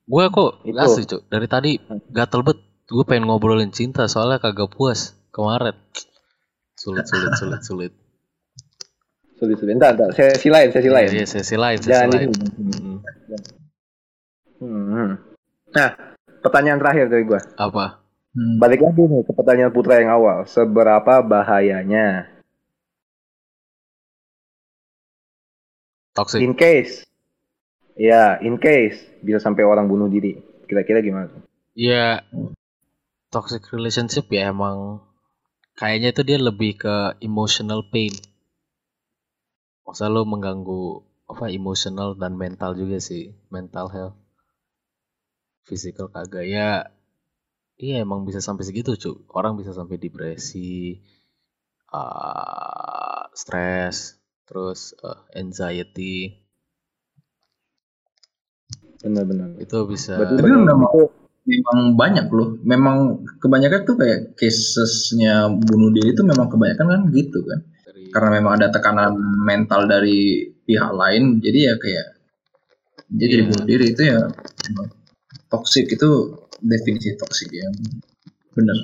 Gue 0.07 0.25
kok 0.31 0.63
Itu. 0.63 0.79
asli 0.79 1.03
cuk 1.03 1.27
dari 1.27 1.51
tadi 1.51 1.71
gatel 2.09 2.47
bet 2.47 2.63
gue 2.87 3.03
pengen 3.03 3.27
ngobrolin 3.27 3.75
cinta 3.75 4.07
soalnya 4.07 4.39
kagak 4.39 4.71
puas 4.71 5.19
kemarin 5.35 5.75
sulit 6.79 7.11
sulit 7.11 7.35
sulit 7.35 7.63
sulit 7.67 7.93
Sulit 9.37 9.59
sulit. 9.59 9.75
Entar, 9.75 9.99
entar. 9.99 10.15
Sesi 10.15 10.47
lain, 10.49 10.71
sesi 10.71 10.89
lain. 10.89 11.09
Iya, 11.11 11.27
sesi 11.27 11.57
lain 11.59 11.77
sesi 11.77 11.91
Jangan 11.91 12.09
lain. 12.15 12.29
Mm-mm. 12.31 12.97
Hmm. 14.63 15.11
Nah, 15.75 15.91
pertanyaan 16.41 16.79
terakhir 16.81 17.11
dari 17.11 17.27
gua. 17.27 17.43
apa 17.59 18.01
Hmm. 18.37 18.61
Balik 18.61 18.85
lagi 18.85 19.01
nih 19.01 19.25
ke 19.25 19.33
pertanyaan 19.33 19.73
Putra 19.73 19.97
yang 19.97 20.13
awal. 20.13 20.45
Seberapa 20.45 21.25
bahayanya? 21.25 22.29
Toxic. 26.13 26.45
In 26.45 26.53
case. 26.53 27.09
Ya 27.97 28.37
in 28.45 28.61
case 28.61 29.01
bisa 29.25 29.41
sampai 29.41 29.65
orang 29.65 29.89
bunuh 29.89 30.13
diri. 30.13 30.37
Kira-kira 30.69 31.01
gimana? 31.01 31.33
Tuh? 31.33 31.43
ya 31.77 32.25
toxic 33.29 33.69
relationship 33.69 34.33
ya 34.33 34.49
emang 34.49 35.05
kayaknya 35.77 36.17
itu 36.17 36.23
dia 36.25 36.41
lebih 36.41 36.81
ke 36.81 37.21
emotional 37.21 37.85
pain. 37.89 38.13
Masa 39.85 40.13
lo 40.13 40.29
mengganggu 40.29 41.05
apa 41.29 41.53
emotional 41.53 42.17
dan 42.21 42.37
mental 42.37 42.77
juga 42.77 43.01
sih. 43.01 43.33
Mental 43.49 43.89
health. 43.93 44.17
Physical 45.69 46.13
kagak. 46.13 46.49
Ya 46.49 46.96
iya 47.77 48.01
emang 48.01 48.25
bisa 48.25 48.41
sampai 48.41 48.65
segitu 48.65 48.97
cuy 48.97 49.15
orang 49.33 49.57
bisa 49.57 49.73
sampai 49.73 50.01
depresi 50.01 51.01
ah 51.93 53.29
stres 53.33 54.17
terus 54.45 54.97
eh, 54.99 55.21
anxiety 55.37 56.35
benar-benar 59.01 59.55
itu 59.61 59.77
bisa 59.87 60.19
Tapi 60.19 60.51
memang- 60.51 61.15
memang 61.47 61.95
banyak 61.95 62.27
loh. 62.35 62.59
Memang 62.67 63.23
kebanyakan 63.39 63.87
tuh 63.87 63.95
kayak 63.95 64.35
casesnya 64.35 65.47
bunuh 65.47 65.95
diri 65.95 66.11
itu 66.11 66.27
memang 66.27 66.51
kebanyakan 66.51 66.87
kan 66.91 67.03
gitu 67.15 67.39
kan. 67.47 67.63
dari 67.87 68.11
Karena 68.11 68.31
memang 68.43 68.59
ada 68.59 68.75
tekanan 68.75 69.15
mental 69.47 69.87
dari 69.87 70.43
pihak 70.67 70.91
lain, 70.91 71.39
jadi 71.39 71.71
ya 71.71 71.75
kayak 71.79 72.07
dia 73.15 73.27
jadi 73.31 73.43
Iya. 73.47 73.51
bunuh 73.55 73.65
diri 73.65 73.87
itu 73.95 74.03
ya 74.03 74.19
toxic 75.47 75.87
itu 75.87 76.11
definisi 76.67 77.15
toxic 77.15 77.51
ya. 77.53 77.69
Bener. 78.53 78.77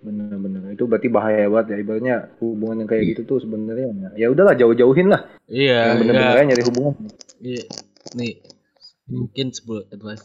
benar-benar 0.00 0.72
itu 0.72 0.88
berarti 0.88 1.12
bahaya 1.12 1.44
banget 1.44 1.66
ya 1.66 1.78
ibaratnya 1.78 2.16
hubungan 2.40 2.80
yang 2.80 2.88
kayak 2.88 3.04
gitu 3.12 3.28
tuh 3.28 3.38
sebenarnya 3.38 4.16
ya 4.16 4.32
udahlah 4.32 4.56
jauh-jauhin 4.56 5.12
lah 5.12 5.28
iya 5.44 5.92
yang 5.92 6.00
enggak. 6.00 6.16
benar-benar 6.16 6.44
nyari 6.48 6.64
hubungan 6.64 6.94
Iya, 7.36 7.64
nih 8.16 8.32
mungkin 9.08 9.48
sebuah 9.48 9.92
advice. 9.92 10.24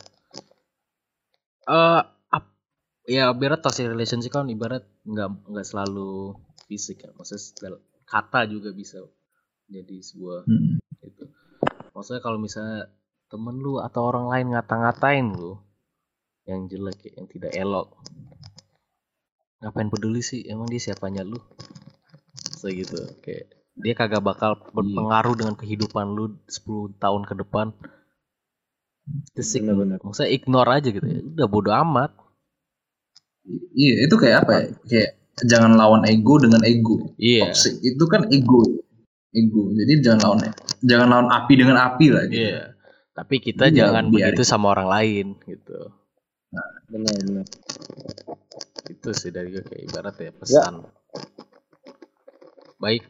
Eh, 1.66 2.02
ap- 2.30 2.56
ya 3.04 3.32
ibarat 3.32 3.60
toxic 3.60 3.84
relationship 3.86 4.32
kan 4.32 4.48
ibarat 4.48 4.84
nggak 5.04 5.44
nggak 5.44 5.64
selalu 5.66 6.36
fisik 6.68 7.04
kan, 7.04 7.12
maksudnya 7.12 7.76
kata 8.06 8.48
juga 8.48 8.72
bisa 8.72 9.00
jadi 9.66 9.96
sebuah 9.98 10.44
Hmm. 10.44 10.76
itu. 11.02 11.24
Maksudnya 11.92 12.20
kalau 12.20 12.36
misalnya 12.38 12.92
temen 13.28 13.58
lu 13.58 13.80
atau 13.80 14.06
orang 14.06 14.28
lain 14.28 14.52
ngata-ngatain 14.52 15.36
lu 15.36 15.56
yang 16.46 16.70
jelek 16.70 17.02
ya, 17.06 17.12
yang 17.18 17.28
tidak 17.30 17.52
elok, 17.58 17.98
ngapain 19.62 19.90
peduli 19.90 20.22
sih? 20.22 20.46
Emang 20.46 20.70
dia 20.70 20.82
siapanya 20.82 21.26
lu? 21.26 21.42
Segitu, 22.56 23.02
kayak 23.26 23.50
dia 23.76 23.94
kagak 23.98 24.24
bakal 24.24 24.56
berpengaruh 24.72 25.36
dengan 25.36 25.56
kehidupan 25.60 26.16
lu 26.16 26.40
10 26.48 26.96
tahun 26.96 27.28
ke 27.28 27.34
depan. 27.44 27.76
Just 29.36 29.54
ignore. 29.54 29.86
Maksudnya 30.02 30.32
ignore 30.32 30.70
aja 30.72 30.90
gitu 30.90 31.06
ya. 31.06 31.22
Udah 31.22 31.48
bodo 31.52 31.70
amat. 31.70 32.16
Iya, 33.76 34.10
itu 34.10 34.16
kayak 34.18 34.38
apa 34.48 34.52
ya? 34.58 34.66
Kayak 34.90 35.10
jangan 35.46 35.78
lawan 35.78 36.08
ego 36.10 36.40
dengan 36.42 36.64
ego. 36.66 37.14
Iya. 37.20 37.52
Toxic 37.52 37.84
itu 37.84 38.04
kan 38.10 38.26
ego. 38.32 38.64
Ego. 39.36 39.70
Jadi 39.76 39.92
jangan 40.02 40.20
lawan 40.24 40.40
jangan 40.82 41.08
lawan 41.12 41.30
api 41.30 41.54
dengan 41.54 41.78
api 41.78 42.06
lah 42.10 42.24
gitu. 42.32 42.48
Iya. 42.50 42.62
Tapi 43.16 43.36
kita 43.44 43.70
Iya, 43.70 43.76
jangan 43.86 44.10
biarin. 44.10 44.34
begitu 44.34 44.42
sama 44.48 44.72
orang 44.74 44.88
lain 44.90 45.26
gitu. 45.46 45.80
Benar-benar 46.90 47.46
Itu 48.86 49.10
sih 49.12 49.34
dari 49.34 49.50
gue 49.50 49.64
kayak 49.66 49.84
ibarat 49.90 50.16
ya 50.20 50.32
pesan. 50.32 50.86
Baik, 52.78 53.04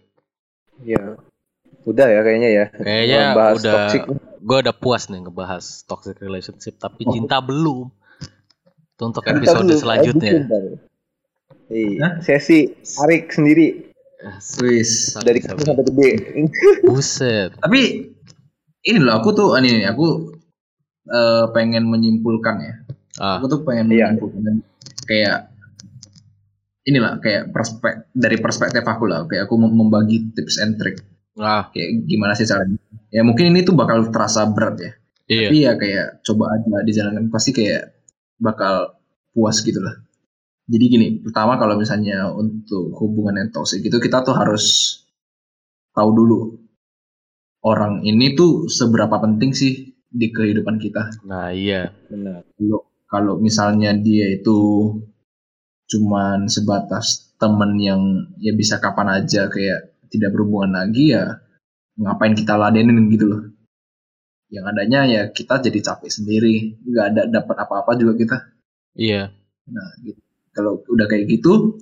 ya 0.85 1.19
udah 1.85 2.07
ya 2.09 2.21
kayaknya 2.25 2.49
ya 2.49 2.65
kayaknya 2.73 3.21
Bahas 3.37 3.55
udah 3.61 3.73
toxic. 3.91 4.01
gue 4.41 4.57
udah 4.65 4.75
puas 4.75 5.03
nih 5.09 5.21
ngebahas 5.21 5.63
toxic 5.85 6.17
relationship 6.17 6.77
tapi 6.77 7.05
Oh. 7.05 7.13
cinta 7.13 7.37
belum. 7.41 7.89
Itu 8.95 9.03
untuk 9.05 9.23
episode 9.27 9.67
dulu, 9.67 9.75
selanjutnya. 9.75 10.31
ntar. 10.47 10.63
iya 11.67 12.07
sesi 12.21 12.71
Arik 13.01 13.33
sendiri 13.33 13.91
Wis. 14.63 15.13
Sabi, 15.13 15.25
Dari 15.27 15.39
kecil 15.43 15.61
sampai 15.61 15.85
gede. 15.85 16.09
Buset. 16.81 17.53
Tapi 17.61 17.81
ini 18.81 18.97
loh 18.97 19.13
aku 19.21 19.29
tuh 19.37 19.53
ini 19.59 19.83
nih, 19.83 19.93
aku 19.93 20.33
eh, 21.05 21.45
pengen 21.53 21.85
menyimpulkan 21.85 22.55
ya. 22.57 22.73
Ah, 23.15 23.39
Aku 23.39 23.47
tuh 23.47 23.61
pengen 23.63 23.87
Iya. 23.89 24.11
menyimpulkan 24.11 24.59
kayak 25.07 25.37
inilah 26.85 27.17
kayak 27.23 27.49
perspek 27.49 28.11
dari 28.13 28.37
perspektif 28.37 28.83
aku 28.85 29.07
lah. 29.09 29.25
Kayak 29.25 29.49
aku 29.49 29.55
mem- 29.57 29.73
membagi 29.75 30.31
tips 30.35 30.61
and 30.61 30.77
trick 30.77 31.01
ah, 31.39 31.67
kayak 31.73 32.05
gimana 32.05 32.35
sih 32.35 32.45
caranya. 32.45 32.77
Ya 33.09 33.23
mungkin 33.23 33.51
ini 33.51 33.63
tuh 33.63 33.75
bakal 33.75 34.11
terasa 34.11 34.43
berat 34.51 34.75
ya. 34.79 34.91
iya. 35.25 35.47
Tapi 35.49 35.57
ya 35.63 35.71
kayak 35.75 36.07
coba 36.23 36.43
aja 36.53 36.83
dijalankan 36.83 37.25
pasti 37.31 37.51
kayak 37.51 37.95
bakal 38.37 38.99
puas 39.31 39.59
gitu 39.59 39.79
lah. 39.79 39.95
Jadi 40.65 40.85
gini, 40.89 41.07
pertama 41.21 41.61
kalau 41.61 41.77
misalnya 41.77 42.33
untuk 42.33 42.89
hubungan 42.97 43.37
yang 43.37 43.49
toxic 43.53 43.85
itu 43.85 44.01
kita 44.01 44.25
tuh 44.25 44.33
harus 44.33 44.97
tahu 45.93 46.09
dulu 46.11 46.39
orang 47.61 48.01
ini 48.01 48.33
tuh 48.33 48.65
seberapa 48.67 49.17
penting 49.17 49.53
sih 49.53 49.73
di 50.09 50.27
kehidupan 50.29 50.77
kita. 50.77 51.21
Nah, 51.25 51.53
iya. 51.53 51.91
Benar. 52.09 52.45
Kalau 52.57 52.81
kalau 53.15 53.39
misalnya 53.39 53.95
dia 53.95 54.27
itu 54.35 54.91
cuman 55.87 56.51
sebatas 56.51 57.31
temen 57.39 57.79
yang 57.79 58.01
ya 58.43 58.51
bisa 58.51 58.83
kapan 58.83 59.23
aja 59.23 59.47
kayak 59.47 59.95
tidak 60.11 60.35
berhubungan 60.35 60.75
lagi 60.83 61.15
ya 61.15 61.39
ngapain 61.95 62.35
kita 62.35 62.59
ladenin 62.59 63.07
gitu 63.07 63.25
loh. 63.31 63.41
Yang 64.51 64.65
adanya 64.75 64.99
ya 65.07 65.21
kita 65.31 65.63
jadi 65.63 65.79
capek 65.79 66.11
sendiri, 66.11 66.55
nggak 66.83 67.05
ada 67.15 67.21
dapat 67.31 67.55
apa-apa 67.55 67.91
juga 67.95 68.13
kita. 68.19 68.37
Iya. 68.95 69.31
Nah, 69.71 69.87
gitu. 70.05 70.19
kalau 70.53 70.83
udah 70.85 71.07
kayak 71.09 71.25
gitu, 71.27 71.81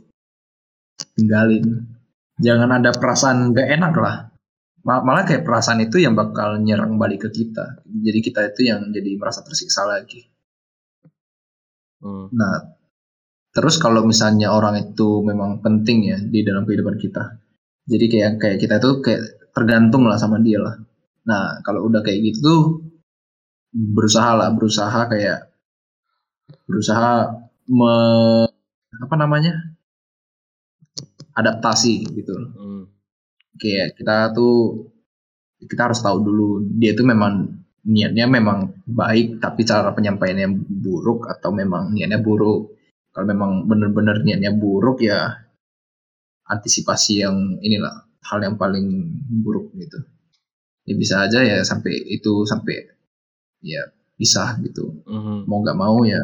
tinggalin. 1.18 1.92
Jangan 2.42 2.82
ada 2.82 2.90
perasaan 2.96 3.54
gak 3.54 3.70
enak 3.78 3.94
lah. 4.02 4.16
Mal- 4.82 5.06
Malah 5.06 5.24
kayak 5.30 5.46
perasaan 5.46 5.86
itu 5.86 6.02
yang 6.02 6.18
bakal 6.18 6.58
nyerang 6.58 6.98
balik 6.98 7.30
ke 7.30 7.44
kita. 7.44 7.86
Jadi 7.86 8.20
kita 8.26 8.42
itu 8.50 8.74
yang 8.74 8.90
jadi 8.90 9.14
merasa 9.22 9.46
tersiksa 9.46 9.86
lagi. 9.86 10.33
Hmm. 12.04 12.28
Nah, 12.36 12.76
terus 13.56 13.80
kalau 13.80 14.04
misalnya 14.04 14.52
orang 14.52 14.76
itu 14.84 15.24
memang 15.24 15.64
penting 15.64 16.00
ya 16.12 16.18
di 16.20 16.44
dalam 16.44 16.68
kehidupan 16.68 17.00
kita. 17.00 17.40
Jadi 17.88 18.06
kayak 18.12 18.32
kayak 18.40 18.58
kita 18.60 18.76
itu 18.84 18.90
kayak 19.00 19.22
tergantung 19.56 20.04
lah 20.08 20.20
sama 20.20 20.44
dia 20.44 20.60
lah. 20.60 20.76
Nah, 21.24 21.64
kalau 21.64 21.88
udah 21.88 22.04
kayak 22.04 22.20
gitu 22.28 22.40
tuh 22.44 22.62
berusaha 23.72 24.36
lah, 24.36 24.52
berusaha 24.52 25.00
kayak 25.08 25.50
berusaha 26.68 27.40
me, 27.72 27.94
apa 29.00 29.16
namanya? 29.16 29.74
adaptasi 31.34 32.06
gitu. 32.14 32.34
Hmm. 32.54 32.86
Kayak 33.58 33.98
kita 33.98 34.34
tuh 34.38 34.86
kita 35.66 35.90
harus 35.90 36.00
tahu 36.04 36.18
dulu 36.22 36.62
dia 36.78 36.94
itu 36.94 37.02
memang 37.02 37.63
niatnya 37.84 38.26
memang 38.32 38.80
baik 38.88 39.44
tapi 39.44 39.68
cara 39.68 39.92
penyampaiannya 39.92 40.50
buruk 40.84 41.28
atau 41.28 41.52
memang 41.52 41.92
niatnya 41.92 42.20
buruk. 42.24 42.72
Kalau 43.14 43.26
memang 43.30 43.70
benar-benar 43.70 44.26
niatnya 44.26 44.56
buruk 44.56 45.04
ya 45.04 45.44
antisipasi 46.48 47.24
yang 47.24 47.60
inilah 47.62 48.08
hal 48.24 48.40
yang 48.42 48.56
paling 48.56 48.88
buruk 49.44 49.72
gitu. 49.76 50.00
Ya 50.84 50.94
bisa 51.00 51.16
aja 51.28 51.40
ya 51.44 51.64
sampai 51.64 51.96
itu 52.12 52.44
sampai 52.48 52.88
ya 53.64 53.84
pisah 54.20 54.60
gitu. 54.64 55.04
Mhm. 55.08 55.48
Mau 55.48 55.60
nggak 55.64 55.80
mau 55.80 56.04
ya 56.08 56.20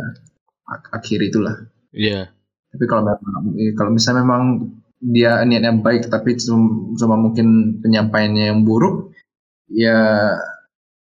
ak- 0.67 0.91
akhir 0.95 1.19
itulah. 1.29 1.55
Iya. 1.91 2.31
Tapi 2.69 2.83
kalau 2.85 3.03
memang 3.07 3.43
kalau 3.75 3.91
misalnya 3.91 4.23
memang 4.23 4.43
dia 4.99 5.41
niatnya 5.47 5.79
baik 5.79 6.11
tapi 6.11 6.35
cuma, 6.35 6.91
cuma 6.99 7.15
mungkin 7.15 7.79
penyampaiannya 7.79 8.51
yang 8.51 8.61
buruk, 8.67 9.15
ya 9.71 9.95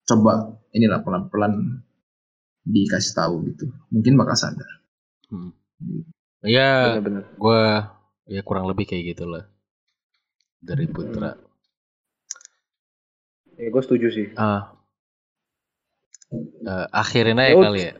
coba 0.05 0.33
inilah 0.71 1.01
pelan-pelan 1.01 1.81
dikasih 2.61 3.13
tahu 3.13 3.45
gitu. 3.45 3.65
Mungkin 3.89 4.15
bakal 4.15 4.35
sadar. 4.35 4.71
Hmm. 5.29 5.51
Ya, 6.41 6.97
Benar-benar. 6.97 7.23
gue 7.33 7.61
ya 8.29 8.41
kurang 8.41 8.65
lebih 8.65 8.85
kayak 8.85 9.17
gitulah 9.17 9.45
dari 10.57 10.85
Putra. 10.85 11.37
Ya, 13.55 13.67
gue 13.69 13.81
setuju 13.81 14.07
sih. 14.09 14.27
Ah, 14.35 14.71
Eh, 16.65 16.85
akhirin 16.91 17.37
aja 17.37 17.53
Ya 17.53 17.61
kali 17.61 17.79
ya. 17.79 17.93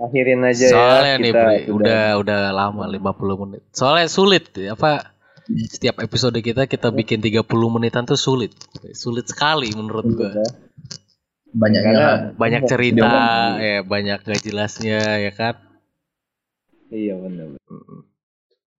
Akhirin 0.00 0.42
aja 0.42 0.66
Soalnya 0.66 1.14
ya. 1.14 1.20
nih, 1.20 1.30
kita 1.30 1.44
Bre, 1.44 1.58
udah 1.70 2.04
udah 2.18 2.40
lama 2.50 2.84
50 2.88 3.36
menit. 3.38 3.62
Soalnya 3.70 4.08
sulit 4.08 4.50
apa 4.66 5.12
setiap 5.68 6.00
episode 6.00 6.34
kita 6.40 6.66
kita 6.66 6.88
bikin 6.90 7.20
30 7.22 7.46
menitan 7.70 8.02
tuh 8.02 8.18
sulit. 8.18 8.50
Sulit 8.92 9.28
sekali 9.28 9.70
menurut 9.70 10.08
gua. 10.10 10.32
Karena 11.52 12.32
Banyak 12.32 12.62
Iya, 12.62 12.68
cerita, 12.68 13.04
jangan. 13.04 13.50
ya 13.60 13.76
banyak 13.82 14.18
gak 14.20 14.40
jelasnya 14.40 15.00
ya 15.20 15.32
kan. 15.32 15.54
Iya 16.88 17.14
benar. 17.16 17.46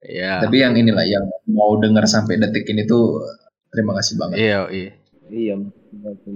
Ya. 0.02 0.40
Tapi 0.40 0.56
yang 0.58 0.74
inilah 0.74 1.04
yang 1.04 1.24
mau 1.46 1.76
dengar 1.76 2.04
sampai 2.04 2.36
detik 2.36 2.66
ini 2.66 2.82
tuh 2.82 3.22
terima 3.68 3.94
kasih 3.94 4.14
banget 4.16 4.36
Iya, 4.36 4.58
iya. 4.68 4.90
Iya. 5.28 5.54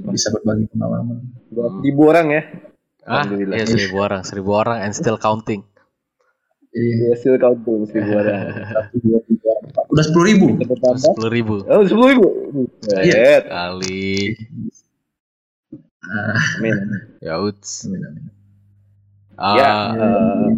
bisa 0.06 0.28
berbagi 0.30 0.68
pengalaman. 0.68 1.24
Dua 1.48 1.68
ribu 1.80 2.02
orang 2.06 2.26
ya. 2.30 2.42
Ah, 3.02 3.22
Alhamdulillah. 3.22 3.56
iya 3.56 3.64
seribu 3.66 3.96
orang, 3.98 4.22
seribu 4.22 4.50
orang 4.52 4.78
and 4.80 4.92
still 4.92 5.16
counting. 5.16 5.64
Iya. 6.70 6.94
Iya, 7.02 7.12
still 7.16 7.36
counting 7.36 7.88
seribu 7.88 8.12
orang. 8.20 8.40
Satu, 8.52 8.96
dua, 9.00 9.18
tiga, 9.24 9.52
empat. 9.62 9.84
Udah 9.88 10.04
sepuluh 10.04 10.26
ribu. 10.26 10.46
Sepuluh 10.94 11.30
ribu 11.30 11.54
Oh, 11.64 11.80
sepuluh 11.82 12.08
ribu. 12.10 12.26
Iya. 12.92 13.00
Iya. 13.02 13.36
kali. 13.42 14.36
Amin. 16.06 16.76
Ya 17.20 17.38
uts. 17.42 17.86
amin, 17.86 18.02
amin. 18.06 18.24
Ya. 19.58 19.72
Eh, 19.92 20.48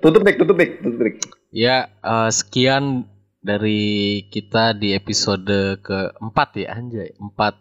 tutup 0.00 0.22
dek, 0.24 0.36
tutup 0.40 0.56
dek, 0.56 0.80
tutup 0.80 1.00
dek. 1.02 1.16
Ya, 1.52 1.90
eh, 2.00 2.30
sekian 2.32 3.04
dari 3.42 4.22
kita 4.30 4.72
di 4.72 4.94
episode 4.94 5.82
keempat 5.82 6.48
ya, 6.56 6.78
anjay, 6.78 7.12
empat 7.18 7.58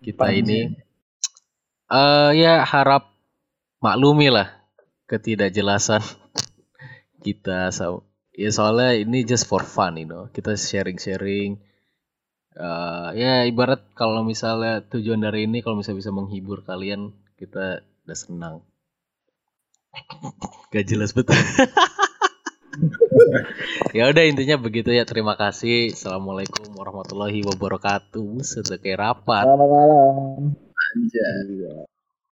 kita 0.00 0.30
Empat, 0.30 0.38
ini. 0.38 0.60
eh 1.88 2.30
ya 2.36 2.62
harap 2.62 3.10
maklumi 3.82 4.28
lah 4.30 4.48
ketidakjelasan 5.10 6.00
kita. 7.24 7.72
So, 7.74 8.06
ya 8.32 8.48
soalnya 8.54 8.94
ini 8.94 9.24
just 9.26 9.48
for 9.50 9.64
fun, 9.66 9.98
you 9.98 10.06
know. 10.06 10.28
Kita 10.30 10.54
sharing-sharing. 10.54 11.58
Eh 12.58 13.08
ya 13.14 13.46
ibarat 13.46 13.86
kalau 13.94 14.26
misalnya 14.26 14.82
tujuan 14.82 15.22
dari 15.22 15.46
ini 15.46 15.62
kalau 15.62 15.78
misalnya 15.78 16.02
bisa 16.02 16.10
menghibur 16.10 16.66
kalian, 16.66 17.14
kita 17.38 17.86
udah 18.02 18.18
senang. 18.18 18.66
Gak 20.74 20.90
jelas 20.90 21.14
betul. 21.14 21.38
ya 23.96 24.10
udah 24.10 24.24
intinya 24.26 24.56
begitu 24.60 24.94
ya 24.94 25.02
terima 25.02 25.34
kasih 25.34 25.90
assalamualaikum 25.90 26.70
warahmatullahi 26.78 27.42
wabarakatuh 27.42 28.38
Buset, 28.38 28.70
udah 28.70 28.78
kayak 28.78 28.98
rapat. 29.02 29.44
Anjay. 29.48 31.42
Iya. 31.50 31.97